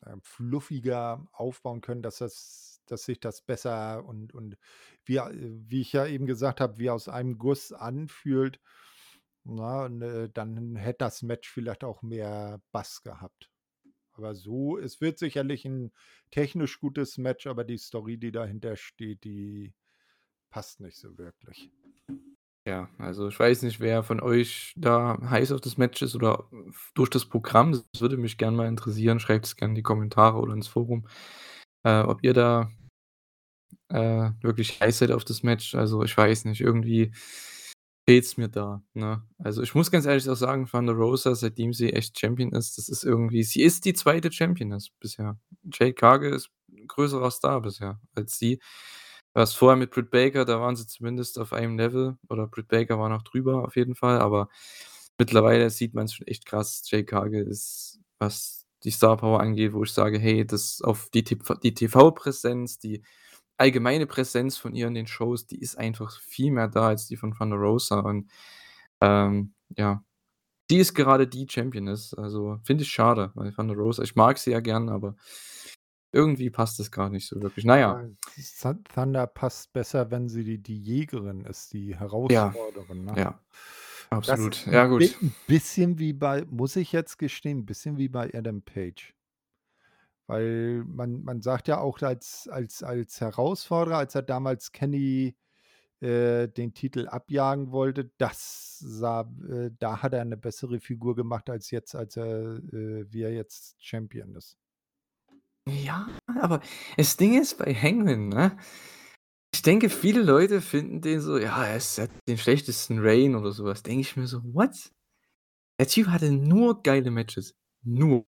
[0.05, 4.57] äh, fluffiger aufbauen können, dass das dass sich das besser und und
[5.05, 8.59] wie a wie ich ja eben gesagt habe, wie aus einem Guss anfühlt,
[9.45, 13.49] Und, äh, dann hätte das Match vielleicht auch mehr Bass gehabt.
[14.13, 15.91] Aber so es wird sicherlich 'n
[16.31, 19.73] technisch gutes Match, aber die Story, die dahinter steht, die
[20.51, 21.71] passt nicht so wirklich.
[22.67, 26.47] Ja, also, ich weiß nicht, wer von euch da heiß auf das Match ist oder
[26.93, 27.71] durch das Programm.
[27.71, 29.19] Das würde mich gern mal interessieren.
[29.19, 31.07] Schreibt's gerne in die Kommentare oder ins Forum,
[31.83, 32.69] äh, ob ihr da
[33.89, 35.75] äh, wirklich heiß seid auf das Match.
[35.75, 37.11] Also, ich weiß nicht, irgendwie
[38.07, 39.23] fehlt's mir da, ne?
[39.39, 42.89] Also, ich muss ganz ehrlich auch sagen, Thunder Rosa, seitdem sie echt Champion ist, das
[42.89, 44.31] ist irgendwie sie ist die 2.
[44.31, 45.39] Championess bisher.
[45.73, 48.59] Jade Cargill ist 'n größerer Star bisher als sie.
[49.33, 52.99] Was vorher mit Britt Baker, da waren sie zumindest auf einem Level oder Britt Baker
[52.99, 54.49] war noch drüber auf jeden Fall, aber
[55.19, 56.83] mittlerweile sieht man's schon echt krass.
[56.89, 61.23] Jade Cargill ist, was die Star Power angeht, wo ich sage: „Hey, das auf die
[61.25, 63.03] TV-Präsenz, die
[63.61, 67.17] allgemeine Präsenz von ihr in den Shows, die ist einfach viel mehr da als die
[67.17, 68.31] von Thunder Rosa.“ Und,
[69.01, 70.03] ähm, ja,
[70.71, 72.13] die ist gerade die Championess.
[72.15, 75.15] Also, finde ich schade, weil Thunder Rosa ich mag sie ja gern, aber
[76.13, 77.65] irgendwie passt das grad nicht so wirklich.
[77.65, 77.97] Na ja.
[77.97, 81.95] Ja, Thun Thunder passt besser, wenn sie die die Jägerin ist, die
[82.29, 83.17] Ja, Herausforderin, ne?
[83.17, 83.41] ja,
[84.11, 84.65] absolut.
[84.67, 85.21] Ja, gut.
[85.21, 89.13] 'n bisschen wie bei muss ich jetzt gestehen, 'n bisschen wie bei Adam Page.
[90.31, 95.35] Weil man man sagt ja auch als als als Herausforderer, als er damals Kenny
[96.01, 101.49] äh, den Titel abjagen wollte, das sah äh, da hat er 'ne bessere Figur gemacht
[101.49, 104.55] als jetzt, als er äh, wie er jetzt Champion ist.
[105.67, 106.61] Ja, aber
[106.97, 108.57] das Ding ist bei Hangman, ne?
[109.53, 113.65] Ich denke, viele Leute finden den so, ja, er hat den schlechtesten Reign oder so
[113.65, 113.83] was.
[113.83, 114.91] Denke ich mir so: „What?“
[115.79, 117.55] Der Typ hatte nur geile Matches.
[117.83, 118.25] Nur.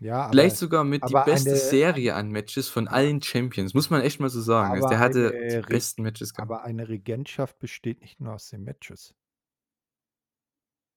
[0.00, 3.90] Ja, Vielleicht aber sogar mit die beste eine Serie an Matches von allen Champions, muss
[3.90, 4.74] man echt mal so sagen.
[4.74, 6.50] Also, der hatte die eine Re besten Matches gehabt.
[6.50, 9.14] aber eine Regentschaft besteht nicht nur aus den Matches.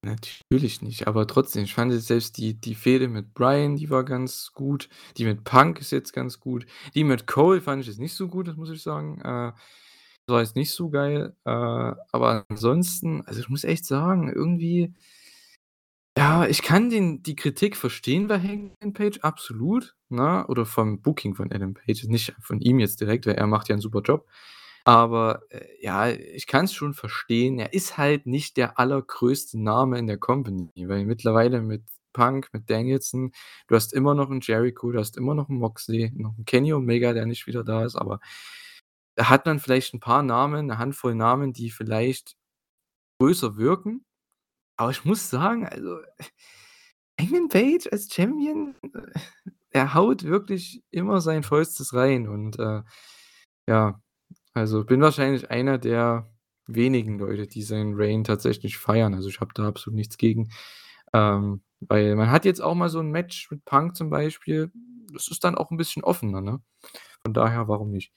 [0.04, 4.04] Natürlich nicht, aber trotzdem, ich fand jetzt selbst die die Fehde mit Bryan, die war
[4.04, 4.89] ganz gut.
[5.18, 6.66] Die mit Punk ist jetzt ganz gut.
[6.95, 9.22] Die mit Cole fand ich jetzt nicht so gut, das muss ich sagen.
[9.22, 9.52] Äh,
[10.28, 11.36] war jetzt nicht so geil.
[11.45, 14.93] Äh, aber ansonsten also, ich muss echt sagen, irgendwie
[16.18, 20.45] ja, ich kann den die Kritik verstehen bei Hangman Page, absolut, ne?
[20.47, 23.76] Oder vom Booking von Adam Page, nicht von ihm jetzt direkt, weil er macht ja
[23.76, 24.28] 'n super Job.
[24.86, 27.59] Aber, äh, ja, ich kann's schon verstehen.
[27.59, 31.84] Er ist halt nicht der allergrößte Name in der Company, weil mittlerweile mit
[32.14, 33.32] Punk, mit Danielson
[33.68, 36.74] du hast immer noch 'n Jericho, du hast immer noch 'n Moxley, noch 'n Kenny
[36.74, 38.20] Omega, der nicht wieder da ist, aber
[39.16, 42.36] da hat man vielleicht 'n paar Namen, 'ne Handvoll Namen, die vielleicht
[43.20, 44.03] größer wirken.
[44.82, 45.99] Aber ich muss sagen, also,
[47.19, 49.01] Hangman Page als Champion, äh,
[49.71, 52.84] er haut wirklich immer sein Vollstes rein und, äh,
[53.67, 54.01] ja,
[54.53, 56.29] also, bin wahrscheinlich einer der
[56.67, 59.13] wenigen Leute, die seinen Reign tatsächlich feiern.
[59.15, 60.51] Also, ich habe da absolut nichts gegen.
[61.13, 64.71] Ähm, weil man hat jetzt auch mal so 'n Match mit Punk zum Beispiel.
[65.13, 66.61] Das ist dann auch 'n bisschen offener, ne?
[67.23, 68.09] Von daher, warum nicht?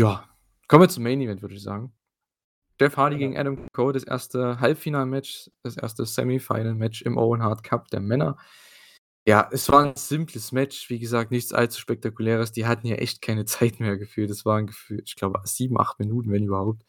[0.00, 0.24] Ja,
[0.66, 1.92] kommen wir zum Main Event, würde ich sagen.
[2.80, 3.28] Jeff Hardy Genau.
[3.32, 4.58] gegen Adam Cole, das 1.
[4.60, 6.06] Halbfinalmatch, das 1.
[6.06, 8.38] Semifinal-Match im Owen Hart Cup der Männer.
[9.26, 12.52] Ja, es war 'n simples Match, wie gesagt, nichts allzu Spektakuläres.
[12.52, 14.30] Die hatten ja echt keine Zeit mehr gefühlt.
[14.30, 16.84] Das waren gefühlt, ich glaube, 7, 8 Minuten, wenn überhaupt.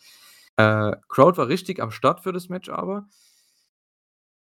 [0.57, 3.07] Äh, Crowd war richtig am Start für das Match aber.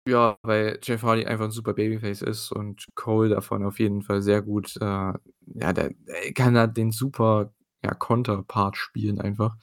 [0.09, 4.23] Ja, weil Jeff Hardy einfach 'n super Babyface ist und Cole davon auf jeden Fall
[4.23, 7.53] sehr gut, äh ja, der der kann da den super,
[7.85, 9.57] ja, Konterpart spielen einfach.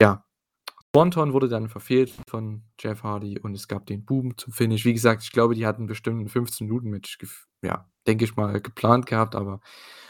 [0.00, 0.24] Ja,
[0.94, 4.84] Swanton wurde dann verfehlt von Jeff Hardy und es gab den Boom zum Finish.
[4.84, 8.36] Wie gesagt, ich glaube, die hatten bestimmt 'n 15 Minuten Match gef ja, denke ich
[8.36, 9.60] mal, geplant gehabt, aber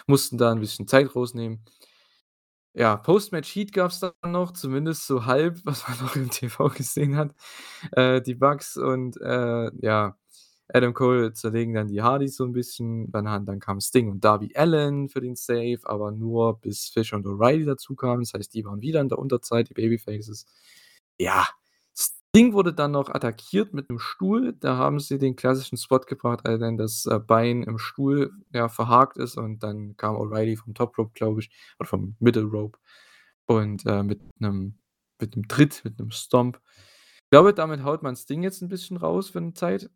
[0.08, 1.64] mussten da 'n bisschen Zeit rausnehmen.
[2.76, 7.16] Ja, Post-Match Heat gab's dann noch, zumindest so halb, was man noch im TV gesehen
[7.16, 7.34] hat.
[7.92, 10.16] Äh, die Bucks und, äh, ja,
[10.74, 13.10] Adam Cole zerlegen dann die Hardys so 'n bisschen.
[13.12, 17.26] Dann dann kam Sting und Darby Allin für den Save, aber nur bis Fish und
[17.26, 18.20] O'Reilly dazukamen.
[18.24, 20.46] Das heißt, die waren wieder in der Unterzahl, die Babyfaces.
[21.18, 21.46] Ja,
[21.96, 24.54] Sting wurde dann noch attackiert mit 'nem Stuhl.
[24.60, 28.68] Da haben sie den klassischen Spot gebracht, äh, wenn das, äh, Bein im Stuhl, ja,
[28.68, 31.50] verhakt ist und dann kam O'Reilly vom Top Rope, glaube ich,
[31.80, 32.78] oder vom Middle Rope
[33.46, 34.76] und, äh, mit 'nem
[35.20, 36.60] mit 'nem Tritt, mit 'nem Stomp.
[37.26, 39.90] Ich glaube, damit haut man Sting jetzt 'n bisschen raus für 'ne Zeit.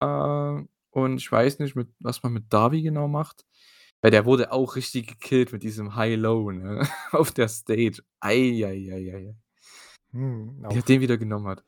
[0.00, 3.46] Äh, und ich weiß nicht, mit was man mit Darby genau macht,
[4.02, 8.02] weil der wurde auch richtig gekillt mit diesem High-Low, ne, auf der Stage.
[8.20, 9.36] Ei, ei, ei, ei, ei.
[10.12, 11.64] Mhm, Wie er auf den wieder genommen hat.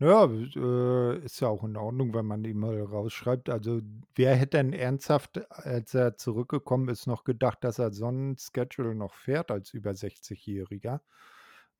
[0.00, 3.48] Ja, äh, ist ja auch in Ordnung, wenn man ihn mal rausschreibt.
[3.48, 3.80] Also,
[4.14, 8.94] wer hätte denn ernsthaft, als er zurückgekommen ist, noch gedacht, dass er so 'n Schedule
[8.94, 11.00] noch fährt als über 60-Jähriger,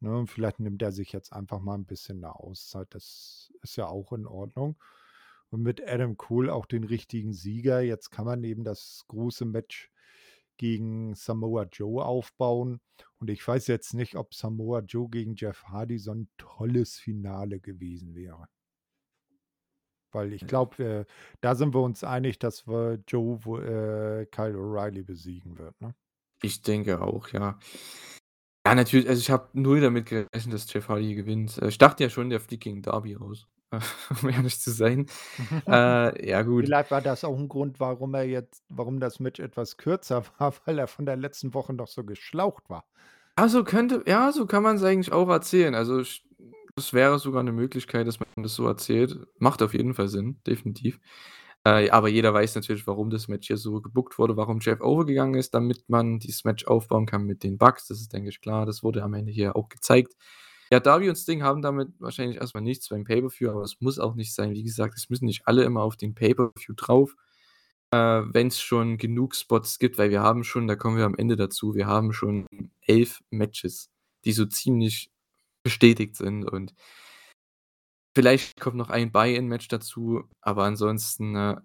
[0.01, 0.25] ne?
[0.27, 2.89] Vielleicht nimmt er sich jetzt einfach mal 'n bisschen 'ne Auszeit.
[2.95, 4.77] Das ist ja auch in Ordnung.
[5.53, 7.83] Und mit Adam Cole auch den richtigen Sieger.
[7.83, 9.91] Jetzt kann man eben das große Match
[10.57, 12.81] gegen Samoa Joe aufbauen.
[13.19, 17.61] Und ich weiß jetzt nicht, ob Samoa Joe gegen Jeff Hardy so 'n tolles Finale
[17.61, 18.47] gewesen wäre.
[20.13, 21.05] Weil ich glaube, äh,
[21.41, 25.95] da sind wir uns einig, dass wir Joe äh, Kyle O'Reilly besiegen wird, ne?
[26.43, 27.59] Ich denke auch, ja.
[28.67, 31.59] Ja, natürlich also, ich habe null damit gerechnet, dass Jeff Hardy gewinnt.
[31.59, 33.62] Äh, ich dachte ja schon, der fliegt gegen Darby raus, äh,
[34.23, 35.07] um ehrlich zu sein.
[35.68, 36.64] Äh, ja gut.
[36.66, 40.55] Vielleicht war das auch 'n Grund, warum er jetzt warum das Match etwas kürzer war,
[40.64, 42.85] weil er von der letzten Woche noch so geschlaucht war.
[43.39, 45.75] Ah, so könnte ja, so kann man's eigentlich auch erzählen.
[45.75, 49.18] Also, es wäre sogar 'ne Möglichkeit, dass man das so erzählt.
[49.39, 51.01] Macht auf jeden Fall Sinn, definitiv.
[51.64, 55.07] Äh, aber jeder weiß natürlich, warum das Match hier so gebookt wurde, warum Jeff over
[55.07, 57.87] gegangen ist, damit man dieses Match aufbauen kann mit den Bucks.
[57.87, 58.66] Das ist, denke ich, klar.
[58.66, 60.14] Das wurde am Ende hier auch gezeigt.
[60.73, 63.99] Ja, Darby und Sting haben damit wahrscheinlich erst mal nichts beim Pay-per-View, aber es muss
[63.99, 64.55] auch nicht sein.
[64.55, 67.14] Wie gesagt, es müssen nicht alle immer auf den Pay-per-View drauf,
[67.91, 71.37] äh, wenn's schon genug Spots gibt, weil wir haben schon da kommen wir am Ende
[71.37, 72.47] dazu, wir haben schon
[72.87, 73.91] 11 Matches,
[74.25, 75.11] die so ziemlich
[75.62, 76.73] bestätigt sind und
[78.16, 81.57] vielleicht kommt noch ein Buy-in-Match dazu, aber ansonsten, äh,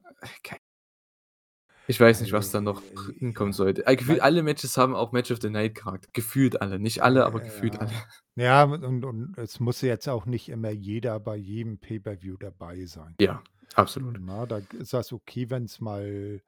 [1.88, 2.82] Ich weiß nicht, was da noch
[3.18, 3.58] hinkommen ja.
[3.58, 3.84] sollte.
[3.84, 6.10] Gefühlt alle Matches haben auch Match of the Night Charakter.
[6.14, 6.80] Gefühlt alle.
[6.80, 7.92] Nicht alle, aber gefühlt alle.
[8.36, 8.64] ja.
[8.64, 13.16] Ja, und und es muss jetzt auch nicht immer jeder bei jedem Pay-per-View dabei sein.
[13.20, 13.42] Ja,
[13.74, 14.18] absolut.
[14.20, 16.42] Na, da ist das okay, wenn's mal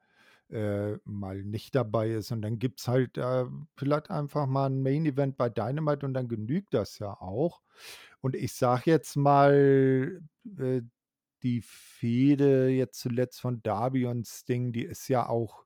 [0.50, 3.44] äh, mal nicht dabei ist und dann gibt's halt, äh,
[3.76, 7.60] vielleicht einfach mal 'n Main Event bei Dynamite und dann genügt das ja auch.
[8.20, 10.20] Und ich sage jetzt mal,
[10.58, 10.82] äh,
[11.42, 15.64] die Fehde jetzt zuletzt von Darby und Sting, die ist ja auch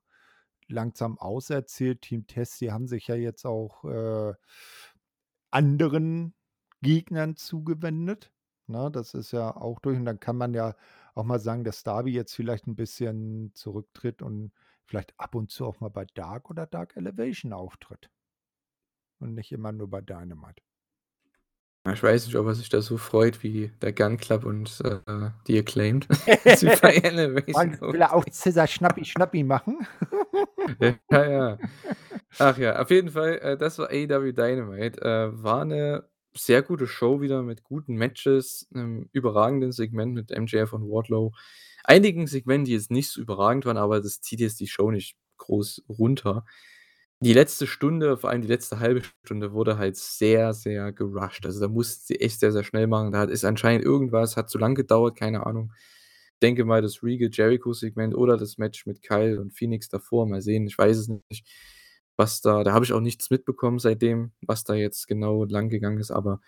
[0.69, 2.01] langsam auserzählt.
[2.03, 4.33] Team Test, die haben sich ja jetzt auch, äh,
[5.51, 6.35] anderen
[6.81, 8.31] Gegnern zugewendet,
[8.67, 8.91] ne?
[8.91, 10.75] Das ist ja auch durch und dann kann man ja
[11.15, 14.51] auch mal sagen, dass Darby jetzt vielleicht 'n bisschen zurücktritt und
[14.85, 18.09] vielleicht ab und zu auch mal bei Dark oder Dark Elevation auftritt.
[19.21, 20.61] Und nicht immer nur bei Dynamite.
[21.93, 24.99] Ich weiß nicht, ob er sich da so freut wie der Gunn Club und, äh,
[25.47, 26.07] die Acclaimed,
[26.81, 28.25] bei Elevation will er auch.
[28.31, 29.85] Scissor Schnappi Schnappi machen?
[31.11, 31.57] Ja, ja.
[32.39, 35.01] Ach ja, auf jeden Fall, äh, das war AEW Dynamite.
[35.01, 36.03] Äh, war 'ne
[36.35, 41.33] sehr gute Show wieder mit guten Matches, 'nem überragenden Segment mit MJF und Wardlow.
[41.83, 45.15] Einigen Segmenten, die jetzt nicht so überragend waren, aber das zieht jetzt die Show nicht
[45.37, 46.45] groß runter.
[47.25, 51.43] Die letzte Stunde, vor allem die letzte 1/2 Stunde wurde halt sehr, sehr gerusht.
[51.47, 53.11] Also, da mussten sie echt sehr, sehr schnell machen.
[53.11, 55.73] Da ist anscheinend irgendwas hat zu lang gedauert, keine Ahnung.
[56.43, 60.77] Denke mal, das Regal-Jericho-Segment oder das Match mit Kyle und Phoenix davor, mal sehen, ich
[60.77, 61.47] weiß es nicht,
[62.15, 65.99] was da da habe ich auch nichts mitbekommen seitdem, was da jetzt genau lang gegangen
[65.99, 66.41] ist, aber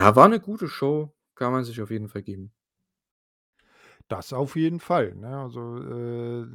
[0.00, 2.52] ja, war 'ne gute Show, kann man sich auf jeden Fall geben.
[4.10, 5.38] Das auf jeden Fall, ne?
[5.38, 6.46] Also, äh,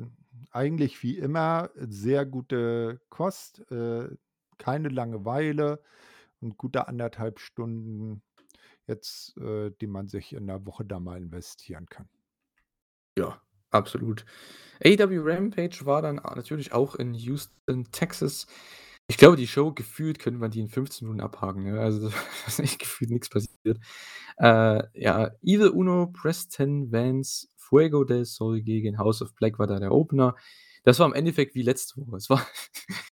[0.51, 4.09] eigentlich wie immer sehr gute Kost, äh,
[4.57, 5.81] keine Langeweile
[6.41, 8.23] und gute 1 1/2 Stunden
[8.87, 12.09] jetzt, äh, die man sich in der Woche da mal investieren kann.
[13.17, 14.25] Ja, absolut.
[14.83, 18.47] AEW Rampage war dann natürlich auch in Houston, Texas.
[19.07, 21.79] Ich glaube, die Show gefühlt könnte man die in 15 Minuten abhaken, ne?
[21.79, 22.09] Also,
[22.57, 23.79] da ist gefühlt nix passiert.
[24.37, 29.79] Äh, ja, Evil Uno, Preston Vance, Fuego del Sol gegen House of Black war da
[29.79, 30.35] der Opener.
[30.83, 32.17] Das war im Endeffekt wie letzte Woche.
[32.17, 32.45] Es war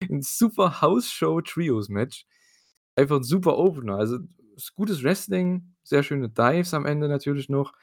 [0.09, 2.25] 'n super House-Show-Trios-Match.
[2.95, 3.97] Einfach 'n super Opener.
[3.97, 4.19] Also,
[4.75, 7.73] gutes Wrestling, sehr schöne Dives am Ende natürlich noch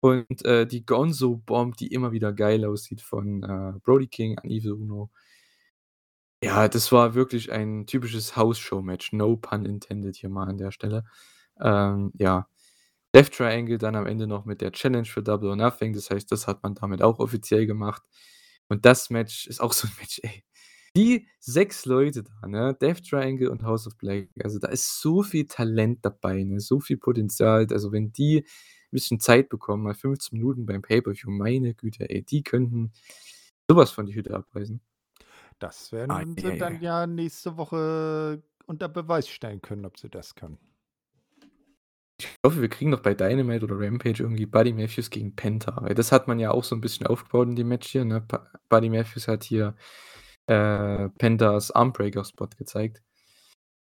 [0.00, 4.50] und, äh, die Gonzo Bomb, die immer wieder geil aussieht von, äh, Brody King an
[4.50, 5.10] Evil Uno.
[6.42, 11.04] Ja, das war wirklich ein typisches House-Show-Match, no pun intended hier mal an der Stelle.
[11.60, 12.48] Ähm, ja,
[13.14, 15.92] Death Triangle dann am Ende noch mit der Challenge für Double or Nothing.
[15.92, 18.02] Das heißt, das hat man damit auch offiziell gemacht.
[18.68, 20.44] Und das Match ist auch so 'n Match, ey.
[20.96, 22.76] Die 6 Leute da, ne?
[22.80, 24.28] Death Triangle und House of Black.
[24.42, 27.66] Also, da ist so viel Talent dabei, ne, so viel Potenzial.
[27.70, 28.44] Also, wenn die
[28.94, 32.92] bisschen Zeit bekommen, mal 15 Minuten beim Pay-per-View, meine Güte, ey, die könnten
[33.68, 34.80] so was von die Hütte abreißen.
[35.58, 36.80] Das werden sie ei, dann ei.
[36.80, 40.58] ja nächste Woche unter Beweis stellen können, ob sie das können.
[42.20, 45.94] Ich hoffe, wir kriegen noch bei Dynamite oder Rampage irgendwie Buddy Matthews gegen Penta, weil
[45.94, 48.24] das hat man ja auch so 'n bisschen aufgebaut in dem Match hier, ne?
[48.68, 49.74] Buddy Matthews hat hier,
[50.46, 53.02] äh, Pentas Armbreaker-Spot gezeigt.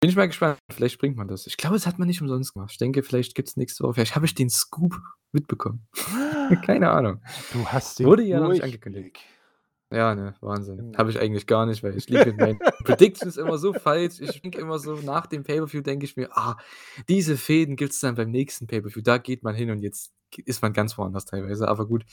[0.02, 1.48] Bin ich mal gespannt, vielleicht bringt man das.
[1.48, 2.72] Ich glaube, das hat man nicht umsonst gemacht.
[2.72, 5.00] Ich denke, vielleicht gibt's nächste Woche vielleicht habe ich den Scoop
[5.32, 5.88] mitbekommen.
[6.66, 7.22] Keine Ahnung.
[7.54, 9.20] Du hast den Wurde ja noch nicht angekündigt.
[9.94, 10.88] Ja, ne, Wahnsinn.
[10.88, 10.98] Genau.
[10.98, 14.20] Habe ich eigentlich gar nicht, weil ich liege mit meinen Predictions immer so falsch.
[14.22, 16.58] Ich denke immer so nach dem Pay-per-View denke ich mir: „Ah,
[17.08, 19.04] diese Fäden gibt's dann beim nächsten Pay-per-View.
[19.04, 20.14] Da geht man hin“ und jetzt
[20.46, 21.68] ist man ganz woanders teilweise.
[21.68, 22.06] Aber gut,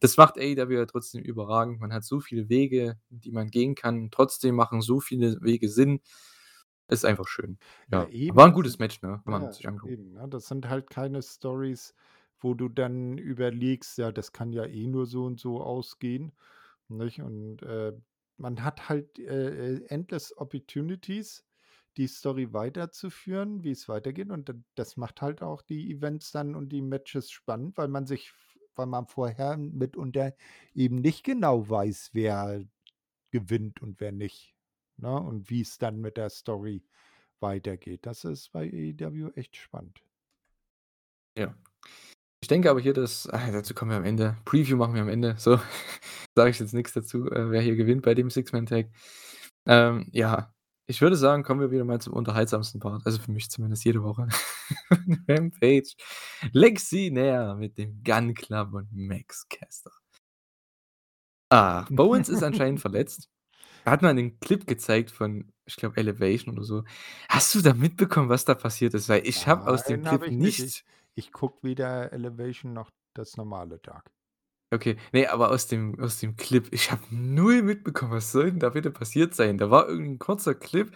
[0.00, 1.78] das macht AEW ja trotzdem überragend.
[1.80, 4.10] Man hat so viele Wege, die man gehen kann.
[4.10, 6.00] Trotzdem machen so viele Wege Sinn.
[6.88, 7.58] Ist einfach schön.
[7.92, 9.22] Ja, Ja, war 'n das gutes Match, ne?
[9.26, 9.96] Man ja, sich angucken.
[9.96, 10.28] eben, ne?
[10.28, 11.94] Das sind halt keine Storys,
[12.40, 16.32] wo du dann überlegst: „Ja, das kann ja eh nur so und so ausgehen“,
[16.90, 17.20] nicht?
[17.22, 17.92] Und, äh,
[18.36, 21.44] man hat halt, äh, äh, endless opportunities,
[21.96, 26.82] die Story weiterzuführen, wie's weitergeht und das macht halt auch die Events dann und die
[26.82, 28.32] Matches spannend, weil man sich
[28.76, 30.34] weil man vorher mitunter
[30.74, 32.64] eben nicht genau weiß, wer
[33.30, 34.56] gewinnt und wer nicht,
[34.96, 35.14] ne?
[35.20, 36.84] Und wie's dann mit der Story
[37.40, 38.06] weitergeht.
[38.06, 40.02] Das ist bei AEW echt spannend.
[41.36, 41.54] Ja.
[42.50, 44.36] Ich denke aber hier, dass ah, dazu kommen wir am Ende.
[44.44, 45.36] Preview machen wir am Ende.
[45.38, 45.60] So,
[46.34, 48.88] sage ich jetzt nix dazu, äh, wer hier gewinnt bei dem Six-Man-Tag.
[49.66, 50.52] Ähm, ja,
[50.88, 54.02] ich würde sagen, kommen wir wieder mal zum unterhaltsamsten Part, also für mich zumindest jede
[54.02, 54.26] Woche.
[55.28, 55.92] Rampage.
[56.50, 59.92] Lexi Nair mit dem Gunn Club und Max Caster.
[61.50, 63.28] Ah, Bowens ist anscheinend verletzt.
[63.84, 66.82] Er hat mal 'nen Clip gezeigt von, ich glaube, Elevation oder so.
[67.28, 69.08] Hast du da mitbekommen, was da passiert ist?
[69.08, 70.58] Weil ich habe aus dem Clip ich nicht.
[70.58, 70.84] Ich nichts
[71.20, 74.10] ich gucke weder Elevation noch das normale Dark.
[74.72, 78.60] Okay, ne, aber aus dem aus dem Clip ich habe null mitbekommen, was soll denn
[78.60, 79.58] da bitte passiert sein?
[79.58, 80.92] Da war irgend 'n kurzer Clip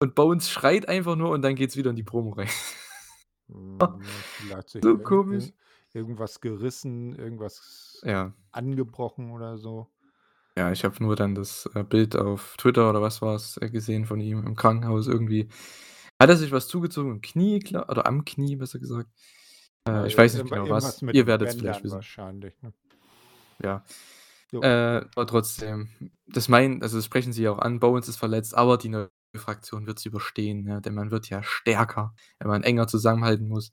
[0.00, 2.48] und Bones schreit einfach nur und dann geht's wieder in die Promo rein.
[3.48, 5.52] Hm, vielleicht So irgend komisch.
[5.52, 5.54] irgend
[5.92, 8.32] irgendwas gerissen, irgendwas Ja.
[8.52, 9.90] angebrochen oder so.
[10.58, 14.06] Ja, ich habe nur dann das, äh, Bild auf Twitter oder was war's, äh, gesehen
[14.06, 15.48] von ihm im Krankenhaus irgendwie.
[16.18, 19.10] Hat er sich was zugezogen im Knie, gla oder am Knie, besser gesagt.
[19.86, 21.02] Ja, Äh, ich weiß nicht genau was.
[21.10, 21.94] Ihr den werdet's vielleicht wissen.
[21.96, 22.72] wahrscheinlich, ne?
[23.62, 23.84] Ja.
[24.62, 25.90] Äh, aber trotzdem,
[26.26, 29.10] das meinen also, das sprechen sie ja auch an, Bones ist verletzt, aber die neue
[29.36, 30.80] Fraktion wird's überstehen, ne?
[30.82, 33.72] Denn man wird ja stärker, wenn man enger zusammenhalten muss.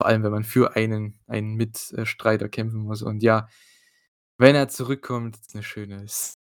[0.00, 3.48] Vor allem, wenn man für einen einen Mit äh, Streiter kämpfen muss und ja,
[4.38, 6.06] wenn er zurückkommt, ist 'ne schöne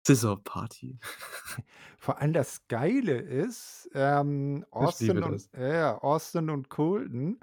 [0.05, 0.99] Scissor-Party.
[1.97, 7.39] Vor allem das Geile ist, ähm, Austin und ja, ja, Austin und Colton,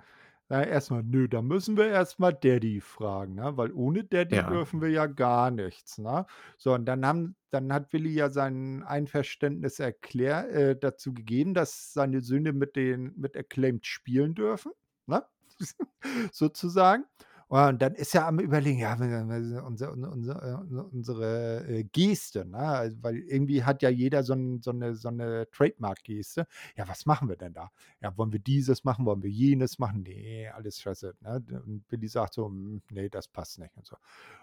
[0.51, 4.44] na, erst mal: „Nö, da müssen wir erst mal Daddy fragen, ne, weil ohne Daddy
[4.44, 4.44] Ja.
[4.44, 6.27] dürfen wir ja gar nichts“, ne?
[6.59, 11.93] So, und dann haben dann hat Willi ja sein Einverständnis erklär äh, dazu gegeben, dass
[11.93, 14.72] seine Söhne mit den mit Acclaimed spielen dürfen,
[15.06, 15.24] ne,
[16.32, 17.05] sozusagen.
[17.52, 20.40] Und dann ist er am Überlegen: „Ja, unser unser unser
[20.70, 24.94] äh, unsere, äh, Geste, ne?“ Also, weil irgendwie hat ja jeder so 'n so 'ne
[24.94, 26.47] so 'ne Trademark-Geste.
[26.77, 27.70] „Ja, was machen wir denn da?
[28.01, 29.05] Ja, wollen wir dieses machen?
[29.05, 31.43] Wollen wir jenes machen?“ „Ne, alles Scheiße“, ne?
[31.66, 33.97] Und Willi sagt so: „Hm, ne, das passt nicht“ und so.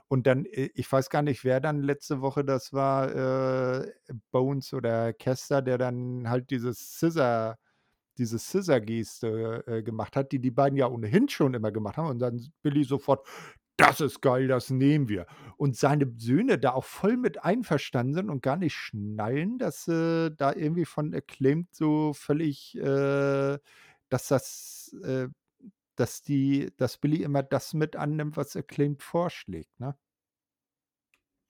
[0.09, 3.93] Und dann, äh ich weiß gar nicht, wer dann letzte Woche das war, äh,
[4.31, 7.57] Bones oder Caster, der dann halt dieses Scissor
[8.17, 12.19] diese Scissor-Geste, äh, gemacht hat, die die beiden ja ohnehin schon immer gemacht haben und
[12.19, 13.27] dann s Willi sofort:
[13.77, 15.27] „Das ist geil, das nehmen wir.“
[15.57, 20.31] Und seine Söhne da auch voll mit einverstanden sind und gar nicht schnallen, dass, äh,
[20.35, 23.59] da irgendwie von Acclaimed so völlig, äh
[24.09, 25.27] dass das, äh
[25.97, 29.97] dass die dass Willi immer das mit annimmt, was Acclaimed vorschlägt, ne?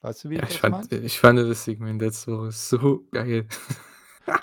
[0.02, 0.90] Weißt du, wie Ja, ich ich das fand meine?
[0.92, 3.48] ich fand das Segment letzte Woche so geil.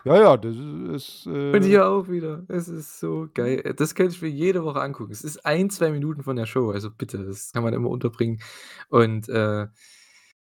[0.05, 2.45] Ja, ja, das ist, Und äh hier auch wieder.
[2.49, 3.75] Es ist so geil.
[3.77, 5.13] Das könnte ich mir jede Woche angucken.
[5.13, 8.41] Es ist 1, 2 Minuten von der Show, also bitte, das kann man immer unterbringen.
[8.89, 9.67] Und, äh,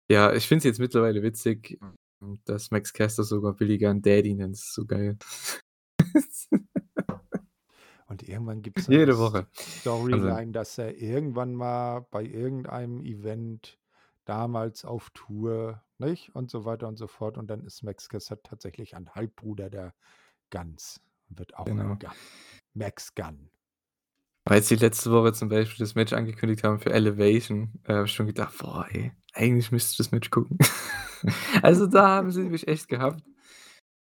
[0.08, 1.78] ja, ich finde es jetzt mittlerweile witzig,
[2.44, 4.54] dass Max Caster sogar Willi gern Daddy nennt.
[4.54, 5.16] Das ist so geil.
[8.08, 9.46] Und irgendwann gibt's dann 'ne Jede S Woche.
[9.46, 13.78] Also Storyline, dass er irgendwann mal bei irgendeinem Event
[14.24, 16.34] damals auf Tour, nicht?
[16.34, 17.38] Und so weiter und so fort.
[17.38, 19.94] Und dann ist Max Caster tatsächlich ein Halbbruder der
[20.50, 21.00] Guns
[21.30, 21.98] wird auch ein Genau.
[21.98, 22.12] Gunn.
[22.74, 23.50] Max Gunn.
[24.46, 28.12] Als sie letzte Woche zum Beispiel das Match angekündigt haben für Elevation, äh, habe ich
[28.12, 30.58] schon gedacht: „Boah, ey, eigentlich müsste ich das Match gucken.“
[31.62, 33.22] Also, da haben sie mich echt gehabt.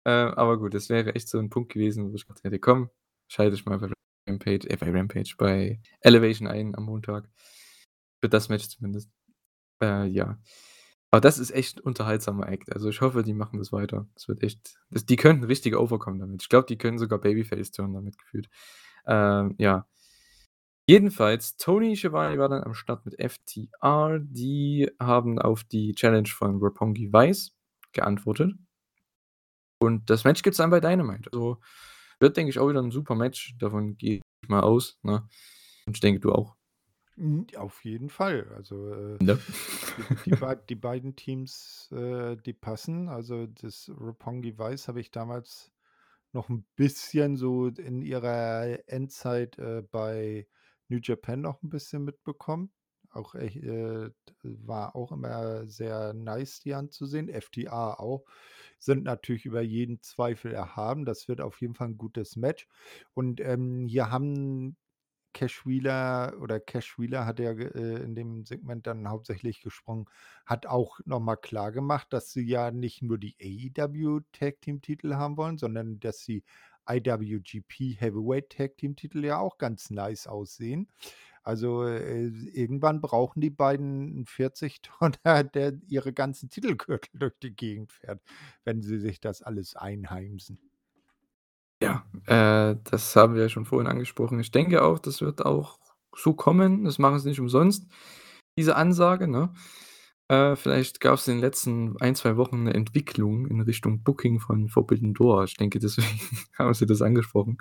[0.06, 2.90] Äh, aber gut, das wäre echt so 'n Punkt gewesen, wo ich gedacht hätte: „Komm,
[3.30, 3.90] schalte ich mal bei
[4.30, 7.30] Rampage äh, bei Rampage, bei Elevation ein am Montag.“
[8.22, 9.10] Für das Match zumindest.
[9.84, 10.40] Äh, ja.
[11.14, 12.72] Aber das ist echt 'n unterhaltsamer Act.
[12.72, 14.08] Also, ich hoffe, die machen das weiter.
[14.14, 16.44] Das wird echt das die könnten richtig overkommen damit.
[16.44, 18.48] Ich glaube, die können sogar Babyface turnen damit gefühlt.
[19.08, 19.86] Ähm, ja.
[20.90, 24.18] Jedenfalls, Tony Schiavone war dann am Start mit FTR.
[24.20, 27.52] Die haben auf die Challenge von Roppongi Vice
[27.92, 28.54] geantwortet.
[29.82, 31.30] Und das Match gibt's dann bei Dynamite.
[31.32, 31.58] Also,
[32.20, 33.56] wird, denke ich, auch wieder 'n super Match.
[33.60, 35.28] Davon gehe ich mal aus, ne?
[35.88, 36.56] Und ich denke, du auch.
[37.58, 38.54] Auf jeden Fall.
[38.56, 39.38] Also, äh, Ne?
[39.98, 40.34] die die
[40.70, 43.10] die beiden Teams, äh, die passen.
[43.10, 45.72] Also, das Roppongi Vice habe ich damals
[46.34, 50.48] noch 'n bisschen so in ihrer Endzeit, äh, bei
[50.90, 52.72] New Japan noch 'n bisschen mitbekommen.
[53.12, 54.12] Auch äh,
[54.44, 57.30] war auch immer sehr nice, die anzusehen.
[57.30, 58.26] FTR auch.
[58.80, 61.06] Sind natürlich über jeden Zweifel erhaben.
[61.06, 62.68] Das wird auf jeden Fall 'n gutes Match.
[63.16, 64.78] Und, ähm, hier haben
[65.34, 70.06] Cash Wheeler oder Cash Wheeler hat ja äh, in dem Segment dann hauptsächlich gesprochen,
[70.46, 75.16] hat auch noch mal klargemacht, dass sie ja nicht nur die AEW Tag Team Titel
[75.16, 76.44] haben wollen, sondern dass sie
[76.90, 80.88] IWGP Heavyweight Tag Team Titel ja auch ganz nice aussehen.
[81.44, 85.16] Also, äh, irgendwann brauchen die beiden 'n 40 Tonner,
[85.54, 88.22] der ihre ganzen Titelgürtel durch die Gegend fährt,
[88.66, 90.69] wenn sie sich das alles einheimsen.
[91.82, 94.40] Ja, äh, das haben wir ja schon vorhin angesprochen.
[94.40, 95.80] Ich denke auch, das wird auch
[96.16, 96.84] so kommen.
[96.84, 97.88] Das machen sie nicht umsonst,
[98.58, 99.54] diese Ansage, ne?
[100.30, 104.70] Äh, vielleicht gab's in den letzten 1, 2 Wochen 'ne Entwicklung in Richtung Booking von
[104.70, 105.46] Forbidden Door.
[105.46, 106.20] Ich denke, deswegen
[106.58, 107.58] haben sie das angesprochen.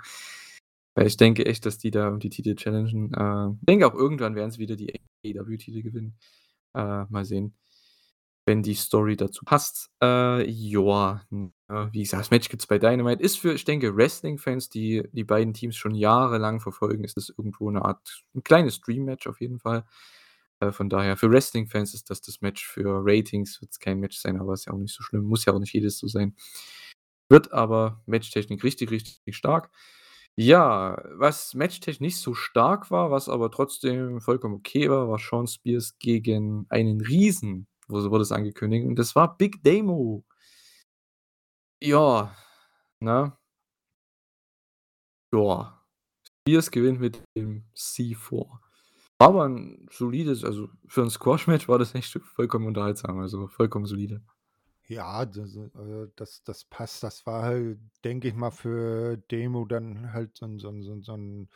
[0.95, 3.13] Weil ich denke echt, dass die da um die Titel challengen.
[3.13, 4.93] Äh, denke auch irgendwann werden sie wieder die
[5.25, 6.17] AEW-Titel gewinnen.
[6.75, 7.55] Äh, mal sehen,
[8.45, 9.91] wenn die Story dazu passt.
[10.03, 11.21] Äh, ja,
[11.69, 13.21] äh, wie gesagt, das Match gibt's bei Dynamite.
[13.23, 17.69] Ist für, ich denke, Wrestling-Fans, die die beiden Teams schon jahrelang verfolgen, ist das irgendwo
[17.71, 19.85] 'ne Art 'n kleines Dream-Match auf jeden Fall.
[20.61, 24.39] Äh, von daher, für Wrestling-Fans ist das das Match, für Ratings wird's kein Match sein,
[24.39, 25.23] aber ist ja auch nicht so schlimm.
[25.25, 26.35] Muss ja auch nicht jedes so sein.
[27.29, 29.71] Wird aber Matchtechnik richtig, richtig stark.
[30.37, 35.47] Ja, was matchtechnisch nicht so stark war, was aber trotzdem vollkommen okay war, war Shawn
[35.47, 40.23] Spears gegen einen Riesen, wo so wurde es angekündigt, und das war Big Damo.
[41.81, 42.35] Ja,
[43.01, 43.31] ne?
[45.33, 45.79] Ja.
[46.41, 48.61] Spears gewinnt mit dem C4.
[49.19, 53.85] War aber 'n solides also, für 'n Squash-Match war das echt vollkommen unterhaltsam, also, vollkommen
[53.85, 54.23] solide.
[54.87, 55.69] Ja, das äh,
[56.15, 57.03] das das passt.
[57.03, 60.93] Das war halt, denke ich mal, für Damo dann halt so 'n so 'n so
[60.93, 61.49] 'n so 'n,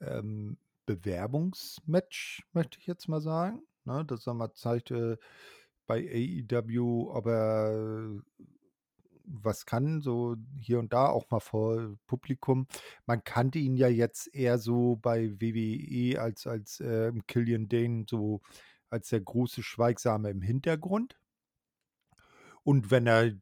[0.00, 4.04] ähm, Bewerbungsmatch, möchte ich jetzt mal sagen, ne?
[4.06, 5.18] Dass er mal zeigte
[5.86, 8.10] bei AEW, ob er
[9.26, 12.66] was kann, so hier und da auch mal vor Publikum.
[13.06, 18.40] Man kannte ihn ja jetzt eher so bei WWE als als, ähm, Killian Dain so
[18.90, 21.18] als der große Schweigsame im Hintergrund.
[22.64, 23.32] Und wenn er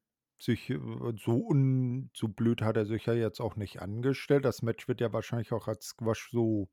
[0.43, 0.79] sich, äh,
[1.17, 4.45] so un so blöd hat er sich ja jetzt auch nicht angestellt.
[4.45, 6.69] Das Match wird ja wahrscheinlich auch als Squash so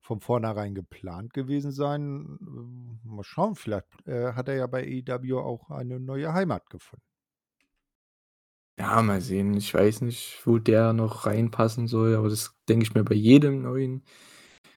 [0.00, 2.38] von vornherein geplant gewesen sein.
[2.40, 7.04] Ähm, mal schauen, vielleicht, äh, hat er ja bei AEW auch eine neue Heimat gefunden.
[8.78, 9.54] Ja, mal sehen.
[9.54, 13.62] Ich weiß nicht, wo der noch reinpassen soll, aber das denke ich mir bei jedem
[13.62, 14.02] Neuen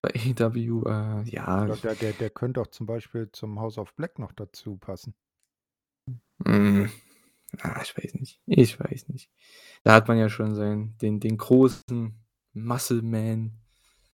[0.01, 4.17] bei AEW, äh, ja, der der der könnte auch zum Beispiel zum House of Black
[4.17, 5.13] noch dazu passen.
[6.45, 6.89] Hm,
[7.61, 8.39] ah, ich weiß nicht.
[8.45, 9.29] Ich weiß nicht.
[9.83, 12.13] Da hat man ja schon seinen den den großen
[12.53, 13.51] Muscle Man,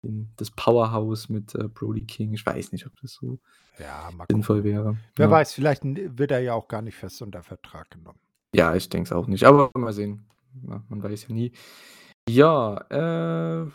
[0.03, 2.34] den das Powerhouse mit, äh, Brody King.
[2.34, 3.40] Ich weiß nicht, ob das so
[3.80, 5.32] Ja, sinnvoll wäre, Wer ja.
[5.32, 8.20] weiß, vielleicht wird er ja auch gar nicht fest unter Vertrag genommen.
[8.56, 10.26] Ja, ich denke es auch nicht, aber mal sehen.
[10.68, 11.53] Ja, man weiß ja nie.
[12.30, 12.78] Ja,
[13.65, 13.68] äh,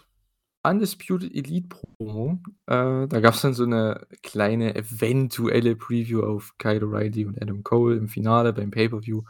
[0.69, 2.41] Undisputed Elite Promo.
[2.67, 7.97] Äh, da gab's dann so 'ne kleine eventuelle Preview auf Kyle O'Reilly und Adam Cole
[7.97, 9.23] im Finale beim Pay-per-View,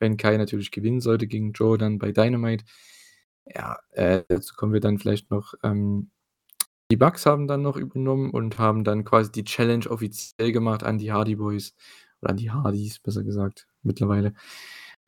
[0.00, 2.64] wenn Kyle natürlich gewinnen sollte gegen Joe dann bei Dynamite.
[3.46, 5.54] Ja, äh, dazu kommen wir dann vielleicht noch.
[5.64, 6.10] Ähm,
[6.92, 10.98] die Bucks haben dann noch übernommen und haben dann quasi die Challenge offiziell gemacht an
[10.98, 11.74] die Hardy Boys
[12.22, 14.34] oder an die Hardys, besser gesagt mittlerweile.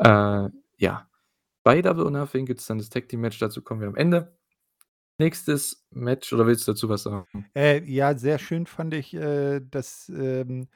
[0.03, 1.09] Äh, ja.
[1.65, 4.37] Bei Double or Nothing gibt's dann das Tag Team Match, dazu kommen wir am Ende.
[5.19, 7.47] Nächstes Match oder willst du dazu was sagen?
[7.55, 10.69] Äh, ja, sehr schön fand ich, äh, dass, ähm,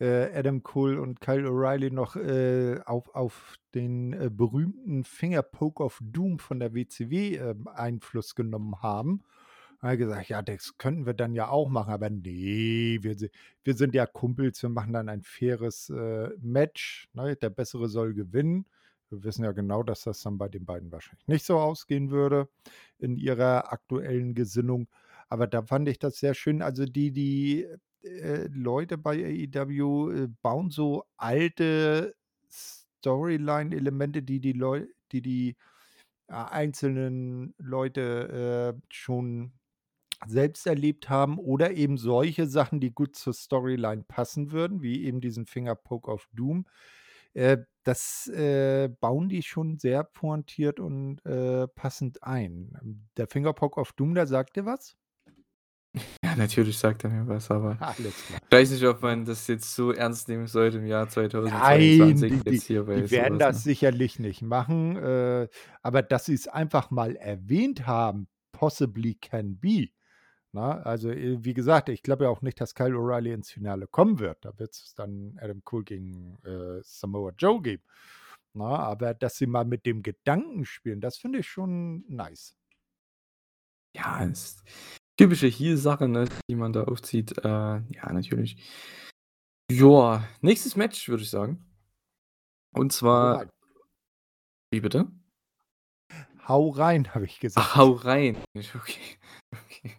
[0.00, 5.84] äh, Adam Cole und Kyle O'Reilly noch, äh, auf auf den, äh, berühmten Finger Poke
[5.84, 9.22] of Doom von der WCW, ähm, Einfluss genommen haben.
[9.86, 13.16] Hat er gesagt: „Ja, das könnten wir dann ja auch machen“, aber ne, wir
[13.64, 17.36] wir sind ja Kumpels, wir machen dann ein faires, äh, Match, ne?
[17.36, 18.66] Der Bessere soll gewinnen.
[19.10, 22.48] Wir wissen ja genau, dass das dann bei den beiden wahrscheinlich nicht so ausgehen würde
[22.98, 24.88] in ihrer aktuellen Gesinnung.
[25.28, 26.62] Aber da fand ich das sehr schön.
[26.62, 27.66] Also, die die,
[28.02, 32.14] äh, Leute bei AEW, äh, bauen so alte
[32.50, 35.56] Storyline-Elemente, die die Leu die die,
[36.28, 39.52] äh, einzelnen Leute, äh, schon
[40.26, 45.20] selbst erlebt haben oder eben solche Sachen, die gut zur Storyline passen würden, wie eben
[45.20, 46.66] diesen Finger Poke of Doom.
[47.34, 53.08] Äh, das, äh, bauen die schon sehr pointiert und, äh, passend ein.
[53.16, 54.96] Der Finger Poke of Doom, der sagt dir was?
[56.24, 59.92] Ja, natürlich sagt er mir was, aber ich weiß nicht, ob man das jetzt so
[59.92, 63.56] ernst nehmen sollte im Jahr Nein, 2022 die die jetzt hier bei die werden das
[63.56, 63.62] ne?
[63.62, 65.48] sicherlich nicht machen, äh,
[65.82, 69.88] aber dass sie's einfach mal erwähnt haben, possibly can be,
[70.56, 70.84] ne?
[70.84, 74.18] Also, äh, wie gesagt, ich glaube ja auch nicht, dass Kyle O'Reilly ins Finale kommen
[74.18, 74.44] wird.
[74.44, 77.84] Da wird's dann Adam Cole gegen, äh, Samoa Joe geben,
[78.54, 78.64] ne?
[78.64, 82.56] Aber dass sie mal mit dem Gedanken spielen, das finde ich schon nice.
[83.94, 84.62] Ja, ist
[85.18, 87.36] typische Heel-Sache, ne, die man da aufzieht.
[87.38, 88.56] Äh, ja, natürlich.
[89.70, 91.64] Joa, nächstes Match, würde ich sagen.
[92.72, 93.46] Und zwar
[94.70, 95.10] Wie bitte?
[96.46, 97.66] Hau rein, habe ich gesagt.
[97.70, 98.36] Ach, hau rein.
[98.54, 99.18] Okay,
[99.52, 99.96] okay.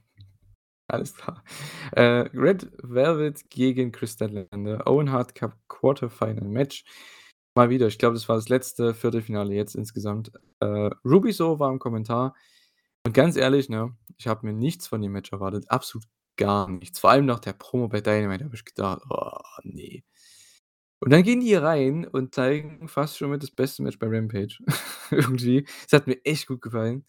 [0.88, 1.44] Alles klar.
[1.92, 6.86] Äh, Red Velvet gegen Kris Statlander, Owen Hart Cup Quarterfinal Match.
[7.56, 10.32] Mal wieder, ich glaube, das war das letzte Viertelfinale jetzt insgesamt.
[10.62, 12.36] Äh, Ruby Soho war im Kommentar
[13.06, 16.06] und ganz ehrlich, ne, ich habe mir nichts von dem Match erwartet, absolut
[16.38, 17.00] gar nichts.
[17.00, 19.32] Vor allem nach der Promo bei Dynamite habe ich gedacht: „Oh,
[19.64, 20.04] ne.“
[21.00, 24.08] Und dann gehen die hier rein und zeigen fast schon mit das beste Match bei
[24.08, 24.58] Rampage
[25.12, 25.66] irgendwie.
[25.86, 27.06] Es hat mir echt gut gefallen.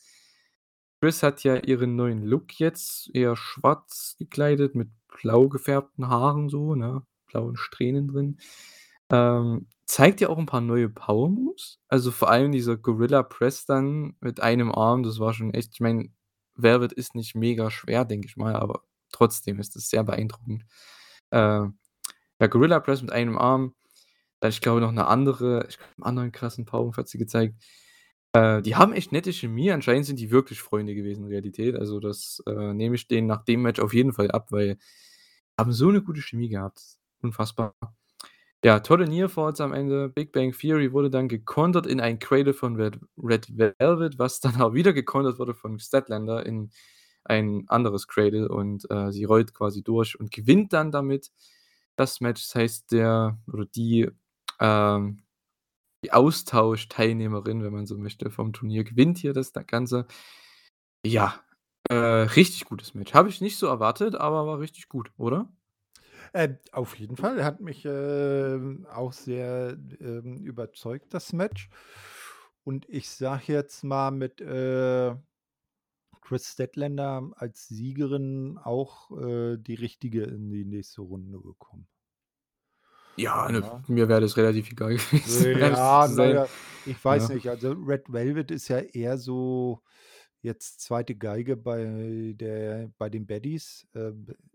[1.02, 4.88] Kris hat ja ihren neuen Look jetzt, eher schwarz gekleidet mit
[5.22, 8.38] blau gefärbten Haaren so, ne, blauen Strähnen drin.
[9.10, 11.78] Ähm, zeigt ja auch 'n paar neue Power Moves.
[11.88, 15.80] Also, vor allem dieser Gorilla Press dann mit einem Arm, das war schon echt ich
[15.80, 16.10] meine,
[16.56, 20.64] Velvet ist nicht mega schwer, denke ich mal, aber trotzdem ist das sehr beeindruckend.
[21.30, 21.38] Äh,
[22.40, 23.74] ja, Gorilla Press mit einem Arm.
[24.40, 27.56] Dann ich glaube noch 'ne andere ich glaube 'n anderen krassen Powermove hat sie gezeigt.
[28.38, 29.70] Äh, die haben echt nette Chemie.
[29.72, 31.76] Anscheinend sind die wirklich Freunde gewesen in Realität.
[31.76, 34.78] Also, das, äh, nehme ich denen nach dem Match auf jeden Fall ab, weil
[35.58, 36.80] haben so 'ne gute Chemie gehabt.
[37.22, 37.74] Unfassbar.
[38.64, 40.08] Ja, tolle Nearfalls am Ende.
[40.10, 44.60] Big Bang Theory wurde dann gekontert in ein Cradle von Red Red Velvet, was dann
[44.62, 46.70] auch wieder gekontert wurde von Statlander in
[47.24, 51.30] ein anderes Cradle und, äh, sie rollt quasi durch und gewinnt dann damit
[51.96, 52.42] das Match.
[52.46, 54.10] Das heißt, der oder die,
[54.60, 55.22] ähm
[56.04, 60.06] die Austauschteilnehmerin, wenn man so möchte, vom Turnier gewinnt hier das da Ganze.
[61.04, 61.42] Ja,
[61.90, 63.14] äh, richtig gutes Match.
[63.14, 65.50] Habe ich nicht so erwartet, aber war richtig gut, oder?
[66.32, 71.68] Äh, auf jeden Fall, hat mich, ähm, auch sehr, ähm, überzeugt, das Match.
[72.64, 75.14] Und ich sage jetzt mal mit, äh,
[76.20, 81.88] Kris Statlander als Siegerin auch, äh, die Richtige in die nächste Runde bekommen.
[83.18, 83.88] Ja, ne, Ja.
[83.88, 86.42] mir wäre das relativ egal gewesen, Ja, zu na sein.
[86.44, 86.48] ja,
[86.84, 87.30] ich weiß Ja.
[87.30, 87.48] nicht.
[87.50, 89.82] Also, Red Velvet ist ja eher so
[90.42, 91.16] jetzt 2.
[91.16, 93.86] Geige bei der bei den Baddies.
[93.94, 94.12] Äh,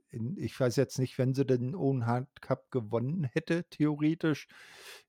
[0.09, 4.47] in ich weiß jetzt nicht, wenn sie den Owen Hart Cup gewonnen hätte, theoretisch,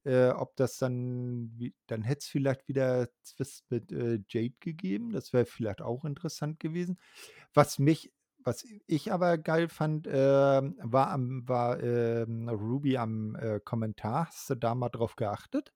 [0.04, 1.56] äh, ob das dann
[1.86, 5.12] dann hätte es vielleicht wieder Zwist mit, äh, Jade gegeben.
[5.12, 6.98] Das wäre vielleicht auch interessant gewesen.
[7.54, 8.12] Was mich
[8.44, 11.08] was ich aber geil fand, ähm, war
[11.48, 14.26] war, ähm, Ruby am, äh, Kommentar.
[14.26, 15.72] Hast du da mal drauf geachtet?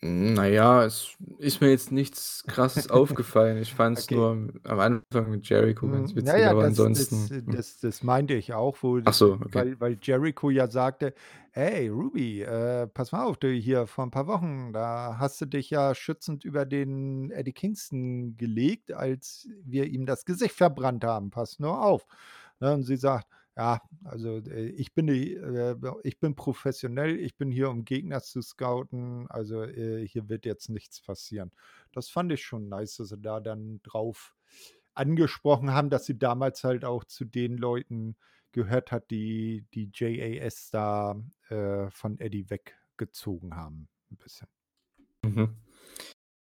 [0.00, 3.58] Na ja, es ist mir jetzt nichts Krasses aufgefallen.
[3.58, 4.10] Ich fand's Okay.
[4.10, 7.46] nur am am Anfang mit Jericho ganz Hm, na witzig, ja, aber das das ansonsten,
[7.46, 7.58] hm.
[7.58, 9.64] das das meinte ich auch, wo Ach so, okay.
[9.64, 11.12] weil weil Jericho ja sagte:
[11.50, 15.46] „Hey Ruby, äh, pass mal auf, du hier vor 'n paar Wochen, da hast du
[15.46, 21.30] dich ja schützend über den Eddie Kingston gelegt, als wir ihm das Gesicht verbrannt haben.
[21.30, 22.06] Pass nur auf.“
[22.60, 23.26] Ne, und sie sagt:
[23.56, 28.40] „Ja, also, äh, ich bin äh, ich bin professionell, ich bin hier, um Gegner zu
[28.42, 31.52] scouten, also, äh, hier wird jetzt nichts passieren.“
[31.92, 34.34] Das fand ich schon nice, dass sie da dann drauf
[34.94, 38.16] angesprochen haben, dass sie damals halt auch zu den Leuten
[38.52, 41.16] gehört hat, die die JAS da,
[41.50, 44.48] äh, von Eddie weggezogen haben 'n bisschen.
[45.24, 45.56] Mhm.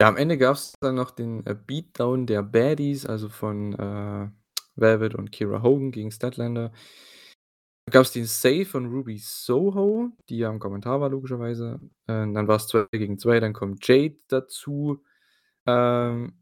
[0.01, 4.29] Ja, am Ende gab's dann noch den, Beatdown der Baddies, also von, äh,
[4.77, 6.73] Velvet und Kiera Hogan gegen Statlander.
[7.87, 11.81] Dann gab's den Save von Ruby Soho, die ja im Kommentar war logischerweise.
[12.07, 15.03] Äh, dann war's 2 gegen 2, dann kommt Jade dazu.
[15.67, 16.35] Ähm,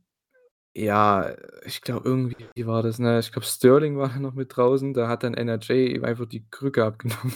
[0.74, 1.34] ja,
[1.64, 5.08] ich glaube, irgendwie war das, ne ich glaube, Sterling war da noch mit draußen, da
[5.08, 7.34] hat dann NRJ ihm einfach die Krücke abgenommen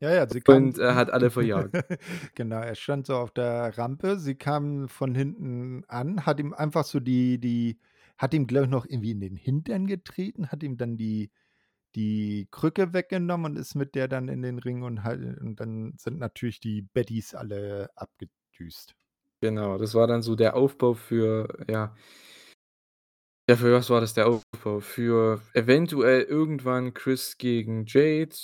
[0.00, 1.74] Ja, ja, sie kam und, äh, hat alle verjagt.
[2.34, 6.84] genau, er stand so auf der Rampe, sie kam von hinten an, hat ihm einfach
[6.84, 7.78] so die die
[8.18, 11.30] hat ihm, glaube ich, noch irgendwie in den Hintern getreten, hat ihm dann die
[11.94, 15.94] die Krücke weggenommen und ist mit der dann in den Ring und halt und dann
[15.98, 18.94] sind natürlich die Baddies alle abgedüst.
[19.40, 21.94] Genau, das war dann so der Aufbau für, ja
[23.48, 24.80] ja, für was war das der Aufbau?
[24.80, 28.34] Für eventuell irgendwann Kris gegen Jade.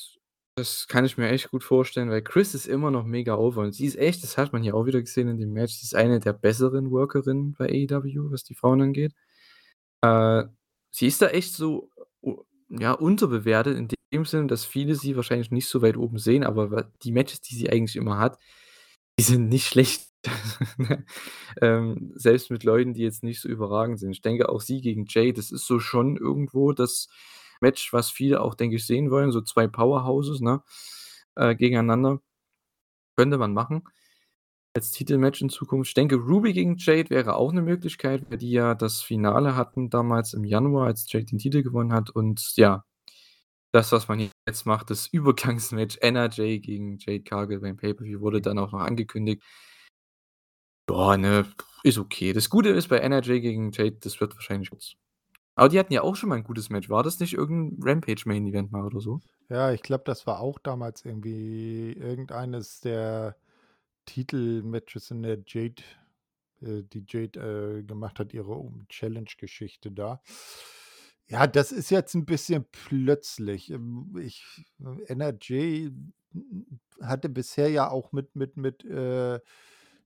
[0.55, 3.73] Das kann ich mir echt gut vorstellen, weil Kris ist immer noch mega over und
[3.75, 5.95] sie ist echt das hat man hier auch wieder gesehen in dem Match, sie ist
[5.95, 9.15] eine der besseren Workerinnen bei AEW, was die Frauen angeht.
[10.03, 10.45] Äh,
[10.91, 11.91] sie ist da echt so,
[12.69, 16.91] ja, unterbewertet in dem Sinne, dass viele sie wahrscheinlich nicht so weit oben sehen, aber
[17.03, 18.39] die Matches, die sie eigentlich immer hat,
[19.19, 20.09] die sind nicht schlecht?
[21.61, 24.13] Ähm, selbst mit Leuten, die jetzt nicht so überragend sind.
[24.13, 27.09] Ich denke auch sie gegen Jade, das ist so schon irgendwo das
[27.61, 30.63] Match, was viele auch, denke ich, sehen wollen, so 2 Powerhouses, ne,
[31.37, 32.21] äh, gegeneinander.
[33.17, 33.85] Könnte man machen
[34.75, 35.89] als Titelmatch in Zukunft.
[35.91, 39.91] Ich denke, Ruby gegen Jade wäre auch 'ne Möglichkeit, weil die ja das Finale hatten
[39.91, 42.85] damals im Januar, als Jade den Titel gewonnen hat und ja,
[43.73, 48.59] das, was man jetzt macht, das Übergangsmatch NRJ gegen Jade Cargill beim Pay-Per-View wurde dann
[48.59, 49.43] auch noch angekündigt.
[50.89, 51.47] Boah, ne,
[51.85, 52.33] ist okay.
[52.33, 54.95] Das Gute ist bei NRJ gegen Jade, das wird wahrscheinlich kurz.
[55.57, 56.91] Aber die hatten ja auch schon mal 'n gutes Match.
[56.91, 59.21] War das nicht irgend 'n Rampage Main Event mal oder so?
[59.51, 63.37] Ja, ich glaube, das war auch damals irgendwie irgendeines der
[64.07, 65.83] Titelmatches, in der Jade
[66.63, 70.21] äh, die Jade, äh, gemacht hat, ihre Challenge-Geschichte da.
[71.29, 73.71] Ja, das ist jetzt 'n bisschen plötzlich.
[73.71, 74.45] Ähm, ich
[75.07, 75.91] NRJ
[77.01, 79.41] hatte bisher ja auch mit mit mit, äh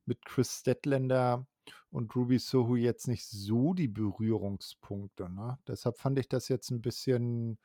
[0.08, 1.46] mit Kris Statlander
[1.90, 5.58] und Ruby Soho jetzt nicht so die Berührungspunkte, ne?
[5.66, 7.58] Deshalb fand ich das jetzt 'n bisschen,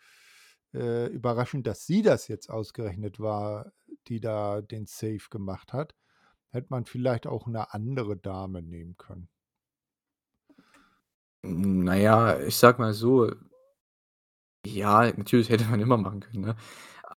[0.73, 3.73] äh, überraschend, dass sie das jetzt ausgerechnet war,
[4.07, 5.93] die da den Save gemacht hat.
[6.53, 9.27] Hätte man vielleicht auch 'ne andere Dame nehmen können.
[11.43, 13.31] Hm, na ja, ich sage mal so
[14.65, 16.55] Ja, natürlich hätte man immer machen können, ne?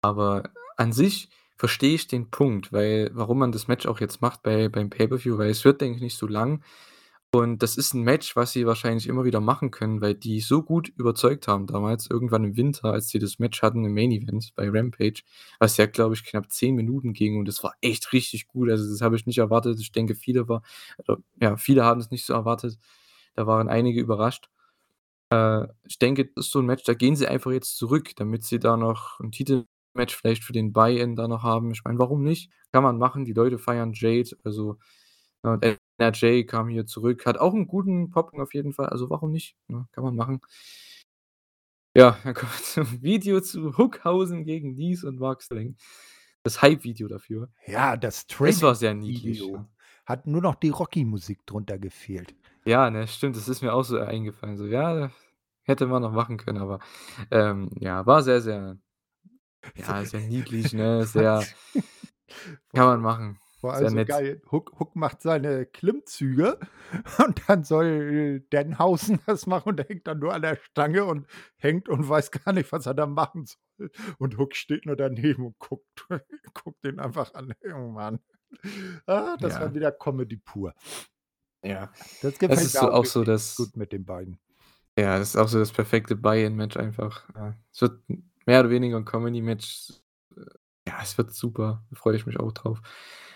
[0.03, 0.45] Aber
[0.77, 4.69] an sich verstehe ich den Punkt, weil warum man das Match auch jetzt macht bei
[4.69, 6.63] beim Pay-per-View, weil es wird, denke ich, nicht so lang.
[7.35, 10.63] Und das ist 'n Match, was sie wahrscheinlich immer wieder machen können, weil die so
[10.63, 14.53] gut überzeugt haben damals, irgendwann im Winter, als sie das Match hatten im Main Event
[14.55, 15.23] bei Rampage,
[15.59, 18.69] was ja, glaube ich, knapp 10 Minuten ging und das war echt richtig gut.
[18.69, 19.81] Also, das habe ich nicht erwartet.
[19.81, 20.63] Ich denke, viele war
[20.99, 22.79] oder ja, viele haben es nicht so erwartet.
[23.35, 24.51] Da waren einige überrascht.
[25.31, 28.45] Äh, ich denke, das ist so 'n Match, da gehen sie einfach jetzt zurück, damit
[28.45, 31.73] sie da noch 'n Titelmatch vielleicht für den Buy-in da noch haben.
[31.73, 32.51] Ich meine, warum nicht?
[32.73, 33.25] Kann man machen.
[33.27, 34.79] Die Leute feiern Jade, also,
[35.45, 35.65] ja, und
[35.99, 39.57] NRJ kam hier zurück, hat auch 'n guten Pop auf jeden Fall, also warum nicht,
[39.69, 39.87] ne?
[39.93, 40.41] Kann man machen.
[41.95, 45.77] Ja, dann kommen wir zum Video zu Hookhausen gegen Nese und Mark Sterling.
[46.43, 47.49] Das Hype-Video dafür.
[47.67, 49.69] Ja, das Es war sehr niedlich, ja.
[50.07, 52.35] Hat nur noch die Rocky-Musik drunter gefehlt.
[52.65, 55.11] Ja, ne, stimmt, das ist mir auch so eingefallen, so, ja,
[55.65, 56.81] hätte man noch machen können, aber,
[57.31, 58.79] ähm, ja, war sehr, sehr
[59.77, 61.47] ja, sehr niedlich, ne, sehr
[62.75, 63.39] kann man machen.
[63.63, 64.09] War also nett.
[64.09, 64.43] geil.
[64.51, 66.59] Hook Hook macht seine Klimmzüge
[67.25, 71.27] und dann soll Danhausen das machen und der hängt dann nur an der Stange und
[71.57, 73.91] hängt und weiß gar nicht, was er da machen soll.
[74.19, 76.07] Und Hook steht nur daneben und guckt
[76.55, 77.55] guckt den einfach an.
[77.75, 78.21] Oh Mann.
[79.07, 79.75] Ah, das war Ja.
[79.75, 80.75] wieder Comedy pur.
[81.65, 81.93] Ja.
[82.21, 84.39] Das Das gefällt ist mir so auch so das gut mit den beiden.
[84.99, 87.29] ja, das ist auch so das perfekte Buy-in-Match einfach.
[87.35, 88.03] Ja, es wird
[88.47, 89.93] mehr oder weniger 'n Comedy-Match.
[90.37, 90.41] Äh,
[90.89, 92.81] ja, es wird super, da freue ich mich auch drauf.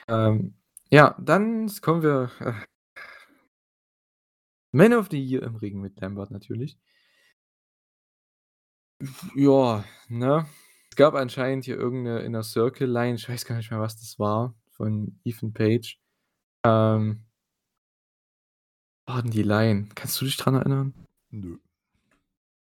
[0.09, 0.55] Ähm,
[0.91, 2.53] ja, dann kommen wir, äh
[4.75, 6.77] Man of the Year im Ring mit Lambert natürlich.
[9.35, 10.47] Ja, ne?
[10.91, 13.97] Es gab anscheinend hier irgend 'ne Inner Circle Line, ich weiß gar nicht mehr, was
[13.99, 15.99] das war, von Ethan Page.
[16.65, 17.27] Ähm
[19.09, 19.89] war die Line?
[19.95, 20.93] Kannst du dich dran erinnern?
[21.31, 21.59] Nö.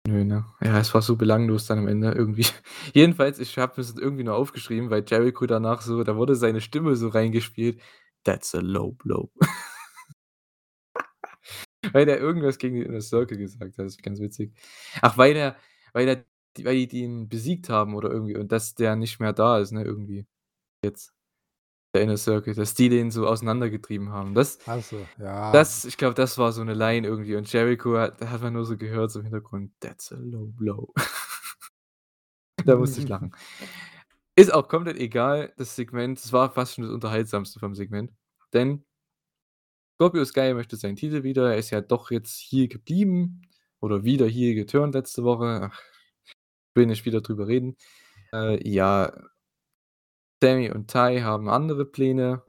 [0.06, 0.44] Nö, ne?
[0.62, 2.47] Ja, es war so belanglos dann am Ende irgendwie.
[2.94, 6.97] Jedenfalls, ich habe mir's irgendwie nur aufgeschrieben, weil Jericho danach so da wurde seine Stimme
[6.97, 7.81] so reingespielt:
[8.24, 9.31] „That's a low blow.“
[11.94, 14.52] Weil der irgendwas gegen die Inner Circle gesagt hat, das ist ganz witzig.
[15.02, 15.56] Ach, weil der
[15.93, 16.24] weil der
[16.64, 19.85] weil die den besiegt haben oder irgendwie und dass der nicht mehr da ist, ne,
[19.85, 20.27] irgendwie
[20.85, 21.14] jetzt,
[21.95, 24.35] der Inner Circle, dass die den so auseinandergetrieben haben.
[24.35, 25.53] Das Ach so, ja.
[25.53, 28.65] das ich glaube, das war so 'ne Line irgendwie und Jericho hat hat man nur
[28.65, 30.93] so gehört, so im Hintergrund: „That's a low blow.“
[32.67, 33.33] Da musste ich lachen.
[34.37, 38.12] Ist auch komplett egal, das Segment, das war fast schon das Unterhaltsamste vom Segment,
[38.53, 38.85] denn
[40.01, 41.51] Scorpio Sky möchte seinen Titel wieder.
[41.53, 43.43] Er ist ja doch jetzt hier geblieben
[43.81, 45.69] oder wieder hier geturnt letzte Woche.
[45.71, 45.83] Ach,
[46.75, 47.77] will nicht wieder drüber reden.
[48.33, 49.12] Äh, ja
[50.43, 52.43] Sammy und Ty haben andere Pläne.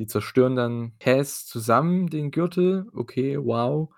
[0.00, 2.86] Die zerstören dann Cass zusammen den Gürtel.
[2.94, 3.90] Okay, wow.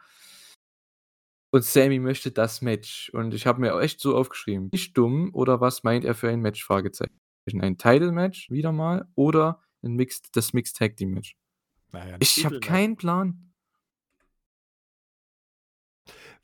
[1.54, 3.10] Und Sammy möchte das Match.
[3.14, 6.28] Und ich habe mir auch echt so aufgeschrieben: „Nicht dumm oder was meint er für
[6.28, 7.14] ein Match?“ Fragezeichen.
[7.60, 11.36] Ein Title Match wieder mal oder 'n Mixed das Mixed Tag Team Match?
[11.92, 12.68] Na ja, 'n Ich habe Titelmatch.
[12.68, 13.52] keinen Plan.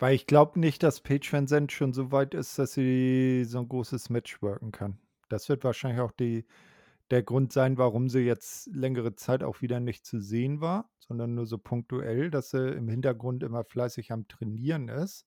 [0.01, 3.69] Weil ich glaube nicht, dass Paige VanZant schon so weit ist, dass sie so 'n
[3.69, 4.99] großes Match worken kann.
[5.31, 6.45] Das wird wahrscheinlich auch die
[7.11, 11.35] der Grund sein, warum sie jetzt längere Zeit auch wieder nicht zu sehen war, sondern
[11.35, 15.27] nur so punktuell, dass sie im Hintergrund immer fleißig am Trainieren ist.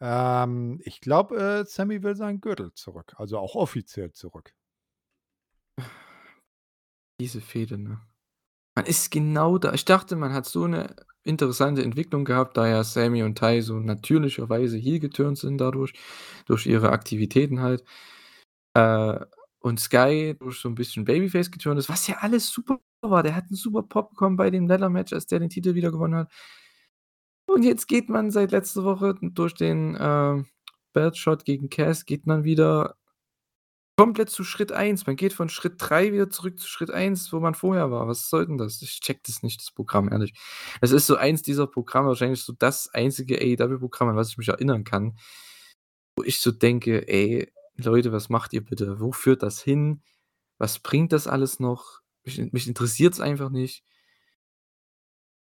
[0.00, 4.52] Ähm, ich glaube, äh, Sammy will seinen Gürtel zurück, also auch offiziell zurück.
[7.20, 8.00] Diese Fehde, ne?
[8.76, 12.84] Man ist genau da ich dachte, man hat so 'ne interessante Entwicklung gehabt, da ja
[12.84, 15.94] Sammy und Ty so natürlicherweise heel geturnt sind dadurch,
[16.46, 17.84] durch ihre Aktivitäten halt.
[18.76, 19.18] Äh,
[19.62, 23.22] und Sky durch so 'n bisschen Babyface geturnt ist, was ja alles super war.
[23.22, 25.90] Der hat 'n super Pop bekommen bei dem Ladder Match, als der den Titel wieder
[25.90, 26.30] gewonnen hat.
[27.48, 30.46] Und jetzt geht man seit letzter Woche durch den, ähm,
[30.92, 32.96] Belt Shot gegen Cass geht man wieder
[33.98, 35.06] komplett zu Schritt 1.
[35.06, 38.08] Man geht von Schritt 3 wieder zurück zu Schritt 1, wo man vorher war.
[38.08, 38.80] Was soll denn das?
[38.82, 40.32] Ich checke das nicht, das Programm, ehrlich.
[40.80, 44.48] Es ist so eins dieser Programme, wahrscheinlich so das einzige AEW-Programm, an was ich mich
[44.48, 45.16] erinnern kann,
[46.16, 49.00] wo ich so denke: „Ey, Leute, was macht ihr bitte?
[49.00, 50.02] Wo führt das hin?
[50.58, 52.00] Was bringt das alles noch?
[52.24, 53.84] Mich mich interessiert's einfach nicht.“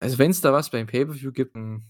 [0.01, 1.85] Also, wenn's da was beim Pay-per-View gibt, hm,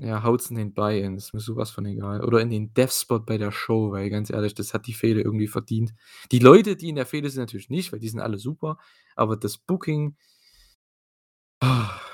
[0.00, 2.24] ja, haut's in den Buy-in, ist mir so was von egal.
[2.24, 5.48] Oder in den Death-Spot bei der Show, weil ganz ehrlich, das hat die Fehde irgendwie
[5.48, 5.94] verdient.
[6.32, 8.78] Die Leute, die in der Fehde sind, natürlich nicht, weil die sind alle super,
[9.16, 10.16] aber das Booking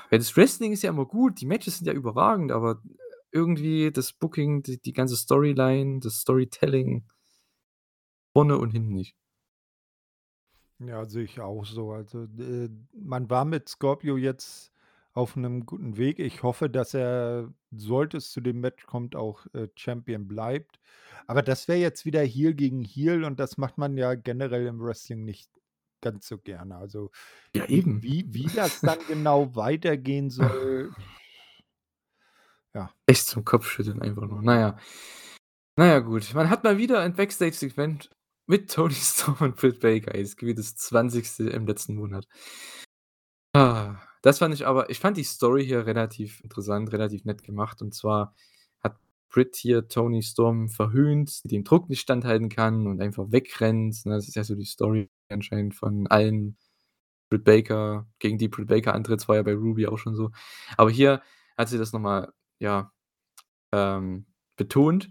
[0.09, 2.81] weil das Wrestling ist ja immer gut, die Matches sind ja überragend, aber
[3.31, 7.05] irgendwie das Booking, die die ganze Storyline, das Storytelling
[8.35, 9.15] vorne und hinten nicht.
[10.79, 11.91] Ja, sehe ich auch so.
[11.93, 14.71] Also, äh, man war mit Scorpio jetzt
[15.13, 16.19] auf 'nem guten Weg.
[16.19, 20.79] Ich hoffe, dass er, sollte es zu dem Match kommt, auch, äh, Champion bleibt.
[21.27, 24.81] Aber das wäre jetzt wieder Heel gegen Heel und das macht man ja generell im
[24.81, 25.49] Wrestling nicht
[26.01, 26.75] ganz so gerne.
[26.77, 27.11] Also,
[27.55, 28.03] Ja, wie eben.
[28.03, 30.29] wie wie das dann genau weitergehen
[30.89, 30.93] soll
[32.73, 32.91] ja.
[33.07, 34.41] Echt zum Kopfschütteln einfach nur.
[34.41, 34.77] Na ja.
[35.77, 36.33] Na ja, gut.
[36.33, 38.09] Man hat mal wieder ein Backstage-Segment
[38.47, 40.11] mit Toni Storm und Britt Baker.
[40.13, 41.39] Das gefühlt das 20.
[41.51, 42.27] im letzten Monat.
[43.53, 47.81] Ah, das fand ich aber ich fand die Story hier relativ interessant, relativ nett gemacht.
[47.81, 48.35] Und zwar
[48.81, 48.97] hat
[49.29, 54.15] Britt hier Toni Storm verhöhnt, die dem Druck nicht standhalten kann und einfach wegrennt, ne?
[54.15, 56.57] Das ist ja so die Story anscheinend von allen
[57.29, 59.27] Britt Baker gegen die Britt Baker antritt.
[59.27, 60.31] War ja bei Ruby auch schon so.
[60.77, 61.21] Aber hier
[61.57, 62.91] hat sie das noch mal, ja,
[63.73, 64.25] ähm,
[64.57, 65.09] betont.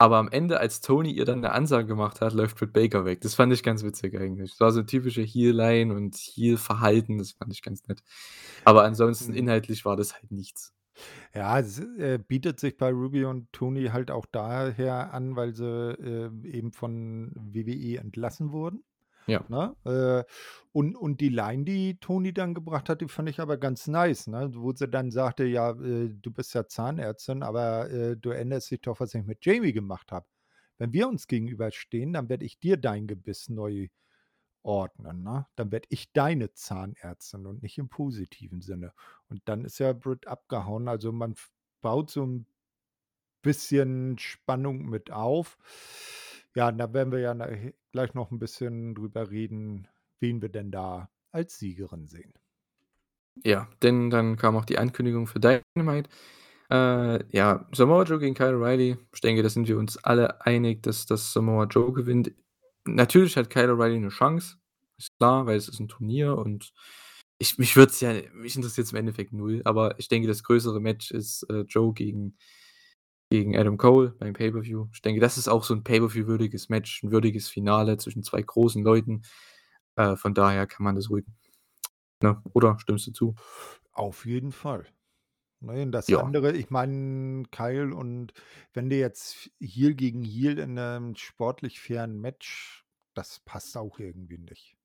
[0.00, 3.20] Aber am Ende, als Toni ihr dann 'ne Ansage gemacht hat, läuft Britt Baker weg.
[3.20, 4.52] Das fand ich ganz witzig eigentlich.
[4.52, 8.02] Das war so typische Heel-Line und Heel-Verhalten, das fand ich ganz nett.
[8.64, 9.36] Aber ansonsten Mhm.
[9.36, 10.72] inhaltlich war das halt nichts.
[11.34, 15.64] Ja, es, äh, bietet sich bei Ruby und Toni halt auch daher an, weil sie,
[15.66, 18.82] äh, eben von WWE entlassen wurden,
[19.28, 19.48] Ja.
[19.48, 19.76] ne?
[19.84, 20.24] Äh,
[20.72, 24.26] und und die Line, die Toni dann gebracht hat, die fand ich aber ganz nice,
[24.28, 24.50] ne?
[24.54, 28.80] Wo sie dann sagte: „Ja, äh, du bist ja Zahnärztin, aber, äh, du erinnerst dich
[28.82, 30.26] doch, was ich mit Jamie gemacht habe.
[30.78, 33.88] Wenn wir uns gegenüberstehen, dann werde ich dir dein Gebiss neu
[34.62, 35.46] ordnen, ne?
[35.56, 38.92] Dann werde ich deine Zahnärztin und nicht im positiven Sinne.“
[39.28, 40.88] Und dann ist ja Britt abgehauen.
[40.88, 41.34] Also, man
[41.82, 42.46] baut so 'n
[43.42, 45.58] bisschen Spannung mit auf.
[46.56, 47.34] Ja, da werden wir ja
[47.92, 49.86] gleich noch 'n bisschen drüber reden,
[50.20, 52.32] wen wir denn da als Siegerin sehen.
[53.44, 56.08] Ja, denn dann kam auch die Ankündigung für Dynamite.
[56.70, 58.98] Äh, ja, Samoa Joe gegen Kyle O'Reilly.
[59.14, 62.32] Ich denke, da sind wir uns alle einig, dass dass Samoa Joe gewinnt.
[62.86, 64.56] Natürlich hat Kyle O'Reilly 'ne Chance,
[64.98, 66.72] ist klar, weil es ist 'n Turnier und
[67.38, 70.80] ich mich würde es ja mich interessiert's im Endeffekt 0, aber ich denke, das größere
[70.80, 72.36] Match ist, äh, Joe gegen
[73.30, 74.88] gegen Adam Cole beim Pay-per-View.
[74.94, 78.82] Ich denke, das ist auch so 'n Pay-per-View-würdiges Match, 'n würdiges Finale zwischen 2 großen
[78.84, 79.22] Leuten.
[79.96, 81.26] Äh, von daher kann man das ruhig
[82.22, 83.36] ne, oder stimmst du zu?
[83.94, 84.86] Auf jeden Fall.
[85.60, 86.14] Ne, und das Ja.
[86.14, 88.34] andere ich meine, Kyle und
[88.74, 94.38] wenn du jetzt Heel gegen Heel in 'nem sportlich fairen Match, das passt auch irgendwie
[94.38, 94.76] nicht,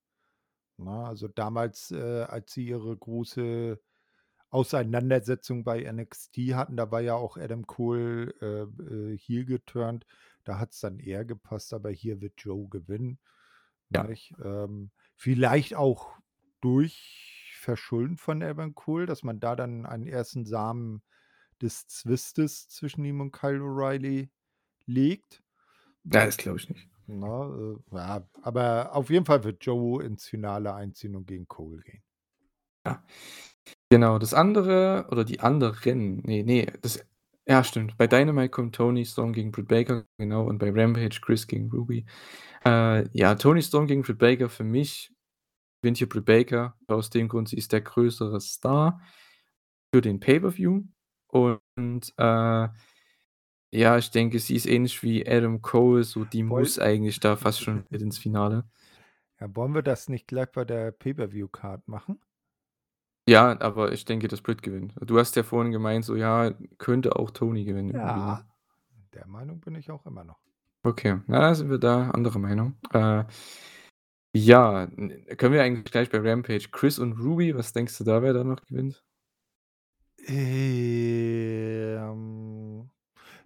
[0.77, 0.91] ne?
[1.05, 3.81] Also, damals, äh, als sie ihre große
[4.53, 10.05] Auseinandersetzung bei NXT hatten, da war ja auch Adam Cole, äh, äh, Heel geturnt.
[10.43, 13.19] Da hat's dann eher gepasst, aber hier wird Joe gewinnen,
[13.89, 14.09] Ja.
[14.43, 16.17] Ähm, vielleicht auch
[16.61, 21.03] durch Verschulden von Adam Cole, dass man da dann einen ersten Samen
[21.61, 24.29] des Zwistes zwischen ihm und Kyle O'Reilly
[24.85, 25.43] legt.
[26.05, 26.89] Ja, das glaube ich nicht.
[27.07, 31.81] Ne, äh, ja, aber auf jeden Fall wird Joe ins Finale einziehen und gegen Cole
[31.81, 32.03] gehen.
[32.85, 33.03] Ja.
[33.93, 37.05] Genau, das andere oder die anderen ne, ne, das
[37.45, 37.95] ja, stimmt.
[37.95, 42.03] Bei Dynamite kommt Toni Storm gegen Britt Baker, genau, und bei Rampage Chris gegen Ruby.
[42.65, 45.13] Äh, ja, Toni Storm gegen Britt Baker für mich
[45.79, 48.99] gewinnt hier Britt Baker aus dem Grund, sie ist der größere Star
[49.93, 50.81] für den Pay-per-View
[51.27, 52.67] und, äh
[53.75, 57.35] ja, ich denke, sie ist ähnlich wie Adam Cole, so die Woll muss eigentlich da
[57.35, 58.63] fast schon ins Finale.
[59.39, 62.19] Ja, wollen wir das nicht gleich bei der Pay-per-View-Card machen?
[63.27, 64.93] Ja, aber ich denke, dass Britt gewinnt.
[64.99, 68.39] Du hast ja vorhin gemeint, so, ja, könnte auch Toni gewinnen irgendwie, ne?
[68.39, 68.45] Ja,
[69.13, 70.39] der Meinung bin ich auch immer noch.
[70.85, 72.75] Okay, na, da sind wir da anderer Meinung.
[72.91, 73.23] Äh,
[74.35, 78.21] ja, n können wir eigentlich gleich bei Rampage Chris und Ruby was denkst du da,
[78.21, 79.03] wer da noch gewinnt?
[80.27, 81.99] Ähm,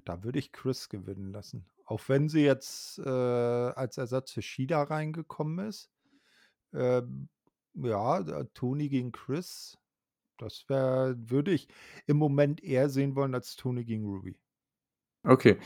[0.05, 1.65] da würde ich Chris gewinnen lassen.
[1.85, 5.89] Auch wenn sie jetzt, äh, als Ersatz für Shida reingekommen ist.
[6.73, 7.29] Ähm,
[7.83, 9.77] ja, da Toni gegen Chris,
[10.37, 11.67] das wäre würde ich
[12.07, 14.37] im Moment eher sehen wollen als Toni gegen Ruby.
[15.25, 15.57] Okay.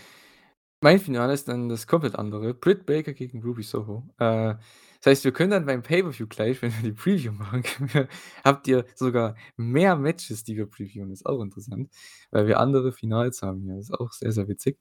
[0.82, 2.54] Mein Finale ist dann das komplett andere.
[2.56, 4.04] Britt Baker gegen Ruby Soho.
[4.18, 4.56] Äh,
[5.04, 7.64] das heißt, wir können dann beim Pay-per-View gleich, wenn wir die Preview machen,
[8.44, 11.12] habt ihr sogar mehr Matches, die wir previewen.
[11.12, 11.90] Ist auch interessant,
[12.30, 13.78] weil wir andere Finals haben hier.
[13.78, 14.80] Ist auch sehr, sehr witzig.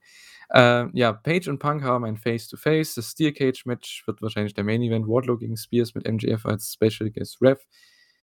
[0.53, 2.95] Ähm, ja, Page und Punk haben ein Face-to-Face.
[2.95, 5.07] Das Steel Cage Match wird wahrscheinlich der Main Event.
[5.07, 7.67] Wardlow gegen Spears mit MJF als Special Guest Ref.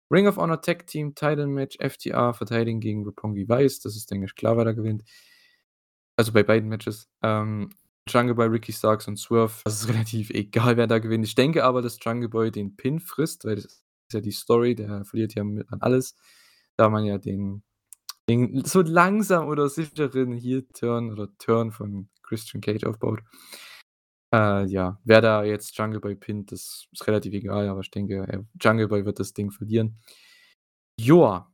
[0.09, 3.79] Ring of Honor Tag Team Title Match, FTR verteidigen gegen Roppongi Vice.
[3.79, 5.03] Das ist, denke ich, klar, wer da gewinnt.
[6.17, 7.09] Also, bei beiden Matches.
[7.23, 7.69] Ähm,
[8.07, 11.25] Jungle Boy, Ricky Starks und Swerve, das ist relativ egal, wer da gewinnt.
[11.25, 14.75] Ich denke aber, dass Jungle Boy den Pin frisst, weil das ist ja die Story,
[14.75, 16.15] der verliert ja mit an alles,
[16.77, 17.63] da man ja den
[18.29, 23.21] den so langsam oder sicheren Heel-Turn oder Turn von Christian Cage aufbaut.
[24.33, 28.25] Äh, ja, wer da jetzt Jungle Boy pinnt, das ist relativ egal, aber ich denke,
[28.27, 29.99] äh, Jungle Boy wird das Ding verlieren.
[30.99, 31.50] Joa.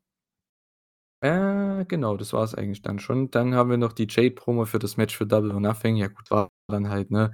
[1.22, 3.32] Äh, genau, das war's eigentlich dann schon.
[3.32, 5.96] Dann haben wir noch die Jade-Promo für das Match für Double or Nothing.
[5.96, 7.34] Ja gut, war dann halt, ne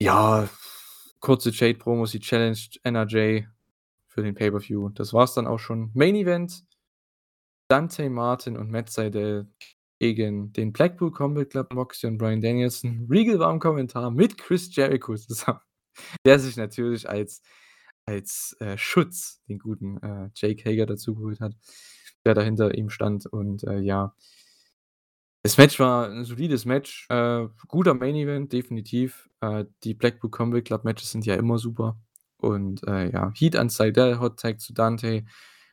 [0.00, 0.48] ja,
[1.20, 3.42] kurze Jade-Promo, sie challenged NRJ
[4.08, 4.90] für den Pay-per-View.
[4.90, 5.90] Das war's dann auch schon.
[5.94, 6.64] Main Event
[7.70, 9.46] Dante Martin und Matt Sydal
[10.00, 13.06] gegen den Blackpool Combat Club, Moxley und Bryan Danielson.
[13.10, 15.60] Regal war im Kommentar mit Chris Jericho zusammen,
[16.26, 17.42] der sich natürlich als
[18.06, 21.54] als, äh, Schutz den guten, äh, Jake Hager dazugeholt hat,
[22.28, 24.14] der da hinter ihm stand und, äh, ja.
[25.44, 29.28] Das Match war 'n solides Match, äh, guter Main Event, definitiv.
[29.40, 31.96] Äh, die Blackpool Combat Club Matches sind ja immer super
[32.38, 35.24] und, äh, ja, Heat an Sydal, Hot Tag zu Dante,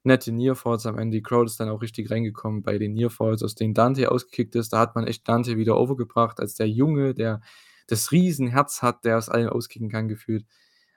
[0.03, 1.17] nette Near Falls am Ende.
[1.17, 4.55] Die Crowd ist dann auch richtig reingekommen bei den Near Falls, aus denen Dante ausgekickt
[4.55, 4.71] ist.
[4.71, 7.41] Da hat man echt Dante wieder overgebracht als der Junge, der
[7.87, 10.45] das Riesenherz hat, der aus allen auskicken kann gefühlt.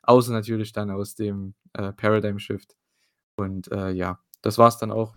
[0.03, 2.77] Außer natürlich dann aus dem, äh, Paradigm Shift.
[3.37, 5.17] Und, äh, ja, das war's dann auch.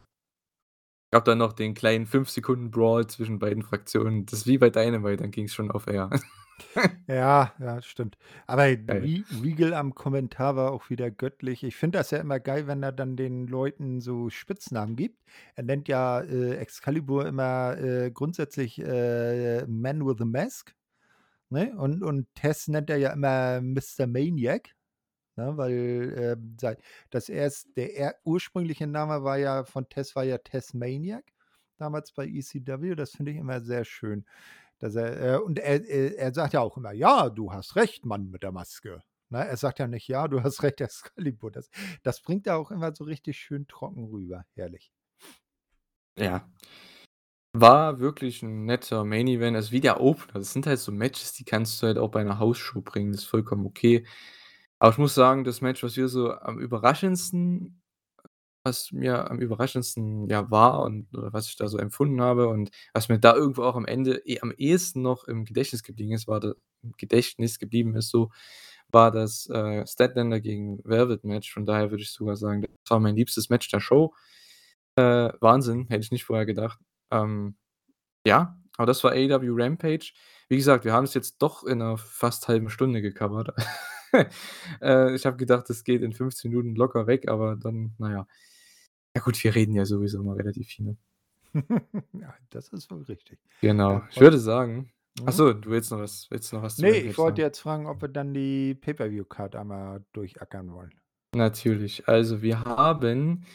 [1.11, 4.25] Gab dann noch den kleinen 5 Sekunden Brawl zwischen beiden Fraktionen.
[4.25, 6.09] Das ist wie bei Dynamite, dann ging's schon auf Air.
[7.07, 8.17] Ja, ja, stimmt.
[8.47, 9.01] Aber Geil.
[9.01, 11.63] Re Regal am Kommentar war auch wieder göttlich.
[11.63, 15.19] Ich finde das ja immer geil, wenn er dann den Leuten so Spitznamen gibt.
[15.55, 20.75] Er nennt ja, äh, Excalibur immer, äh, grundsätzlich, äh, Man with a Mask,
[21.49, 21.73] ne?
[21.77, 24.07] Und und Tess nennt er ja immer Mr.
[24.07, 24.69] Maniac,
[25.37, 26.77] ne, weil, sei
[27.11, 31.25] das erst der er ursprüngliche Name war ja von Tess war ja Tess Maniac,
[31.77, 32.95] damals bei ECW.
[32.95, 34.25] Das finde ich immer sehr schön,
[34.79, 38.05] dass er, äh und er er er sagt ja auch immer: „Ja, du hast recht,
[38.05, 39.47] Mann mit der Maske.“ Ne?
[39.47, 41.69] Er sagt ja nicht: „Ja, du hast recht, Excalibur.“ Das
[42.03, 44.45] das bringt er auch immer so richtig schön trocken rüber.
[44.55, 44.89] Herrlich.
[46.17, 46.47] Ja.
[47.55, 50.35] War wirklich 'n netter Main Event, also wie der Opener.
[50.39, 53.21] Das sind halt so Matches, die kannst du halt auch bei 'ner Hausshow bringen, das
[53.23, 54.05] ist vollkommen okay.
[54.81, 57.77] Aber ich muss sagen, das Match, was wir so am überraschendsten
[58.63, 62.71] was mir am überraschendsten, ja, war und oder was ich da so empfunden habe und
[62.93, 66.27] was mir da irgendwo auch am Ende eh am ehesten noch im Gedächtnis geblieben ist,
[66.27, 66.53] war da
[66.83, 68.31] im Gedächtnis geblieben ist so,
[68.89, 71.53] war das, äh, Statlander gegen Velvet Match.
[71.53, 74.13] Von daher würde ich sogar sagen, das war mein liebstes Match der Show.
[74.97, 76.79] Äh, Wahnsinn, hätte ich nicht vorher gedacht.
[77.11, 77.55] Ähm,
[78.25, 80.13] ja, aber das war AEW Rampage.
[80.49, 83.51] Wie gesagt, wir haben's jetzt doch in 'ner fast halben Stunde gecovert.
[84.81, 88.27] Äh, ich habe gedacht, das geht in 15 Minuten locker weg, aber dann, na ja.
[89.21, 90.97] Gut, wir reden ja sowieso immer relativ viel, ne?
[92.13, 93.39] Ja, das ist wohl richtig.
[93.61, 93.91] Genau.
[93.91, 95.31] Ja, Ich würde sagen mhm.
[95.31, 98.01] so, du willst noch was willst noch was zu Ne, ich wollte jetzt fragen, ob
[98.01, 100.93] wir dann die Pay-per-View-Card einmal durchackern wollen.
[101.35, 102.07] Natürlich.
[102.07, 103.45] Also, wir haben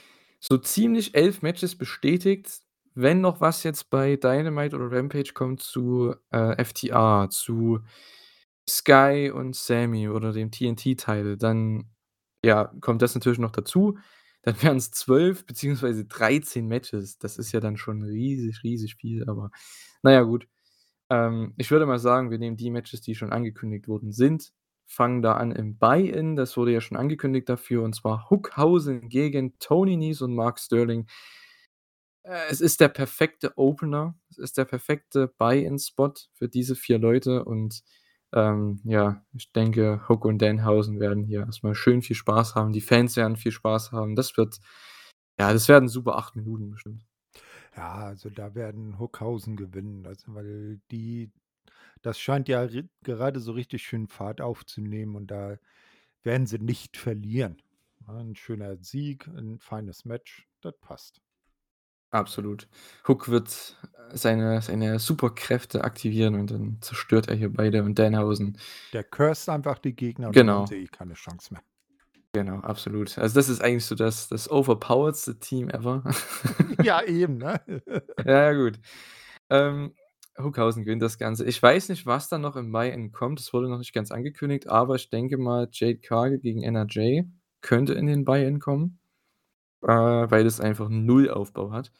[0.40, 2.60] so ziemlich 11 Matches bestätigt.
[2.94, 7.80] Wenn noch was jetzt bei Dynamite oder Rampage kommt zu, äh, FTR, zu
[8.68, 11.90] Sky und Sammy oder dem TNT-Title, dann,
[12.44, 13.98] ja, kommt das natürlich noch dazu.
[14.42, 17.18] Dann wären's 12 beziehungsweise 13 Matches.
[17.18, 19.50] Das ist ja dann schon riesig, riesig viel, aber
[20.02, 20.48] na ja, gut.
[21.10, 24.52] Ähm, ich würde mal sagen, wir nehmen die Matches, die schon angekündigt worden sind,
[24.86, 26.36] fangen da an im Buy-in.
[26.36, 31.06] Das wurde ja schon angekündigt dafür, und zwar Hookhausen gegen Tony Nese und Mark Sterling.
[32.24, 34.16] Äh, es ist der perfekte Opener.
[34.30, 37.82] Es ist der perfekte Buy-in-Spot für diese 4 Leute und,
[38.34, 42.72] ähm, ja, ich denke, Hook und Danhausen werden hier erst mal schön viel Spaß haben.
[42.72, 44.16] Die Fans werden viel Spaß haben.
[44.16, 44.58] Das wird
[45.38, 47.04] ja, das werden super 8 Minuten bestimmt.
[47.76, 51.30] Ja, also da werden Hookhausen gewinnen, also weil die
[52.02, 52.68] das scheint ja
[53.04, 55.58] gerade so richtig schön Fahrt aufzunehmen und da
[56.24, 57.62] werden sie nicht verlieren,
[58.08, 58.20] ne?
[58.20, 61.20] 'N schöner Sieg, 'n feines Match, das passt.
[62.16, 62.66] Absolut.
[63.06, 63.76] Hook wird,
[64.12, 68.58] seine seine Superkräfte aktivieren und dann zerstört er hier beide und Danhausen.
[68.92, 70.66] Der cursed einfach die Gegner und dann Genau.
[70.66, 71.62] sie eh keine Chance mehr.
[72.32, 73.16] Genau, absolut.
[73.18, 76.02] Also, das ist eigentlich so das das overpoweredste Team ever.
[76.82, 77.60] Ja, eben, ne?
[78.24, 78.78] Ja, ja, gut.
[79.48, 79.94] Ähm,
[80.38, 81.46] Hookhausen gewinnt das Ganze.
[81.46, 83.40] Ich weiß nicht, was da noch im Buy-in kommt.
[83.40, 87.22] Das wurde noch nicht ganz angekündigt, aber ich denke mal, Jade Cargill gegen NRJ
[87.62, 88.98] könnte in den Buy-in kommen,
[89.82, 91.92] äh, weil es einfach 0 Aufbau hat.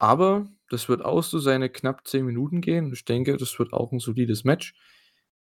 [0.00, 2.92] Aber das wird auch so seine knapp 10 Minuten gehen.
[2.92, 4.74] Ich denke, das wird auch 'n solides Match.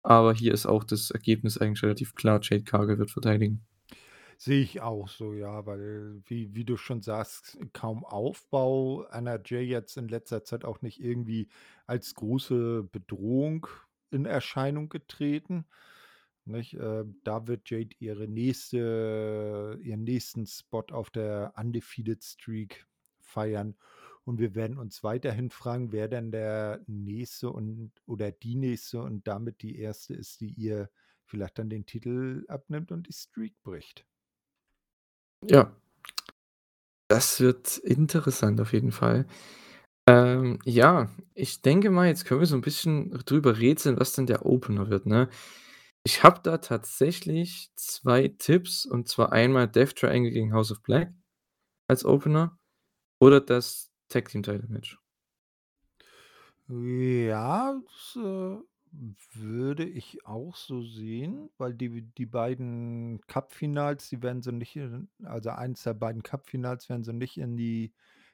[0.02, 2.40] Aber hier ist auch das Ergebnis eigentlich relativ klar.
[2.42, 3.66] Jade Cargill wird verteidigen.
[4.40, 9.02] Sehe ich auch so, ja, weil wie wie du schon sagst, kaum Aufbau.
[9.10, 11.48] NRJ jetzt in letzter Zeit auch nicht irgendwie
[11.86, 13.66] als große Bedrohung
[14.12, 15.66] in Erscheinung getreten,
[16.48, 16.74] nicht?
[16.74, 22.86] Äh, da wird Jade ihre nächste ihren nächsten Spot auf der Undefeated Streak
[23.20, 23.76] feiern
[24.24, 29.26] und wir werden uns weiterhin fragen, wer denn der Nächste und oder die Nächste und
[29.28, 30.90] damit die Erste ist, die ihr
[31.24, 34.04] vielleicht dann den Titel abnimmt und die Streak bricht.
[35.46, 35.70] Ja.
[37.08, 39.26] Das wird interessant auf jeden Fall.
[40.08, 44.26] Ähm, ja, ich denke mal, jetzt können wir so 'n bisschen drüber rätseln, was denn
[44.26, 45.28] der Opener wird, ne?
[46.08, 51.12] Ich habe da tatsächlich 2 Tipps, und zwar einmal Death Triangle gegen House of Black
[51.88, 52.58] als Opener
[53.20, 54.98] oder das Tag Team Title Match.
[56.68, 58.58] Ja, das, äh,
[59.34, 65.08] würde ich auch so sehen, weil die die beiden Cup-Finals, die werden sie nicht in
[65.24, 67.92] also eins der beiden Cup-Finals werden sie nicht in die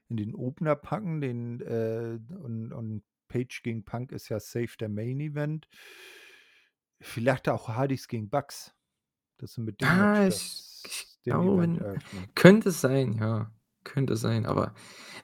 [0.09, 4.89] in den Opener packen, den, äh und und Page gegen Punk ist ja safe der
[4.89, 5.69] Main Event.
[7.01, 8.75] Vielleicht auch Hardys gegen Bucks,
[9.39, 10.41] dass sie mit dem Ah, ich
[10.85, 11.69] ich das glaube
[12.35, 13.51] könnte sein, ja,
[13.85, 14.75] könnte sein, aber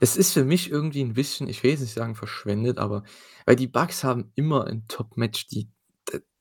[0.01, 3.05] es ist für mich irgendwie 'n bisschen, ich will jetzt nicht sagen verschwendet, aber
[3.47, 5.71] weil die Bucks haben immer 'n Top-Match, die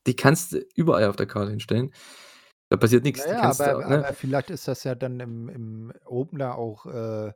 [0.06, 1.92] die kannst du überall auf der Karte hinstellen.
[2.70, 3.26] Da passiert Na nix.
[3.26, 4.06] Die ja, kannst du aber ne?
[4.06, 7.32] aber vielleicht ist das ja dann im im Opener auch, äh,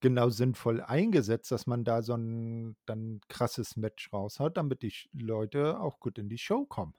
[0.00, 5.80] genau sinnvoll eingesetzt, dass man da so 'n dann krasses Match raushaut, damit die Leute
[5.80, 6.94] auch gut in die Show kommen.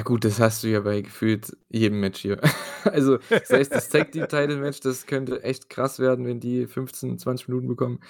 [0.00, 2.40] Ja gut, das hast du ja bei gefühlt jedem Match hier.
[2.84, 6.66] Also, sei es das Tag Team Title Match, das könnte echt krass werden, wenn die
[6.66, 8.00] 15, 20 Minuten bekommen.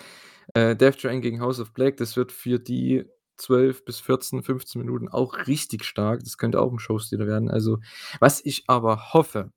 [0.54, 3.04] Äh, Death Triangle gegen House of Black, das wird für die
[3.36, 6.20] 12 bis 14, 15 Minuten auch richtig stark.
[6.24, 7.48] Das könnte auch 'n Showstealer werden.
[7.50, 7.78] Also,
[8.20, 9.52] was ich aber hoffe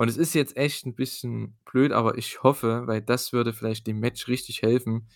[0.00, 3.86] und es ist jetzt echt 'n bisschen blöd, aber ich hoffe, weil das würde vielleicht
[3.88, 5.08] dem Match richtig helfen,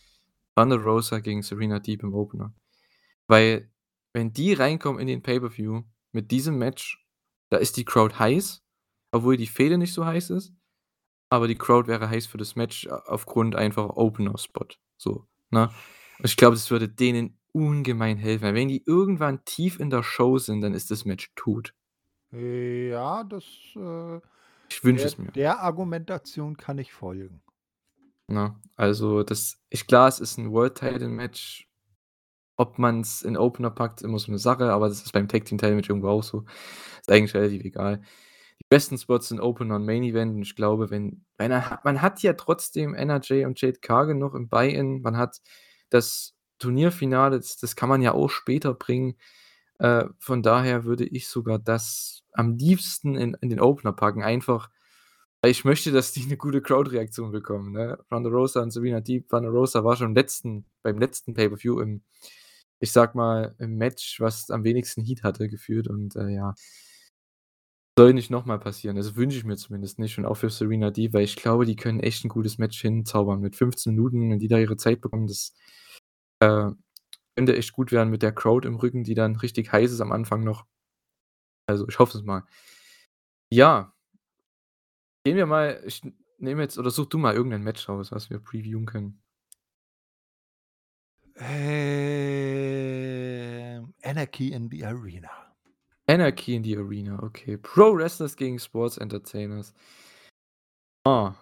[0.56, 2.52] Thunder Rosa gegen Serena Deeb im Opener.
[3.28, 3.70] Weil,
[4.14, 5.82] wenn die reinkommen in den Pay-per-View
[6.12, 7.04] mit diesem Match,
[7.50, 8.62] da ist die Crowd heiß,
[9.12, 10.54] obwohl die Fehde nicht so heiß ist,
[11.30, 14.68] aber die Crowd wäre heiß für das Match aufgrund einfach Opener-Spot,
[14.98, 15.70] so, ne?
[16.18, 20.02] Und ich glaube, das würde denen ungemein helfen, weil wenn die irgendwann tief in der
[20.04, 21.74] Show sind, dann ist das Match tot.
[22.32, 23.44] Ja, das,
[23.76, 24.20] äh
[24.70, 25.32] Ich wünsche es mir.
[25.34, 27.42] der Argumentation kann ich folgen.
[28.28, 28.54] Ne?
[28.76, 31.68] Also, das ich klar, es ist 'n World Title Match.
[32.62, 35.58] Ob man's in Opener packt, immer so 'ne Sache, aber das ist beim Tag Team
[35.58, 36.44] Title Match irgendwo auch so.
[37.00, 38.02] Ist eigentlich relativ egal.
[38.60, 42.02] Die besten Spots sind Opener und Main Event und ich glaube, wenn man ha man
[42.02, 45.02] hat ja trotzdem NRJ und Jade Cargill noch im Buy-in.
[45.02, 45.40] Man hat
[45.90, 49.16] das Turnierfinale, das das kann man ja auch später bringen.
[49.80, 54.70] Äh, von daher würde ich sogar das am liebsten in in den Opener packen, einfach
[55.42, 57.98] weil ich möchte, dass die 'ne gute Crowd-Reaktion bekommen, ne?
[58.10, 59.28] Thunder Rosa und Serena Deeb.
[59.30, 62.02] Thunder Rosa war schon letzten beim letzten Pay-per-View im
[62.82, 66.54] ich sage mal, im Match, was am wenigsten Heat hatte gefühlt und, äh, ja
[67.98, 68.96] soll nicht noch mal passieren.
[68.96, 71.76] Also, wünsche ich mir zumindest nicht und auch für Serena Deeb, weil ich glaube, die
[71.76, 75.26] können echt 'n gutes Match hinzaubern mit 15 Minuten, wenn die da ihre Zeit bekommen,
[75.26, 75.54] das,
[76.40, 76.70] äh,
[77.36, 80.12] könnte echt gut werden mit der Crowd im Rücken, die dann richtig heiß ist am
[80.12, 80.66] Anfang noch.
[81.68, 82.42] Also, ich hoffe es mal.
[83.52, 83.92] Ja.
[85.26, 86.02] Gehen wir mal ich
[86.38, 89.22] nehme jetzt oder such du mal irgendein Match raus, was wir previewen können.
[91.36, 92.71] Ähm,
[94.02, 95.30] Anarchy in the Arena.
[96.06, 97.56] Anarchy in the Arena, okay.
[97.56, 99.72] Pro Wrestlers gegen Sports Entertainers.
[101.04, 101.34] Ah.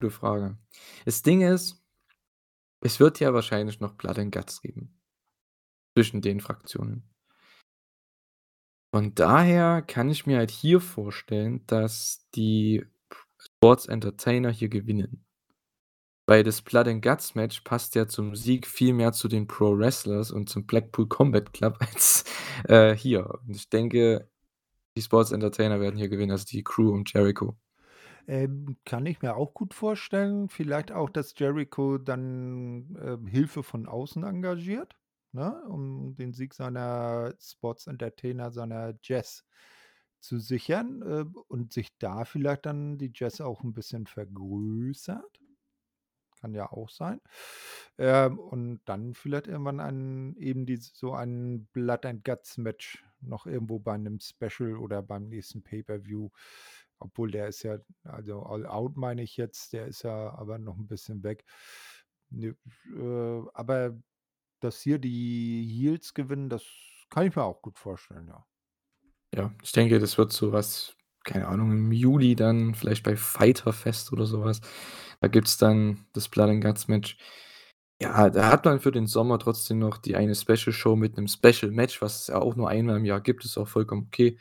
[0.00, 0.56] Gute Frage.
[1.04, 1.82] Das Ding ist
[2.84, 4.92] es wird ja wahrscheinlich noch Blood and Guts geben
[5.94, 7.08] zwischen den Fraktionen.
[8.92, 12.84] Von daher kann ich mir halt hier vorstellen, dass die
[13.38, 15.24] Sports Entertainer hier gewinnen.
[16.32, 19.76] Weil das Blood and Guts Match passt ja zum Sieg viel mehr zu den Pro
[19.76, 22.24] Wrestlers und zum Blackpool Combat Club als,
[22.64, 23.38] äh, hier.
[23.46, 24.30] Und ich denke,
[24.96, 27.56] die Sports Entertainer werden hier gewinnen, also die Crew um Jericho.
[28.26, 30.48] Ähm, kann ich mir auch gut vorstellen.
[30.48, 34.96] Vielleicht auch, dass Jericho dann, ähm, Hilfe von außen engagiert,
[35.32, 39.44] ne, um den Sieg seiner Sports Entertainer, seiner Jazz
[40.20, 45.41] zu sichern, äh, und sich da vielleicht dann die Jazz auch 'n bisschen vergrößert.
[46.42, 47.20] Kann ja auch sein.
[47.98, 53.46] Ähm, und dann vielleicht irgendwann ein eben dies so ein Blood and Guts Match noch
[53.46, 56.30] irgendwo bei 'nem Special oder beim nächsten Pay-per-View.
[56.98, 60.76] Obwohl der ist ja also All Out meine ich jetzt, der ist ja aber noch
[60.78, 61.44] 'n bisschen weg.
[62.30, 62.56] Ne,
[62.96, 63.96] äh, aber
[64.60, 66.64] dass hier die Heels gewinnen, das
[67.10, 68.46] kann ich mir auch gut vorstellen, ja.
[69.34, 70.94] Ja, ich denke, das wird so was
[71.24, 74.60] keine Ahnung, im Juli dann vielleicht bei Fyter Fest oder so was.
[75.20, 77.16] Da gibt's dann das Blood and Guts Match.
[78.02, 81.28] Ja, da hat man für den Sommer trotzdem noch die eine Special Show mit 'nem
[81.28, 84.38] Special Match, was es ja auch nur einmal im Jahr gibt, ist auch vollkommen okay.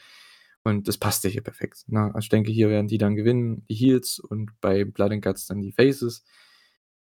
[0.64, 2.06] Und das passt ja hier perfekt, ne?
[2.16, 5.48] Also, ich denke, hier werden die dann gewinnen, die Heels und bei Blood and Guts
[5.48, 6.22] dann die Faces.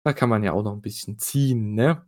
[0.05, 2.05] Da kann man ja auch noch 'n bisschen ziehen, ne?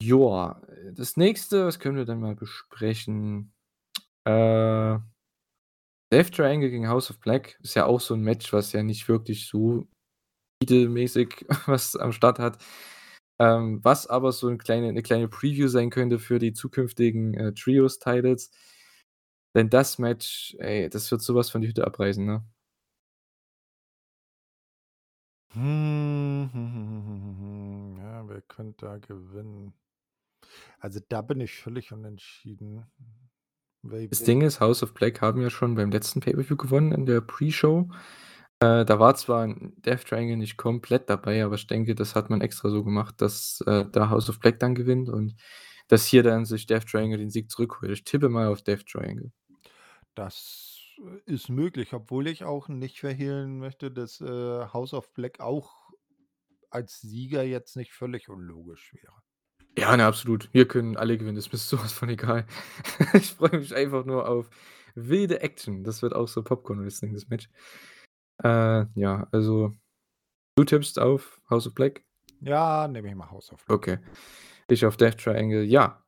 [0.00, 0.60] Joa,
[0.94, 3.52] das Nächste, was können wir denn mal besprechen?
[4.24, 4.98] Äh
[6.12, 9.08] Death Triangle gegen House of Black ist ja auch so 'n Match, was ja nicht
[9.08, 9.88] wirklich so
[10.70, 12.58] mäßig was am Start hat.
[13.40, 17.54] Ähm, was aber so 'n kleine 'ne kleine Preview sein könnte für die zukünftigen, äh,
[17.54, 18.48] Trios-Titles.
[19.54, 22.42] Denn das Match, ey, das wird so was von die Hütte abreißen, ne?
[25.50, 26.50] Hm.
[27.98, 29.72] Ja, wer könnte da gewinnen?
[30.80, 32.84] Also, da bin ich völlig unentschieden.
[33.82, 37.20] Das Ding ist, House of Black haben ja schon beim letzten Pay-per-View gewonnen in der
[37.20, 37.88] Pre-Show.
[38.60, 42.40] Äh, da war zwar Death Triangle nicht komplett dabei, aber ich denke, das hat man
[42.40, 45.34] extra so gemacht, dass, äh, da House of Black dann gewinnt und
[45.88, 47.90] dass hier dann sich Death Triangle den Sieg zurückholt.
[47.90, 49.32] Ich tippe mal auf Death Triangle.
[50.14, 55.40] Das, äh, ist möglich, obwohl ich auch nicht verhehlen möchte, dass, äh, House of Black
[55.40, 55.90] auch
[56.70, 59.22] als Sieger jetzt nicht völlig unlogisch wäre.
[59.78, 60.48] Ja, ne, absolut.
[60.52, 62.46] Hier können alle gewinnen, ist mir so was von egal.
[63.14, 64.50] Ich freue mich einfach nur auf
[64.94, 65.84] wilde Action.
[65.84, 67.48] Das wird auch so Popcorn-Wrestling, das Match.
[68.42, 69.72] Äh, ja, also
[70.56, 72.04] du tippst auf House of Black?
[72.40, 73.76] Ja, nehme ich mal House of Black.
[73.76, 73.98] Okay.
[74.68, 75.64] Ich auf Death Triangle.
[75.64, 76.02] Ja.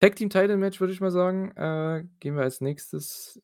[0.00, 3.40] Tag Team Title Match, würde ich mal sagen, äh, gehen wir als Nächstes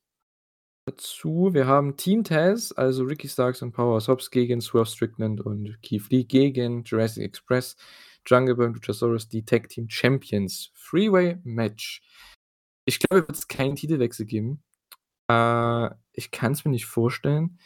[0.86, 1.50] dazu.
[1.52, 6.08] Wir haben Team Taz, also Ricky Starks und Powerhouse Hobbs gegen Swerve Strickland und Keith
[6.10, 7.76] Lee gegen Jurassic Express,
[8.26, 10.72] Jungle Boy und Luchasaurus, die Tag Team Champions.
[10.88, 12.02] Three-Way Match.
[12.86, 14.62] Ich glaube, wird es keinen Titelwechsel geben.
[15.30, 17.58] Äh, ich kann's mir nicht vorstellen.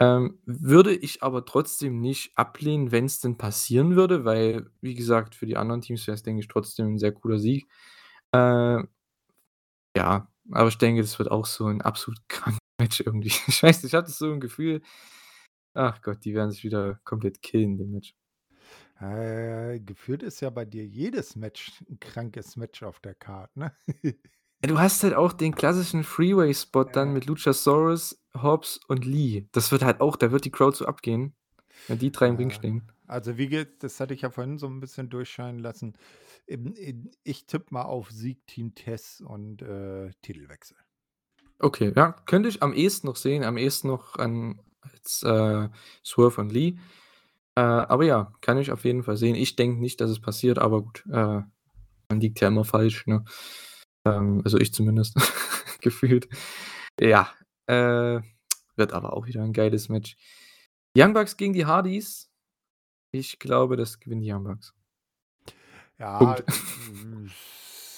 [0.00, 5.46] Ähm, würde ich aber trotzdem nicht ablehnen, wenn's denn passieren würde, weil, wie gesagt, für
[5.46, 7.68] die anderen Teams wäre es, denke ich, trotzdem 'n sehr cooler Sieg.
[8.32, 8.82] Äh,
[9.96, 13.32] ja, aber ich denke, das wird auch so 'n absolut krankes Match irgendwie.
[13.48, 14.82] Ich weiß nicht, ich hatte so 'n Gefühl
[15.74, 18.14] ach Gott, die werden sich wieder komplett killen, dem Match.
[19.00, 23.74] Äh, gefühlt ist ja bei dir jedes Match 'n krankes Match auf der Card, ne?
[24.62, 27.14] Ja, du hast halt auch den klassischen Three-Way-Spot dann Ja.
[27.14, 29.48] mit Luchasaurus, Hobbs und Lee.
[29.52, 31.34] Das wird halt auch da wird die Crowd so abgehen,
[31.86, 32.92] wenn die 3 im Ring stehen.
[33.06, 35.96] also, wie geht das hatte ich ja vorhin so 'n bisschen durchscheinen lassen.
[37.24, 40.76] Ich tippe mal auf Sieg Team Taz und, äh, Titelwechsel.
[41.62, 45.68] Okay, ja, könnte ich am ehesten noch sehen, am ehesten noch an als, äh,
[46.04, 46.78] Swerve und Lee.
[47.56, 49.34] Äh, aber ja, kann ich auf jeden Fall sehen.
[49.34, 51.42] Ich denke nicht, dass es passiert, aber gut, äh,
[52.08, 53.24] man liegt ja immer falsch, ne?
[54.06, 55.16] Ähm, also ich zumindest,
[55.80, 56.28] gefühlt.
[57.00, 57.32] Ja,
[57.66, 58.20] äh,
[58.76, 60.16] wird aber auch wieder 'n geiles Match.
[60.96, 62.30] Young Bucks gegen die Hardys.
[63.12, 64.74] Ich glaube, das gewinnen die Young Bucks.
[65.98, 66.44] Ja, Punkt.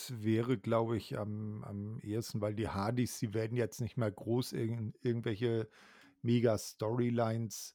[0.08, 4.10] es wäre, glaube ich, am am ehesten, weil die Hardys, die werden jetzt nicht mehr
[4.10, 5.68] groß in irgendwelche
[6.22, 7.74] Mega-Storylines,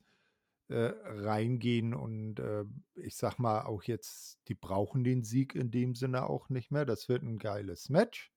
[0.69, 2.65] äh, reingehen und, äh,
[2.95, 6.85] ich sage mal auch jetzt, die brauchen den Sieg in dem Sinne auch nicht mehr.
[6.85, 8.31] Das wird 'n geiles Match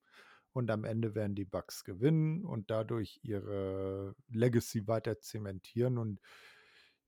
[0.52, 6.20] und am Ende werden die Bucks gewinnen und dadurch ihre Legacy weiter zementieren und,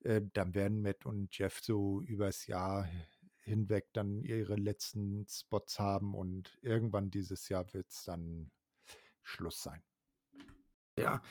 [0.05, 3.03] äh, dann werden Matt und Jeff so übers Jahr hi
[3.45, 8.53] hinweg dann ihre letzten Spots haben und irgendwann dieses Jahr wird's dann
[9.23, 9.83] Schluss sein.
[10.99, 11.23] Ja,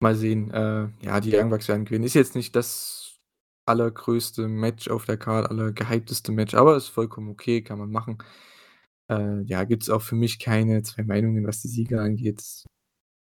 [0.00, 0.50] mal sehen.
[0.50, 2.04] Äh, ja, die Young Bucks werden gewinnen.
[2.04, 3.18] Ist jetzt nicht das
[3.66, 8.18] allergrößte Match auf der Card, allergehypteste Match, aber ist vollkommen okay, kann man machen.
[9.10, 12.42] Äh, ja, gibt's auch für mich keine 2 Meinungen, was die Sieger angeht.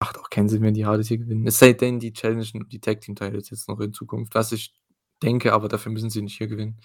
[0.01, 1.47] Macht auch keinen Sinn, wenn die Hardys hier gewinnen.
[1.47, 4.75] Es sei denn, die challengen die Tag Team Titles jetzt noch in Zukunft, was ich
[5.23, 6.81] denke, aber dafür müssen sie nicht hier gewinnen.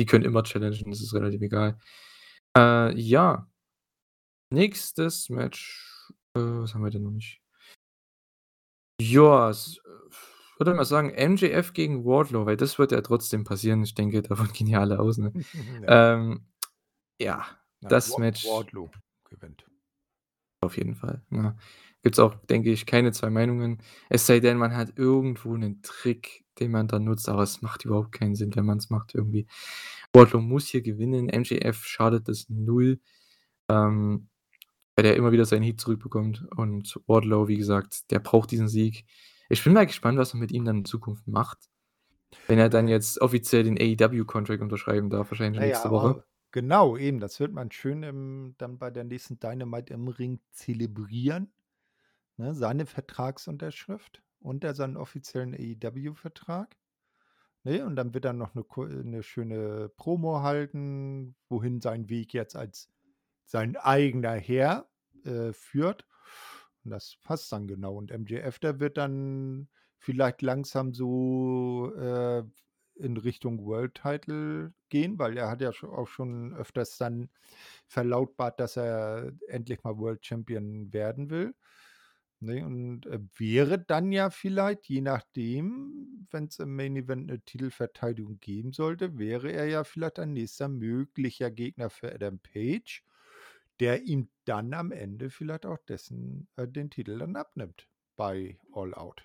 [0.00, 1.78] Die können immer challengen, das ist relativ egal.
[2.56, 3.48] Äh, ja.
[4.52, 7.43] Nächstes Match, äh, was haben wir denn noch nicht?
[9.00, 9.80] Ja, s
[10.58, 13.82] würde mal sagen, MJF gegen Wardlow, weil das wird ja trotzdem passieren.
[13.82, 15.32] Ich denke, davon gehen ja alle aus, ne?
[15.82, 16.14] Ja.
[16.14, 16.46] Ähm,
[17.20, 17.46] ja,
[17.82, 18.90] Nein, das Wa Match Wardlow
[19.30, 19.66] gewinnt.
[20.62, 21.56] Auf jeden Fall, ne?
[22.02, 23.82] Gibt's auch, denke ich, keine 2 Meinungen.
[24.10, 27.84] Es sei denn, man hat irgendwo 'nen Trick, den man dann nutzt, aber es macht
[27.84, 29.46] überhaupt keinen Sinn, wenn man's macht irgendwie.
[30.14, 31.28] Wardlow muss hier gewinnen.
[31.28, 33.00] MJF schadet das 0,
[33.70, 34.28] ähm,
[34.96, 39.06] weil der immer wieder seinen Heat zurückbekommt und Wardlow, wie gesagt, der braucht diesen Sieg.
[39.50, 41.68] Ich bin mal gespannt, was man mit ihm dann in Zukunft macht,
[42.48, 46.24] wenn er dann jetzt offiziell den AEW-Contract unterschreiben darf, wahrscheinlich Na ja, nächste Woche.
[46.50, 51.52] genau, eben, das wird man schön im dann bei der nächsten Dynamite im Ring zelebrieren,
[52.38, 56.76] ne, seine Vertragsunterschrift unter seinen offiziellen AEW-Vertrag,
[57.64, 57.86] ne?
[57.86, 62.56] Und dann wird er noch 'ne ku 'ne schöne Promo halten, wohin sein Weg jetzt
[62.56, 62.88] als
[63.44, 64.88] sein eigener Herr,
[65.24, 66.06] äh, führt.
[66.84, 67.96] Und das passt dann genau.
[67.96, 69.68] Und MJF, der wird dann
[69.98, 72.44] vielleicht langsam so, äh,
[72.96, 77.28] in Richtung World Title gehen, weil er hat ja auch schon öfters dann
[77.88, 81.54] verlautbart, dass er endlich mal World Champion werden will,
[82.40, 88.38] Ne, und, äh, wäre dann ja vielleicht, je nachdem, wenn's im Main Event 'ne Titelverteidigung
[88.40, 93.02] geben sollte, wäre er ja vielleicht ein nächster möglicher Gegner für Adam Page,
[93.80, 98.94] der ihm dann am Ende vielleicht auch dessen äh, den Titel dann abnimmt bei All
[98.94, 99.24] Out.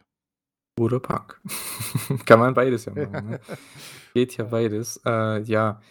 [0.80, 1.42] Oder Punk.
[2.26, 3.40] Kann man beides ja machen, ne?
[4.14, 5.02] Geht ja beides.
[5.06, 5.82] Äh, ja,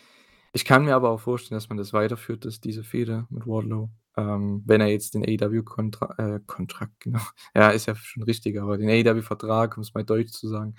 [0.52, 3.90] ich kann mir aber auch vorstellen, dass man das weiterführt, dass diese Fehde mit Wardlow,
[4.16, 7.20] ähm, wenn er jetzt den AEW Kontra äh, Kontrakt, genau.
[7.54, 10.74] Ja, ist ja schon richtig, aber den AEW Vertrag, um's mal deutsch zu sagen,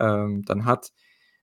[0.00, 0.92] ähm, dann hat.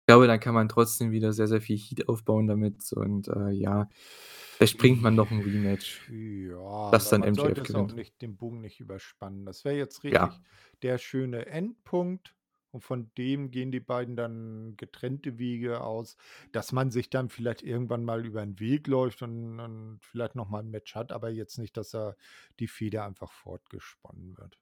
[0.05, 3.48] Ich glaube, dann kann man trotzdem wieder sehr, sehr viel Heat aufbauen damit und, äh,
[3.52, 7.89] ja, vielleicht bringt man noch 'n Rematch, Ja, das dann man sollte MJF es auch
[7.89, 7.94] gewinnt.
[7.94, 9.47] nicht den Bogen nicht überspannen.
[9.47, 10.28] Das wäre jetzt Ja.
[10.28, 10.43] richtig
[10.82, 12.36] der schöne Endpunkt
[12.72, 16.18] und von dem gehen die beiden dann getrennte Wege aus,
[16.52, 20.51] dass man sich dann vielleicht irgendwann mal über 'n Weg läuft und und vielleicht noch
[20.51, 22.16] mal 'n Match hat, aber jetzt nicht, dass da
[22.60, 24.59] die Fehde einfach fortgesponnen wird,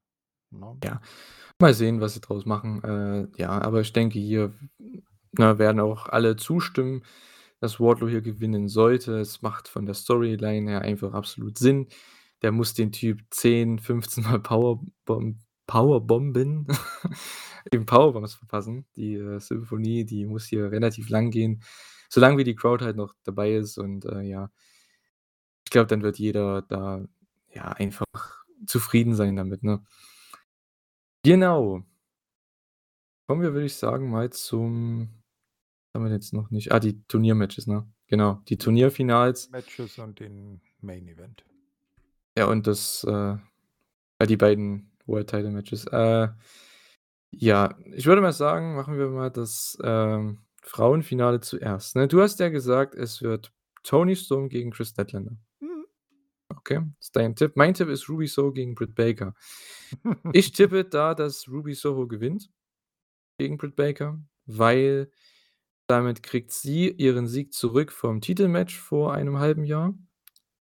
[0.50, 0.82] ne?
[0.84, 1.00] Ja,
[1.60, 2.82] mal sehen, was sie draus machen.
[2.84, 4.52] Äh, ja, aber ich denke, hier,
[5.38, 7.04] ne, werden auch alle zustimmen,
[7.60, 9.18] dass Wardlow hier gewinnen sollte.
[9.20, 11.88] Es macht von der Storyline her einfach absolut Sinn.
[12.42, 16.66] Der muss den Typ 10, 15 Mal Powerbomb Powerbomben,
[17.72, 18.84] ihm Powerbombs verpassen.
[18.96, 21.62] Die, äh, Symphonie, die muss hier relativ lang gehen,
[22.10, 24.50] solange wie die Crowd halt noch dabei ist und, äh, ja.
[25.64, 27.04] Ich glaube, dann wird jeder da,
[27.54, 28.04] ja, einfach
[28.66, 29.82] zufrieden sein damit, ne?
[31.24, 31.82] Genau.
[33.28, 35.21] Kommen wir, würde ich sagen, mal zum
[35.94, 36.72] haben wir jetzt noch nicht?
[36.72, 37.86] Ah, die Turniermatches, ne?
[38.06, 39.50] Genau, die Turnierfinals.
[39.50, 41.44] Matches und den Main Event.
[42.36, 43.36] Ja, und das, äh
[44.26, 45.84] die beiden World Title Matches.
[45.86, 46.28] Äh,
[47.32, 52.06] ja, ich würde mal sagen, machen wir mal das, ähm, Frauenfinale zuerst, ne?
[52.06, 53.52] Du hast ja gesagt, es wird
[53.82, 55.36] Toni Storm gegen Kris Statlander.
[55.60, 55.86] Mhm.
[56.48, 57.52] Okay, ist dein Tipp.
[57.56, 59.34] Mein Tipp ist Ruby Soho gegen Britt Baker.
[60.32, 62.50] Ich tippe da, dass Ruby Soho gewinnt
[63.38, 65.10] gegen Britt Baker, weil
[65.88, 69.94] damit kriegt sie ihren Sieg zurück vom Titelmatch vor einem 1/2 Jahr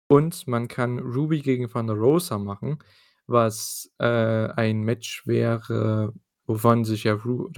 [0.09, 2.79] und man kann Ruby gegen Thunder Rosa machen,
[3.27, 6.13] was, äh, ein Match wäre,
[6.47, 7.51] wovon sich ja Ru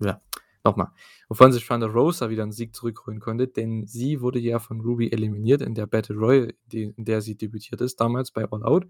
[0.00, 0.22] ja,
[0.64, 0.92] noch mal,
[1.28, 5.10] wovon sich Thunder Rosa wieder 'n Sieg zurückholen konnte, denn sie wurde ja von Ruby
[5.12, 8.86] eliminiert in der Battle Royal, die in der sie debütiert ist damals bei All Out.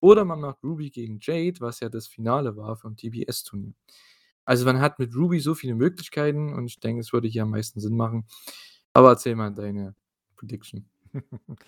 [0.00, 3.74] Oder man macht Ruby gegen Jade, was ja das Finale war vom TBS-Turnier.
[4.48, 7.50] Also, man hat mit Ruby so viele Möglichkeiten und ich denke, es würde hier am
[7.50, 8.24] meisten Sinn machen.
[8.94, 9.94] Aber erzähl mal deine
[10.36, 10.88] Prediction.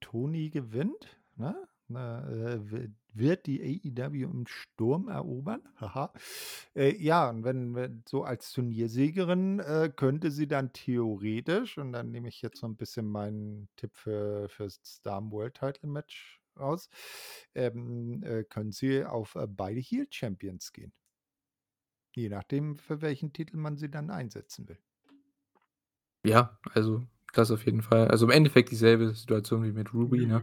[0.00, 1.56] Toni gewinnt, ne?
[1.90, 5.62] Ne, äh, wi wird die AEW im Sturm erobern.
[5.80, 6.12] Haha.
[6.76, 12.10] Äh, ja, und wenn wenn so als Turniersiegerin, äh, könnte sie dann theoretisch und dann
[12.10, 16.90] nehme ich jetzt so 'n bisschen meinen Tipp für fürs Damen World Title Match raus,
[17.54, 20.92] ähm, äh, können sie auf, äh, beide Heel Champions gehen.
[22.18, 24.78] Je nachdem, für welchen Titel man sie dann einsetzen will.
[26.24, 28.08] Ja, also, das auf jeden Fall.
[28.08, 30.42] Also, im Endeffekt dieselbe Situation wie mit Ruby, ne?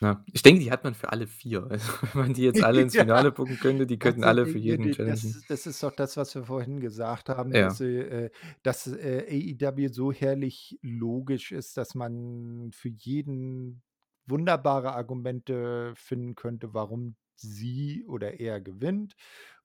[0.00, 1.66] Ja, ich denke, die hat man für alle 4.
[1.70, 4.58] Also, wenn man die jetzt alle ins Finale bucken könnte, die könnten also, alle für
[4.58, 5.36] jeden das challengen.
[5.36, 7.78] ist das ist doch das, was wir vorhin gesagt haben, dass Ja.
[7.78, 8.30] sie äh,
[8.62, 13.82] dass, äh, AEW so herrlich logisch ist, dass man für jeden
[14.26, 19.16] wunderbare Argumente finden könnte, warum sie oder er gewinnt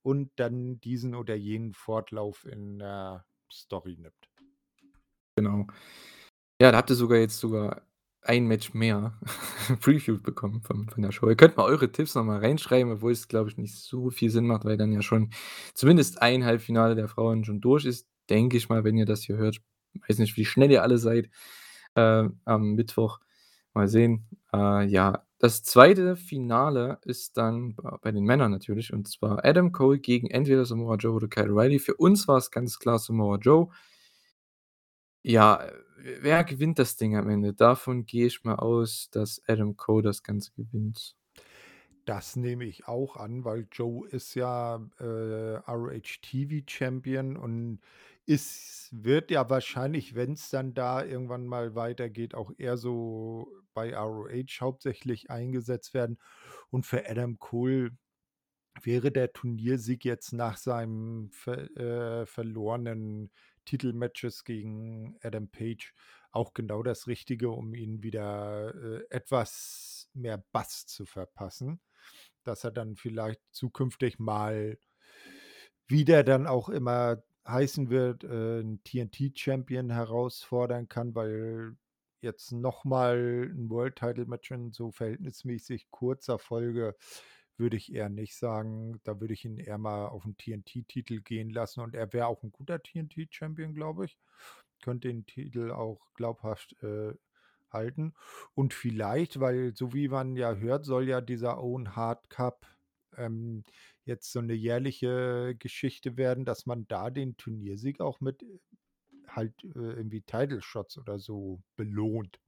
[0.02, 4.30] und dann diesen oder jenen Fortlauf in der Story nimmt.
[5.36, 5.68] Genau.
[6.62, 7.82] Ja, da habt ihr sogar jetzt sogar
[8.22, 9.18] ein Match mehr
[9.80, 11.30] previewed bekommen von von der Show.
[11.30, 14.30] Ihr könnt mal eure Tipps noch mal reinschreiben, obwohl es, glaube ich, nicht so viel
[14.30, 15.32] Sinn macht, weil dann ja schon
[15.74, 19.38] zumindest ein Halbfinale der Frauen schon durch ist, denke ich mal, wenn ihr das hier
[19.38, 19.62] hört.
[20.08, 21.30] Weiß nicht, wie schnell ihr alle seid,
[21.96, 23.20] äh, am Mittwoch.
[23.74, 24.28] Mal sehen.
[24.54, 26.16] Äh, ja, das 2.
[26.18, 31.14] Finale ist dann bei den Männern natürlich, und zwar Adam Cole gegen entweder Samoa Joe
[31.14, 31.80] oder Kyle O'Reilly.
[31.80, 33.70] Für uns war's ganz klar Samoa Joe.
[35.24, 35.66] Ja,
[35.98, 37.54] wer gewinnt das Ding am Ende?
[37.54, 41.16] Davon gehe ich mal aus, dass Adam Cole das Ganze gewinnt.
[42.06, 45.04] Das nehme ich auch an, weil Joe ist ja, äh,
[45.68, 47.80] ROH-TV-Champion und
[48.26, 53.48] ist wird ja wahrscheinlich, wenn's dann da irgendwann mal weitergeht, auch eher so
[53.80, 56.20] bei ROH hauptsächlich eingesetzt werden.
[56.70, 57.92] Und für Adam Cole
[58.82, 63.32] wäre der Turniersieg jetzt nach seinem ver äh, verlorenen
[63.66, 65.94] Titelmatches gegen Adam Page
[66.32, 71.80] auch genau das Richtige, um ihn wieder, äh, etwas mehr Bass zu verpassen,
[72.44, 74.78] dass er dann vielleicht zukünftig mal
[75.88, 81.76] wieder dann auch immer heißen wird, äh, 'n TNT-Champion herausfordern kann, weil
[82.22, 86.96] jetzt noch mal 'n World Title Match in so verhältnismäßig kurzer Folge
[87.58, 89.00] würde ich eher nicht sagen.
[89.04, 92.44] Da würde ich ihn eher mal auf 'n TNT-Titel gehen lassen und er wäre auch
[92.44, 94.18] 'n guter TNT-Champion, glaube ich.
[94.82, 97.14] Könnte den Titel auch glaubhaft, äh,
[97.72, 98.14] halten.
[98.56, 102.66] Und vielleicht, weil so wie man ja hört, soll ja dieser Owen Hart Cup,
[103.18, 103.64] ähm,
[104.06, 108.60] jetzt so 'ne jährliche Geschichte werden, dass man da den Turniersieg auch mit, äh,
[109.36, 112.40] halt, äh, irgendwie Title Shots oder so belohnt.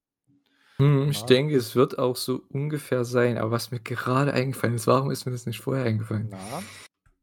[0.80, 3.38] Mhm, ich Ja, denke, äh es wird auch so ungefähr sein.
[3.38, 6.30] Aber was mir gerade eingefallen ist, warum ist mir das nicht vorher eingefallen?
[6.30, 6.72] Na?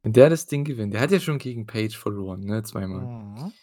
[0.03, 3.11] Wenn der das Ding gewinnt der hat ja schon gegen Page verloren, ne, zweimal.
[3.15, 3.59] Mhm.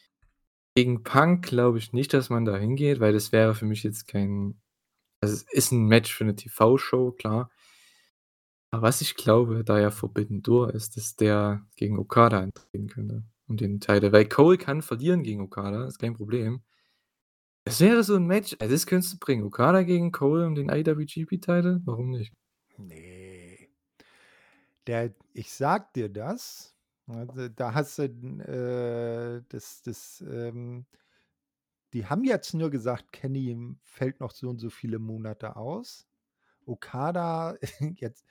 [0.77, 4.07] Gegen Punk glaube ich nicht, dass man da hingeht, weil das wäre für mich jetzt
[4.07, 4.59] kein
[5.21, 7.49] also, es ist 'n Match für 'ne TV-Show, klar.
[8.73, 13.23] Aber was ich glaube, da ja Forbidden Door ist, dass der gegen Okada antreten könnte
[13.47, 16.61] um den Title, weil Cole kann verlieren gegen Okada, ist kein Problem.
[17.67, 19.43] Es wäre so 'n Match also, das könntest du bringen.
[19.43, 22.31] Okada gegen Cole um den IWGP-Title, warum nicht?
[22.77, 23.67] Ne.
[24.87, 26.75] Der ich sage dir das,
[27.07, 30.85] d da hast du äh, das das, ähm
[31.93, 36.07] die haben jetzt nur gesagt, Kenny fällt noch so und so viele Monate aus.
[36.65, 37.57] Okada
[37.97, 38.25] jetzt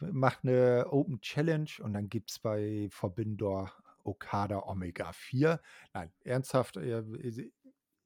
[0.00, 3.72] macht 'ne Open Challenge und dann gibt's bei Forbidden Door
[4.08, 5.60] Okada Omega 4.
[5.94, 7.02] Nein, ernsthaft, äh,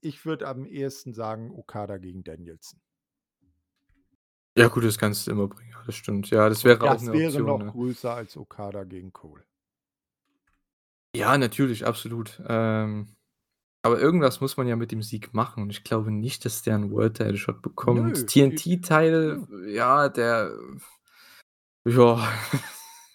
[0.00, 2.80] ich würde am ehesten sagen Okada gegen Danielson.
[4.56, 5.74] Ja gut, das kannst du immer bringen.
[5.86, 6.28] Das stimmt.
[6.30, 7.66] Ja, das wäre auch das 'ne wäre Option, noch ne?
[7.66, 9.44] größer als Okada gegen Cole.
[11.14, 12.40] Ja, natürlich, absolut.
[12.46, 13.14] Ähm,
[13.82, 16.76] aber irgendwas muss man ja mit dem Sieg machen und ich glaube nicht, dass der
[16.76, 18.26] 'n World Title Shot bekommt.
[18.28, 20.52] TNT-Title, ja, der
[21.84, 22.16] ja,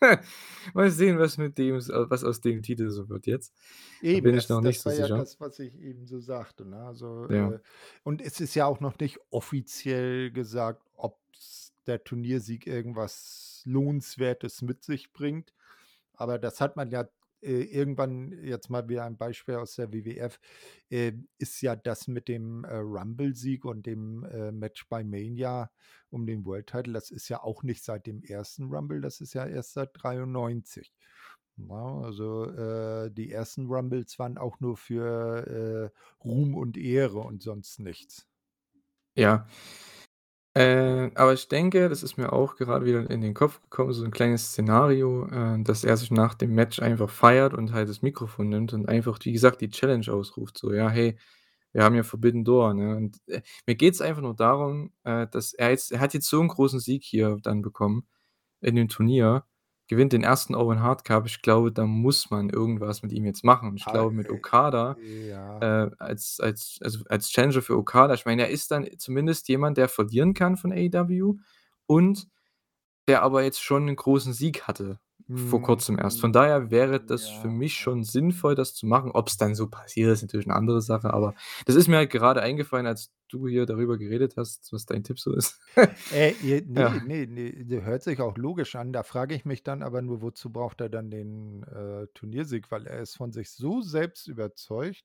[0.74, 3.56] mal sehen, was mit dem s was aus dem Titel so wird jetzt.
[4.12, 5.10] Da Eben, bin ich das noch nicht das so war ja sicher.
[5.10, 6.78] das, was ich eben so sagte, ne?
[6.86, 7.56] Also, Ja.
[7.56, 7.60] äh
[8.04, 14.84] und es ist ja auch noch nicht offiziell gesagt, ob's der Turniersieg irgendwas Lohnenswertes mit
[14.84, 15.54] sich bringt.
[16.14, 17.10] Aber das hat man ja,
[17.42, 20.40] äh, irgendwann jetzt mal wieder ein Beispiel aus der WWF,
[20.90, 25.72] äh, ist ja das mit dem, äh, Rumble-Sieg und dem, äh, Match bei Mania
[26.10, 28.64] um den World Title, das ist ja auch nicht seit dem 1.
[28.72, 30.94] Rumble, das ist ja erst seit 93.
[31.58, 37.42] Ne, also, äh, die ersten Rumbles waren auch nur für, äh, Ruhm und Ehre und
[37.42, 38.28] sonst nichts.
[39.16, 39.48] Ja.
[40.58, 44.04] Äh, aber ich denke, das ist mir auch gerade wieder in den Kopf gekommen, so
[44.04, 48.02] 'n kleines Szenario, äh, dass er sich nach dem Match einfach feiert und halt das
[48.02, 51.18] Mikrofon nimmt und einfach, wie gesagt, die Challenge ausruft, so: „Ja, hey,
[51.74, 52.96] wir haben ja Forbidden Door“, ne?
[52.98, 56.42] Und, äh, mir geht's einfach nur darum, äh, dass er jetzt er hat jetzt so
[56.42, 58.08] 'n großen Sieg hier dann bekommen
[58.62, 59.46] in dem Turnier,
[59.88, 60.56] gewinnt den 1.
[60.56, 61.26] Owen Hart Cup.
[61.28, 63.70] Ich glaube, da muss man irgendwas mit ihm jetzt machen.
[63.70, 65.86] Und ich glaube, mit äh, Okada, ja.
[65.86, 69.78] äh, als als also, als Challenger für Okada ich meine, er ist dann zumindest jemand,
[69.78, 71.36] der verlieren kann von AEW
[71.88, 72.28] und
[73.08, 75.00] der aber jetzt schon 'nen großen Sieg hatte
[75.34, 76.20] vor Mhm, Kurzem erst.
[76.22, 77.80] Von daher wäre das für Ja, mich ja.
[77.80, 79.12] schon sinnvoll, das zu machen.
[79.12, 81.36] Ob's dann so passiert, ist natürlich 'ne andere Sache, aber
[81.66, 85.20] das ist mir halt gerade eingefallen, als du hier darüber geredet hast, was dein Tipp
[85.20, 85.60] so ist.
[86.12, 87.02] Äh, je ne, Ja.
[87.02, 88.94] ne, ne, der hört sich auch logisch an.
[88.94, 92.72] Da frage ich mich dann aber nur, wozu braucht er dann den, äh, Turniersieg?
[92.72, 95.04] Weil er ist von sich so selbst überzeugt,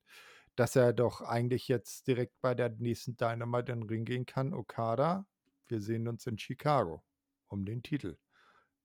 [0.54, 4.54] dass er doch eigentlich jetzt direkt bei der nächsten Dynamite in 'n Ring gehen kann:
[4.54, 5.26] „Okada,
[5.66, 7.02] wir sehen uns in Chicago
[7.48, 8.16] um den Titel.“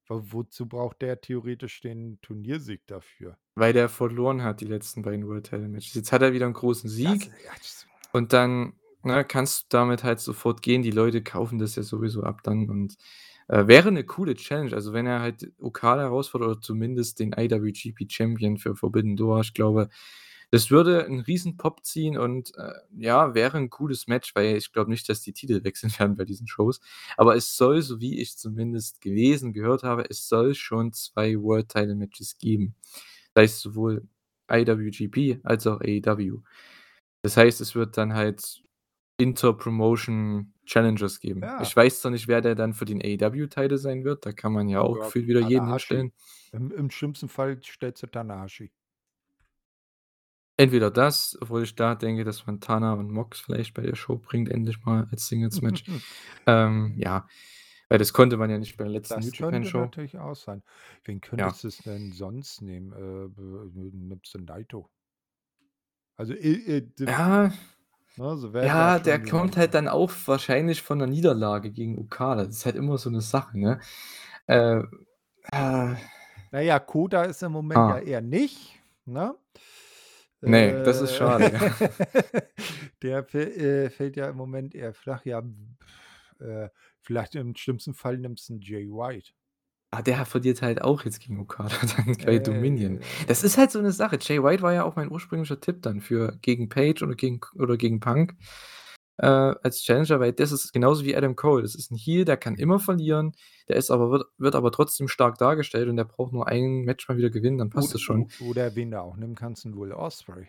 [0.09, 3.37] Wo wozu braucht der theoretisch den Turniersieg dafür?
[3.55, 5.95] Weil der verloren hat, die letzten beiden World Title Matches.
[5.95, 8.73] Jetzt hat er wieder 'n großen Sieg das und dann,
[9.03, 10.81] ne, kannst du damit halt sofort gehen.
[10.81, 12.95] Die Leute kaufen das ja sowieso ab dann und,
[13.49, 14.73] äh, wäre 'ne coole Challenge.
[14.73, 19.41] Also, wenn er halt Okada herausfordert oder zumindest den IWGP Champion für Forbidden Door.
[19.41, 19.89] Ich glaube,
[20.51, 24.89] das würde 'n Riesen-Pop ziehen und, äh, ja, wäre 'n cooles Match, weil ich glaube
[24.91, 26.79] nicht, dass die Titel wechseln werden bei diesen Shows.
[27.17, 31.69] Aber es soll, so wie ich zumindest gelesen, gehört habe es soll schon 2 World
[31.69, 32.75] Title Matches geben.
[33.35, 34.07] Sei es sowohl
[34.51, 36.41] IWGP als auch AEW.
[37.23, 38.63] Das heißt, es wird dann halt
[39.19, 41.51] Inter-Promotion Challenges geben.
[41.51, 41.57] Ja.
[41.57, 44.53] Ich weiß zwar nicht, wer der dann für den AEW Title sein wird, da kann
[44.53, 45.67] man ja auch Ja, gefühlt wieder jeden Tanahashi.
[45.67, 46.13] hinstellen.
[46.51, 48.71] Im im schlimmsten Fall stellst du Tanahashi.
[50.59, 54.17] Entweder das, obwohl ich da denke, dass man Tana und Mox vielleicht bei der Show
[54.17, 55.83] bringt, endlich mal als Singles-Match.
[56.47, 57.27] Ähm, ja,
[57.89, 59.71] weil das konnte man ja nicht bei der letzten New Das könnte Show.
[59.71, 60.61] natürlich auch sein.
[61.05, 61.53] Wen Ja.
[61.53, 62.91] könntest du's denn sonst nehmen?
[62.91, 63.29] Äh,
[63.95, 64.89] nimmst du Naito?
[66.19, 67.51] Also, äh, äh, Ja.
[68.15, 72.45] so wer da Ja, der kommt halt dann auch wahrscheinlich von 'ner Niederlage gegen Okada.
[72.45, 73.79] Das ist halt immer so 'ne Sache, ne?
[74.47, 74.83] Äh,
[75.53, 75.97] ah.
[76.51, 77.99] Na ja, Kota ist im Moment ja Ah.
[77.99, 79.35] eher nicht, ne?
[80.45, 81.59] Ne, das ist Äh, schade, ja.
[83.01, 85.25] der äh, fällt ja im Moment eher flach.
[85.25, 85.43] Ja,
[86.39, 86.69] äh,
[87.01, 89.31] vielleicht im schlimmsten Fall nimmst 'n Jay White.
[89.93, 92.99] Ah, der verliert halt auch jetzt gegen Okada dann bei Dominion.
[93.27, 93.43] Das Äh.
[93.43, 94.17] ist halt so 'ne Sache.
[94.21, 97.77] Jay White war ja auch mein ursprünglicher Tipp dann für gegen Page oder gegen oder
[97.77, 98.35] gegen Punk,
[99.17, 101.63] äh, als Challenger, weil das ist genauso wie Adam Cole.
[101.63, 103.33] Das ist 'n Heel, der kann immer verlieren,
[103.69, 107.07] der ist aber wird wird aber trotzdem stark dargestellt und der braucht nur ein Match
[107.09, 108.27] mal wieder gewinnen, dann passt das schon.
[108.39, 110.47] oder wen du auch nehmen kannst, 'n Will Ospreay.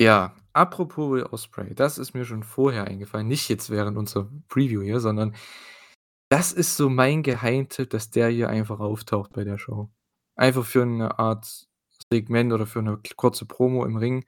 [0.00, 4.82] Ja, apropos Will Ospreay, das ist mir schon vorher eingefallen, nicht jetzt während unserer Preview
[4.82, 5.34] hier, sondern
[6.30, 9.90] das ist so mein Geheimtipp, dass der hier einfach auftaucht bei der Show.
[10.36, 11.68] Einfach für 'ne Art
[12.12, 14.24] Segment oder für 'ne k kurze Promo im Ring.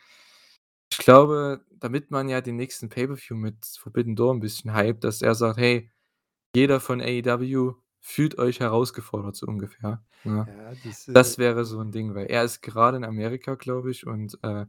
[0.92, 5.22] Ich glaube, damit man ja den nächsten Pay-per-View mit Forbidden Door 'n bisschen hypt, dass
[5.22, 5.90] er sagt: „Hey,
[6.56, 10.48] jeder von AEW fühlt euch herausgefordert“, so ungefähr, ne?
[10.48, 13.90] Ja, das, äh Das wäre so 'n Ding, weil er ist gerade in Amerika, glaube
[13.92, 14.66] ich, und, äh,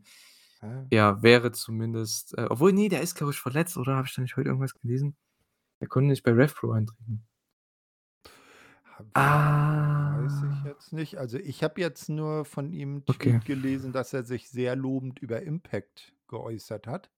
[0.61, 0.87] Ja.
[0.91, 3.95] ja, wäre zumindest äh, obwohl, ne, der ist, glaube ich, verletzt, oder?
[3.97, 5.17] Habe ich da nicht heute irgendwas gelesen?
[5.81, 7.25] Der konnte nicht bei Rev Pro antreten.
[8.97, 9.03] Ha
[10.11, 10.63] weiß ich Ah.
[10.63, 11.17] jetzt nicht.
[11.17, 13.39] Also, ich habe jetzt nur von ihm Okay.
[13.43, 17.11] Gelesen, dass er sich sehr lobend über Impact geäußert hat.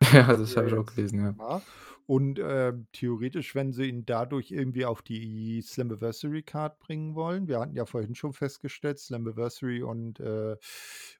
[0.12, 1.34] Ja, das habe ich auch jetzt gelesen, ja.
[1.38, 1.64] ja,
[2.06, 7.60] und, ähm, theoretisch, wenn sie ihn dadurch irgendwie auf die Slammiversary Card bringen wollen wir
[7.60, 10.56] hatten ja vorhin schon festgestellt, Slammiversary und, äh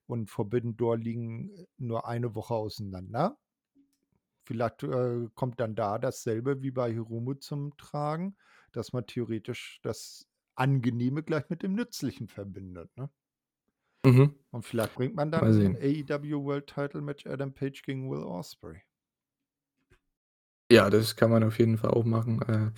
[0.07, 3.39] und Forbidden Door liegen, äh, nur eine Woche auseinander.
[4.47, 8.37] Vielleicht, äh, kommt dann da dasselbe wie bei Hiromu zum Tragen,
[8.77, 13.11] dass man theoretisch das Angenehme gleich mit dem Nützlichen verbindet, ne?
[14.05, 14.35] Mhm.
[14.53, 15.77] Und vielleicht bringt man dann sehen.
[15.77, 18.81] AEW World Title Match Adam Page gegen Will Ospreay.
[20.71, 22.71] Ja, das kann man auf jeden Fall auch machen, äh,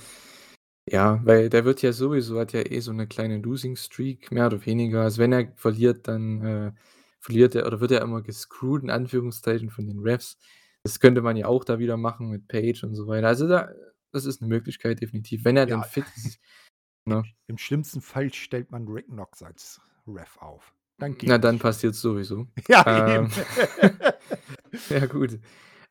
[0.93, 4.47] ja, weil der wird ja sowieso hat ja eh so 'ne kleine Losing Streak, mehr
[4.48, 5.02] oder weniger.
[5.02, 6.73] Also, wenn er verliert, dann, äh,
[7.20, 10.39] verliert er oder wird er immer gescrewt in Anführungszeichen von den Refs.
[10.85, 13.28] Das könnte man ja auch da wieder machen mit Page und so weiter.
[13.28, 13.70] Also, da
[14.16, 16.38] das ist 'ne Möglichkeit definitiv, wenn er dann Ja, fit ist,
[17.06, 17.24] im ne?
[17.48, 20.74] im schlimmsten Fall stellt man Rick Knox als Ref auf.
[20.98, 21.60] Dann Na, dann schon.
[21.60, 22.47] passiert's sowieso.
[22.68, 23.28] Ja, Ähm,
[24.90, 25.38] ja gut.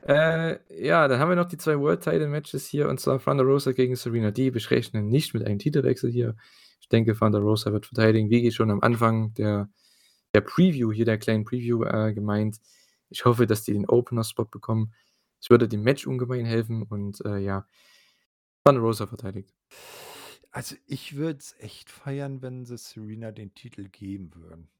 [0.06, 3.44] Äh, ja, dann haben wir noch die 2 World Title Matches hier und zwar Thunder
[3.44, 4.56] Rosa gegen Serena Deeb.
[4.56, 6.36] Ich rechne nicht mit einem Titelwechsel hier.
[6.80, 9.68] Ich denke, Thunder Rosa wird verteidigen, wie schon am Anfang der
[10.34, 12.58] der Preview hier der kleinen Preview, äh, gemeint.
[13.10, 14.92] Ich hoffe, dass die den Opener Spot bekommen.
[15.40, 17.66] Es würde dem Match ungemein helfen und, äh, ja,
[18.66, 19.54] Thunder Rosa verteidigt.
[20.50, 24.70] Also, ich würde es echt feiern, wenn sie Serena den Titel geben würden.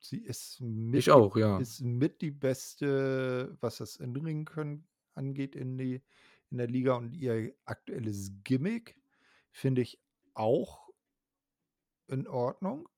[0.00, 0.60] Sie ist
[0.92, 1.62] Ich mit die auch, ja.
[1.62, 6.02] ist mit die Beste, was das In-Ring Können angeht in die
[6.50, 8.96] in der Liga und ihr aktuelles Gimmick
[9.52, 10.00] finde ich
[10.34, 10.88] auch
[12.08, 12.88] in Ordnung,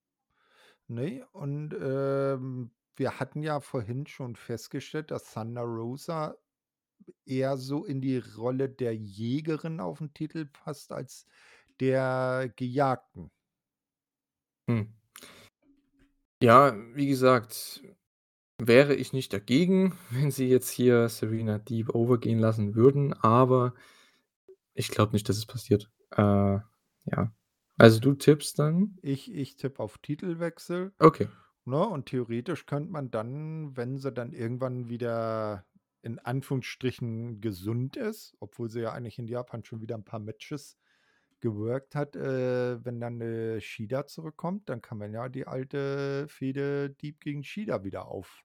[0.88, 1.26] ne?
[1.32, 6.36] Und, ähm, wir hatten ja vorhin schon festgestellt, dass Thunder Rosa
[7.24, 11.26] eher so in die Rolle der Jägerin aufm Titel passt als
[11.80, 13.30] der Gejagten.
[14.68, 14.92] Hm.
[16.42, 17.82] Ja, wie gesagt,
[18.58, 23.74] wäre ich nicht dagegen, wenn sie jetzt hier Serena Deeb over gehen lassen würden, aber
[24.74, 25.90] ich glaube nicht, dass es passiert.
[26.10, 27.32] Äh, ja.
[27.78, 28.98] Also, du tippst dann?
[29.02, 31.28] Ich ich tippe auf Titelwechsel, Okay.
[31.64, 35.64] ne, und theoretisch könnte man dann, wenn sie dann irgendwann wieder
[36.06, 40.78] in Anführungsstrichen gesund ist, obwohl sie ja eigentlich in Japan schon wieder 'n paar Matches
[41.40, 46.90] geworkt hat, äh, wenn dann, äh, Shida zurückkommt, dann kann man ja die alte Fehde
[46.90, 48.42] Deeb gegen Shida wieder auf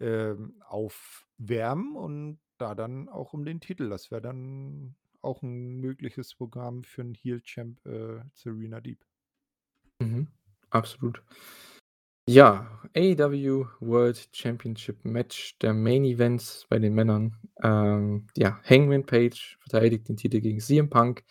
[0.00, 3.88] ähm, aufwärmen und da dann auch um den Titel.
[3.88, 9.04] Das wäre dann auch 'n mögliches Programm für 'n Heel Champ, äh, Serena Deeb.
[10.00, 10.28] Mhm,
[10.70, 11.22] absolut.
[12.28, 17.36] Ja, AEW World Championship Match der Main Event bei den Männern.
[17.62, 21.24] Ähm, ja, Hangman Page verteidigt den Titel gegen CM Punk.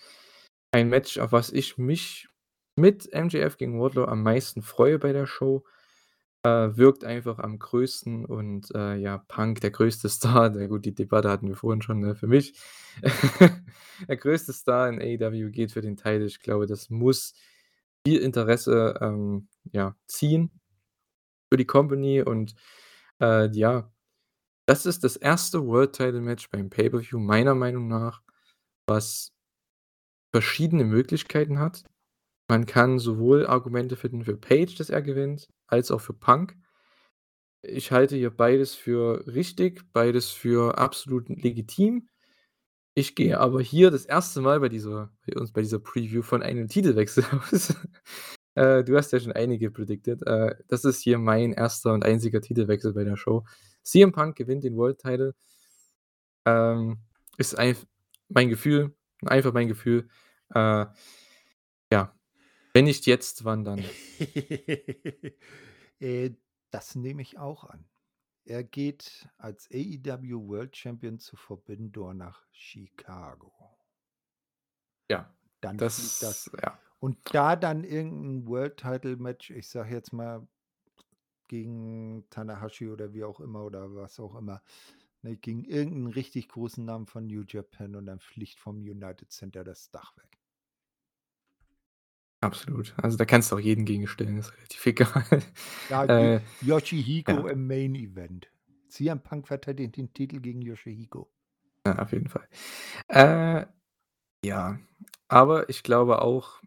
[0.73, 2.27] Ein Match, auf was ich mich
[2.75, 5.63] mit MJF gegen Wardlow am meisten freue bei der Show.
[6.43, 10.95] Äh, wirkt einfach am größten und, äh, ja, Punk, der größte Star na gut, die
[10.95, 12.59] Debatte hatten wir vorhin schon, ne, für mich.
[14.07, 16.25] Der größte Star in AEW geht für den Title.
[16.25, 17.35] Ich glaube, das muss
[18.05, 20.60] viel Interesse, ähm, ja, ziehen
[21.51, 22.55] für die Company und,
[23.21, 23.91] äh, ja,
[24.67, 25.65] das ist das 1.
[25.65, 28.21] World Title Match beim Pay-per-View meiner Meinung nach,
[28.87, 29.33] was
[30.33, 31.83] verschiedene Möglichkeiten hat.
[32.49, 36.57] Man kann sowohl Argumente finden für Page, dass er gewinnt, als auch für Punk.
[37.63, 42.09] Ich halte hier beides für richtig, beides für absolut legitim.
[42.95, 44.35] Ich gehe aber hier das 1.
[44.37, 47.73] Mal bei dieser bei uns bei dieser Preview von einem Titelwechsel aus.
[48.55, 50.25] Äh, du hast ja schon einige predicted.
[50.25, 51.85] Äh, das ist hier mein 1.
[51.85, 53.45] und einziger Titelwechsel bei der Show.
[53.83, 55.35] CM Punk gewinnt den World Title.
[56.45, 56.99] Ähm,
[57.37, 57.85] ist einf
[58.29, 58.93] mein Gefühl
[59.25, 60.07] einfach mein Gefühl.
[60.53, 60.85] Äh
[62.73, 63.83] Wenn nicht jetzt, wann dann?
[65.99, 66.31] Äh,
[66.71, 67.85] das nehme ich auch an.
[68.43, 73.53] Er geht als AEW World Champion zu Forbidden Door nach Chicago.
[75.11, 76.79] Ja, Dann das das ja.
[77.01, 80.47] Und da dann irgend 'n World Title Match, ich sage jetzt mal
[81.47, 84.61] gegen Tanahashi oder wie auch immer oder was auch immer,
[85.21, 89.31] ne, gegen irgend 'n richtig großen Namen von New Japan und dann fliegt vom United
[89.31, 90.39] Center das Dach weg.
[92.41, 92.93] Absolut.
[92.97, 95.23] Also, da kannst du auch jeden gegen stellen, ist relativ egal.
[95.89, 97.47] Ja, Äh, Yoshihiko ja.
[97.47, 98.51] im Main Event.
[98.89, 101.31] CM Punk verteidigt den Titel gegen Yoshihiko.
[101.85, 102.47] Ja, auf jeden Fall.
[103.07, 103.65] Äh,
[104.45, 104.79] ja,
[105.29, 106.60] aber ich glaube auch,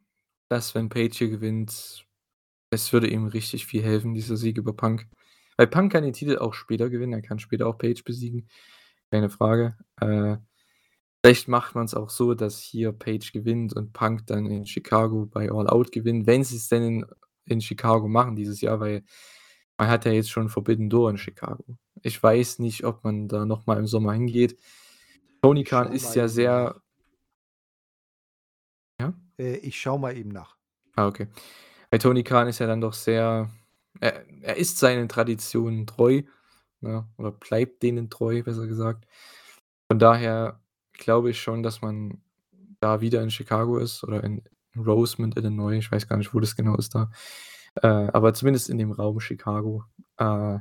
[0.49, 2.07] dass wenn Page hier gewinnt,
[2.71, 5.09] es würde ihm richtig viel helfen, dieser Sieg über Punk.
[5.57, 8.49] Weil Punk kann den Titel auch später gewinnen, er kann später auch Page besiegen,
[9.11, 9.77] keine Frage.
[10.01, 10.39] Äh,
[11.23, 15.51] vielleicht macht man's auch so, dass hier Page gewinnt und Punk dann in Chicago bei
[15.51, 17.07] All Out gewinnt, wenn sie's denn in
[17.47, 19.05] in Chicago machen dieses Jahr, weil
[19.77, 21.65] man hat ja jetzt schon Forbidden Door in Chicago.
[22.03, 24.59] Ich weiß nicht, ob man da noch mal im Sommer hingeht.
[25.43, 26.81] Tony Khan ist ja sehr?
[29.39, 30.57] Äh, ich schaue mal eben nach.
[30.97, 31.29] Ah, okay.
[31.91, 33.51] Weil Tony Khan ist ja dann doch sehr
[34.01, 36.23] er er ist seinen Traditionen treu,
[36.81, 39.07] ne, oder bleibt denen treu, besser gesagt.
[39.91, 40.61] Von daher
[40.95, 42.23] glaube ich schon, dass man
[42.81, 44.43] da wieder in Chicago ist oder in
[44.77, 45.79] Rosemont, Illinois.
[45.79, 47.11] Ich weiß gar nicht, wo das genau ist da.
[47.83, 49.85] Äh, aber zumindest in dem Raum Chicago,
[50.19, 50.59] äh,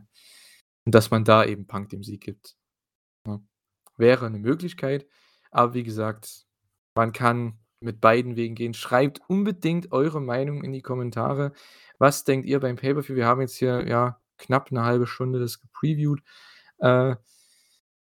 [0.86, 2.58] dass man da eben Punk den Sieg gibt,
[3.28, 3.42] ne?
[3.98, 5.08] Wäre 'ne Möglichkeit,
[5.52, 6.46] aber wie gesagt,
[6.96, 8.74] man kann mit beiden Wegen gehen.
[8.74, 11.54] Schreibt unbedingt eure Meinung in die Kommentare.
[12.00, 13.16] Was denkt ihr beim Pay-per-View?
[13.16, 16.22] Wir haben jetzt hier, ja, knapp 'ne 1/2 Stunde das gepreviewt.
[16.80, 17.16] Äh,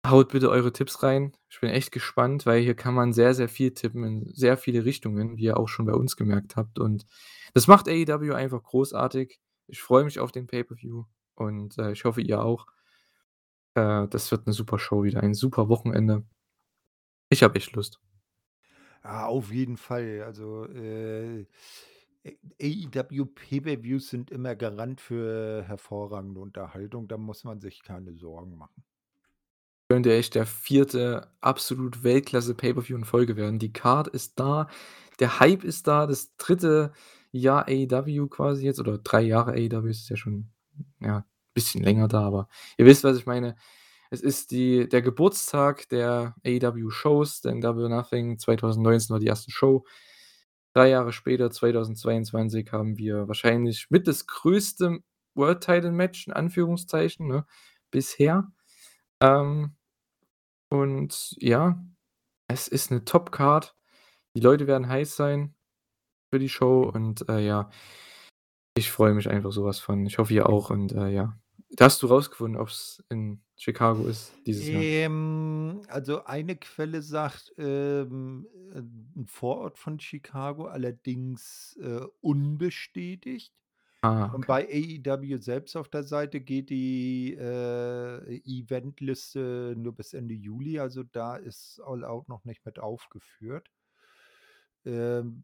[0.08, 1.34] haut bitte eure Tipps rein.
[1.50, 4.86] Ich bin echt gespannt, weil hier kann man sehr, sehr viel tippen in sehr viele
[4.86, 7.06] Richtungen, wie ihr auch schon bei uns gemerkt habt und
[7.56, 9.40] das macht AEW einfach großartig.
[9.68, 11.06] Ich freue mich auf den Pay-per-View
[11.36, 12.66] und, äh, ich hoffe, ihr auch.
[13.78, 16.24] Äh, das wird 'ne super Show wieder, ein super Wochenende.
[17.32, 18.00] Ich habe echt Lust.
[19.04, 20.24] Ja, auf jeden Fall.
[20.26, 21.46] Also, äh,
[22.62, 28.84] AEW Pay-per-Views sind immer Garant für hervorragende Unterhaltung, da muss man sich keine Sorgen machen.
[29.90, 31.28] Könnte echt der 4.
[31.42, 33.58] absolut Weltklasse Pay-per-View in Folge werden.
[33.58, 34.68] Die Card ist da,
[35.20, 36.92] der Hype ist da, das 3.
[37.32, 40.50] Jahr AEW quasi jetzt oder 3 Jahre AEW, ist ja schon,
[41.00, 43.56] ja, bisschen länger da, aber ihr wisst, was ich meine.
[44.14, 49.52] Es ist die der Geburtstag der AEW-Shows, denn Double Nothing 2019 war die 1.
[49.52, 49.86] Show.
[50.76, 55.00] 3 Jahre später, 2022, haben wir wahrscheinlich mit das größte
[55.36, 57.46] World Title Match in Anführungszeichen, ne,
[57.92, 58.52] bisher.
[59.22, 59.76] Ähm,
[60.70, 61.84] und ja,
[62.50, 63.76] es ist 'ne Top-Card.
[64.36, 65.56] Die Leute werden heiß sein
[66.34, 67.70] für die Show und, äh, ja
[68.78, 70.06] ich freue mich einfach so was von.
[70.06, 71.40] Ich hoffe, ihr auch und, äh, ja.
[71.78, 74.90] Hast du rausgefunden, ob's in Chicago ist dieses Jahr?
[75.06, 83.54] Ähm, also, eine Quelle sagt, ähm, äh, 'n Vorort von Chicago, allerdings, äh, unbestätigt.
[84.04, 84.48] Ah, Und okay.
[84.48, 91.04] bei AEW selbst auf der Seite geht die, äh, Eventliste nur bis Ende Juli, also,
[91.04, 93.70] da ist All Out noch nicht mit aufgeführt.
[94.86, 95.44] Ähm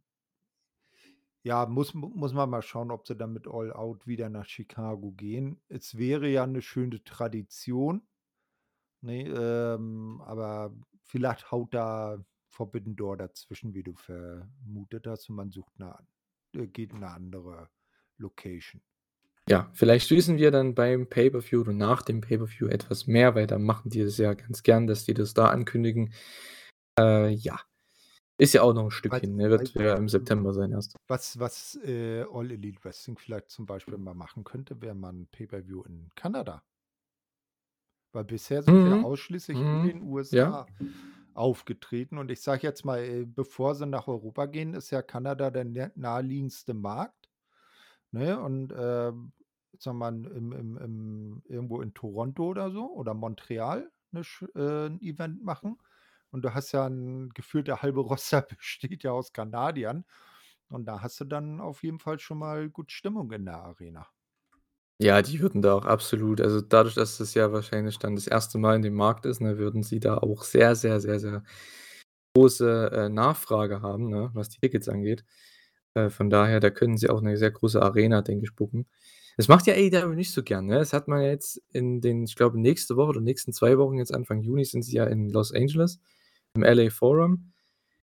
[1.46, 4.48] ja, muss mu muss man mal schauen, ob sie dann mit All Out wieder nach
[4.48, 5.62] Chicago gehen.
[5.70, 8.08] Es wäre ja 'ne schöne Tradition,
[9.02, 15.52] ne, ähm, aber vielleicht haut da Forbidden Door dazwischen, wie du vermutet hast, und man
[15.52, 16.08] sucht 'ne an
[16.56, 17.70] äh, geht in 'ne andere
[18.18, 18.82] Location.
[19.48, 23.60] Ja, vielleicht wissen wir dann beim Pay-per-View oder nach dem Pay-per-View etwas mehr, weil da
[23.60, 26.14] machen die das ja ganz gern, dass die das da ankündigen.
[27.00, 27.60] Äh, ja.
[28.40, 29.50] Ist ja auch noch 'n Weißt Stückchen, ne?
[29.50, 30.98] Wird ja im September sein erst.
[31.08, 35.28] was was, äh, All Elite Wrestling vielleicht zum Beispiel mal machen könnte, wäre mal 'n
[35.28, 36.64] Pay-per-View in Kanada.
[38.16, 39.04] Weil bisher sind ja Mhm.
[39.04, 39.82] ausschließlich in Mhm.
[39.82, 40.02] den
[40.32, 40.54] Ja.
[40.54, 40.70] USA
[41.34, 45.52] aufgetreten und ich sage jetzt mal, äh, bevor sie nach Europa gehen, ist ja Kanada
[45.52, 47.30] der nä naheliegendste Markt,
[48.12, 48.40] ne?
[48.42, 49.34] Und, ähm,
[49.80, 54.44] sagen wir mal, im im im irgendwo in Toronto oder so oder Montreal 'ne sch
[54.56, 55.78] äh, 'n Event machen.
[56.32, 60.06] Und du hast ja 'n gefühlt der halbe Roster besteht ja aus Kanadiern.
[60.70, 64.08] Und da hast du dann auf jeden Fall schon mal gut Stimmung in der Arena.
[65.02, 68.58] Ja, die würden da auch absolut also, dadurch, dass das ja wahrscheinlich dann das 1.
[68.58, 71.44] Mal in dem Markt ist, ne, würden sie da auch sehr, sehr, sehr, sehr
[72.36, 75.26] große, äh, Nachfrage haben, ne, was die Tickets angeht.
[75.96, 78.88] Äh, von daher, da können sie auch 'ne sehr große Arena, denke ich, booken.
[79.40, 80.76] Das macht ja AEW nicht so gern, ne?
[80.80, 84.14] Das hat man jetzt in den ich glaube, nächste Woche oder nächsten 2 Wochen, jetzt
[84.14, 86.00] Anfang Juni sind sie ja in Los Angeles
[86.56, 87.52] im LA Forum.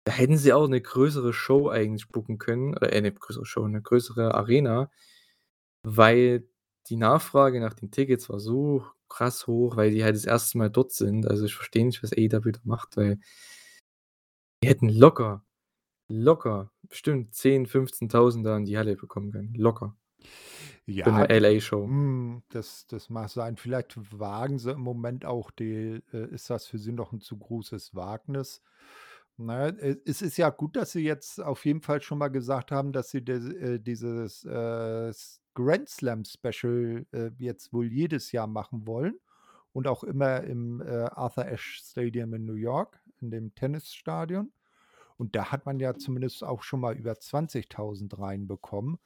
[0.04, 3.82] Da hätten sie auch 'ne größere Show eigentlich booken können äh, 'ne größere Show, 'ne
[3.82, 4.90] größere Arena,
[5.84, 6.48] weil
[6.88, 10.58] die Nachfrage nach den Tickets war so krass hoch, weil die halt das 1.
[10.58, 11.26] Mal dort sind.
[11.28, 13.20] Also, ich verstehe nicht, was AEW da macht, weil
[14.62, 15.42] die hätten locker,
[16.08, 19.96] locker bestimmt 10, 15.000 da in die Halle bekommen können, locker.
[20.98, 21.84] Für Ja, 'ne d LA-Show.
[21.84, 23.56] hm, das das mag sein.
[23.56, 27.38] Vielleicht wagen sie im Moment auch die äh, ist das für sie noch 'n zu
[27.38, 28.62] großes Wagnis.
[29.36, 32.28] Na ja, e es ist ja gut, dass sie jetzt auf jeden Fall schon mal
[32.28, 35.12] gesagt haben, dass sie dis äh, dieses, äh,
[35.54, 39.18] Grand Slam Special, äh, jetzt wohl jedes Jahr machen wollen
[39.72, 44.52] und auch immer im, äh, Arthur Ashe Stadium in New York, in dem Tennisstadion.
[45.18, 48.98] Und da hat man ja zumindest auch schon mal über 20.000 reinbekommen.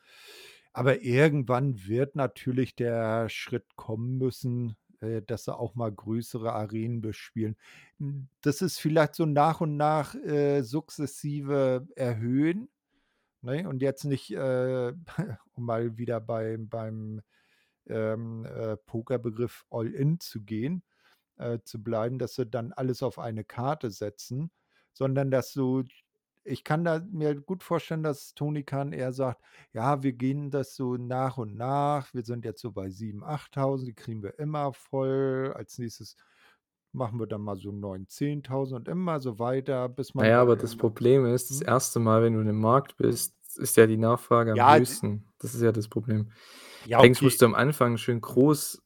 [0.74, 7.00] Aber irgendwann wird natürlich der Schritt kommen müssen, äh, dass sie auch mal größere Arenen
[7.00, 7.56] bespielen.
[7.98, 12.68] Hm, das ist vielleicht so nach und nach, äh, sukzessive erhöhen,
[13.42, 13.68] ne?
[13.68, 14.92] Und jetzt nicht, äh,
[15.54, 17.22] um mal wieder bei beim,
[17.86, 20.82] ähm, äh, Pokerbegriff All-in zu gehen
[21.38, 24.50] äh, zu bleiben, dass sie dann alles auf eine Karte setzen,
[24.92, 25.84] sondern dass du
[26.44, 29.42] ich kann da mir gut vorstellen, dass Tony Khan eher sagt:
[29.72, 32.12] „Ja, wir gehen das so nach und nach.
[32.14, 35.52] Wir sind jetzt so bei 7, 8.000, die kriegen wir immer voll.
[35.56, 36.16] Als Nächstes
[36.92, 40.42] machen wir dann mal so 9, 10.000 und immer so weiter, bis man ja, da
[40.42, 41.62] aber das irgendwann“ Problem ist, das mhm.
[41.62, 41.98] 1.
[41.98, 45.26] Mal, wenn du in 'nem Markt bist, ist ja die Nachfrage am Ja, höchsten.
[45.38, 46.30] Das ist ja das Problem.
[46.82, 47.34] Ja, Eigentlich okay.
[47.34, 48.82] musst du am Anfang schön groß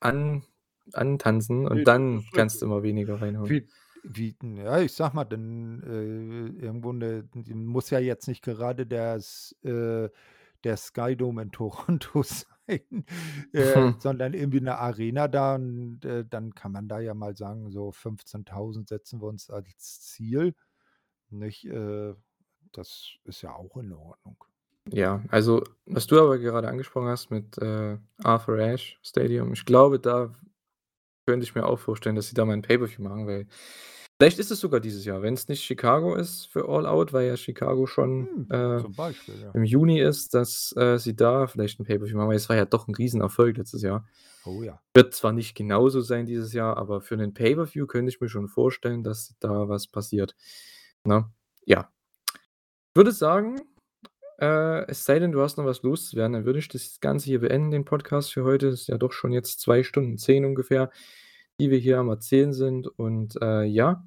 [0.00, 0.44] an
[0.94, 3.54] antanzen und das dann kannst du immer weniger reinhauen.
[3.54, 3.68] Wie
[4.02, 8.86] wie ja, ich sage mal, dann, äh, irgendwo 'ne d muss ja jetzt nicht gerade
[8.86, 10.08] das äh,
[10.64, 13.04] der Sky Dome in Toronto sein,
[13.52, 17.70] äh, sondern irgendwie 'ne Arena da und, äh, dann kann man da ja mal sagen,
[17.70, 20.54] so 15.000 setzen wir uns als Ziel,
[21.30, 21.66] nicht?
[21.66, 22.14] Äh,
[22.72, 24.44] das ist ja auch in Ordnung.
[24.90, 30.00] Ja, also, was du aber gerade angesprochen hast mit, äh, Arthur Ashe Stadium, ich glaube,
[30.00, 30.34] da
[31.26, 33.46] könnte ich mir auch vorstellen, dass sie da mal 'n Pay-per-View machen, weil
[34.20, 37.36] vielleicht ist es sogar dieses Jahr, wenn's nicht Chicago ist für All Out, weil ja
[37.36, 39.54] Chicago schon, Hm, äh, Beispiel, ja.
[39.54, 42.66] im Juni ist, dass, äh, sie da vielleicht 'n Pay-per-View machen, weil es war ja
[42.66, 44.06] doch 'n Riesenerfolg letztes Jahr.
[44.44, 44.82] Oh ja.
[44.94, 48.48] Wird zwar nicht genauso sein dieses Jahr, aber für 'nen Pay-per-View könnte ich mir schon
[48.48, 50.36] vorstellen, dass da was passiert,
[51.04, 51.30] ne?
[51.66, 51.90] Ja.
[52.96, 53.58] Würde sagen,
[54.42, 57.40] äh, es sei denn, du hast noch was loszuwerden, dann würde ich das Ganze hier
[57.40, 58.68] beenden, den Podcast für heute.
[58.68, 60.90] Ist ja doch schon jetzt 2 Stunden 10 ungefähr,
[61.60, 64.04] die wir hier am Erzählen sind und, äh, ja,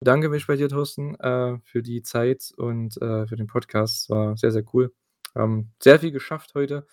[0.00, 4.10] bedanke mich bei dir, Thorsten, äh, für die Zeit und, äh, für den Podcast.
[4.10, 4.94] War sehr, sehr cool.
[5.34, 6.86] Haben sehr viel geschafft heute.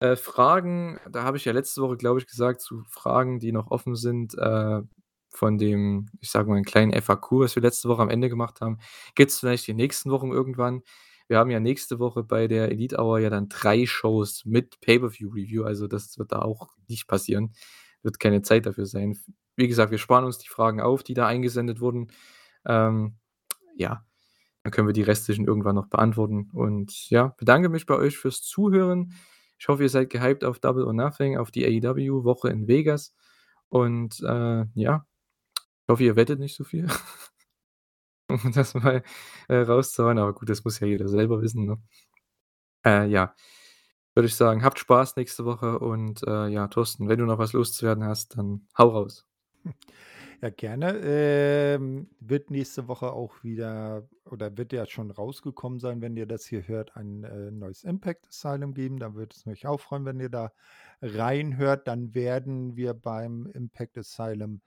[0.00, 3.70] Äh, Fragen, da habe ich ja letzte Woche, glaube ich, gesagt, zu Fragen, die noch
[3.70, 4.82] offen sind, äh,
[5.30, 8.60] von dem, ich sage mal, 'n kleinen FAQ, was wir letzte Woche am Ende gemacht
[8.60, 8.78] haben,
[9.14, 10.82] gibt's vielleicht die nächsten Wochen irgendwann.
[11.28, 15.64] Wir haben ja nächste Woche bei der Elite Hour ja dann 3 Shows mit Pay-per-View-Review,
[15.64, 17.54] also, das wird da auch nicht passieren.
[18.02, 19.18] Wird keine Zeit dafür sein.
[19.56, 22.10] Wie gesagt, wir sparen uns die Fragen auf, die da eingesendet wurden.
[22.66, 23.16] Ähm,
[23.76, 24.04] ja,
[24.62, 28.42] dann können wir die restlichen irgendwann noch beantworten und ja, bedanke mich bei euch fürs
[28.42, 29.14] Zuhören.
[29.58, 33.14] Ich hoffe, ihr seid gehypt auf Double or Nothing, auf die AEW-Woche in Vegas
[33.68, 35.06] und, äh, ja,
[35.54, 36.86] ich hoffe, ihr wettet nicht so viel,
[38.32, 39.02] um das mal,
[39.48, 41.78] äh, rauszuhauen, aber gut, das muss ja jeder selber wissen, ne?
[42.84, 43.34] Äh, ja,
[44.14, 47.52] würde ich sagen, habt Spaß nächste Woche und, äh, ja, Thorsten, wenn du noch was
[47.52, 49.26] loszuwerden hast, dann hau raus.
[50.42, 50.98] Ja, gerne.
[51.04, 56.44] Ähm, wird nächste Woche auch wieder oder wird ja schon rausgekommen sein, wenn ihr das
[56.46, 58.98] hier hört, ein, äh, neues Impact Asylum geben.
[58.98, 60.50] Da würde es mich auch freuen, wenn ihr da
[61.00, 61.86] reinhört.
[61.86, 64.62] Dann werden wir beim Impact Asylum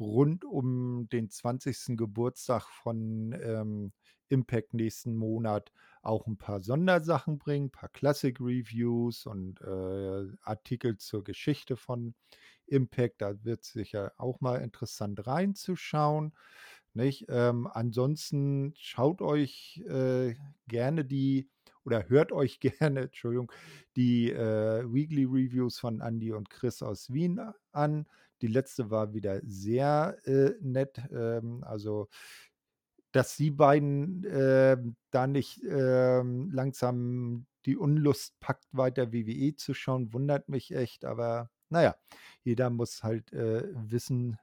[0.00, 1.96] rund um den 20.
[1.96, 3.92] Geburtstag von, ähm,
[4.30, 5.72] Impact nächsten Monat
[6.02, 12.14] auch 'n paar Sondersachen bringen, paar Classic Reviews und, äh, Artikel zur Geschichte von
[12.66, 13.22] Impact.
[13.22, 16.34] Da wird's sicher auch mal interessant reinzuschauen,
[16.94, 17.26] nicht?
[17.28, 20.34] Ähm, ansonsten schaut euch, äh,
[20.68, 21.50] gerne die
[21.84, 22.60] oder hört euch
[22.94, 23.50] gerne, Entschuldigung,
[23.96, 27.40] die, äh, Weekly Reviews von Andi und Chris aus Wien
[27.72, 28.06] an.
[28.42, 31.00] Die letzte war wieder sehr, äh, nett.
[31.12, 32.08] Ähm, also,
[33.12, 40.12] dass die beiden, ähm, da nicht, ähm, langsam die Unlust packt, weiter WWE zu schauen,
[40.12, 41.96] wundert mich echt, aber na ja,
[42.44, 44.38] jeder muss halt, äh, wissen,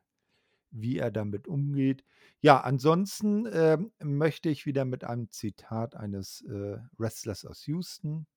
[0.72, 2.04] wie er damit umgeht.
[2.42, 8.28] Ja, ansonsten, ähm, möchte ich wieder mit einem Zitat eines, äh, Wrestlers aus Houston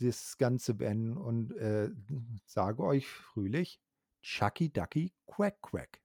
[0.00, 1.90] das Ganze beenden und, äh,
[2.46, 3.80] sage euch fröhlich:
[4.26, 6.03] „Shucky Ducky Quack Quack.“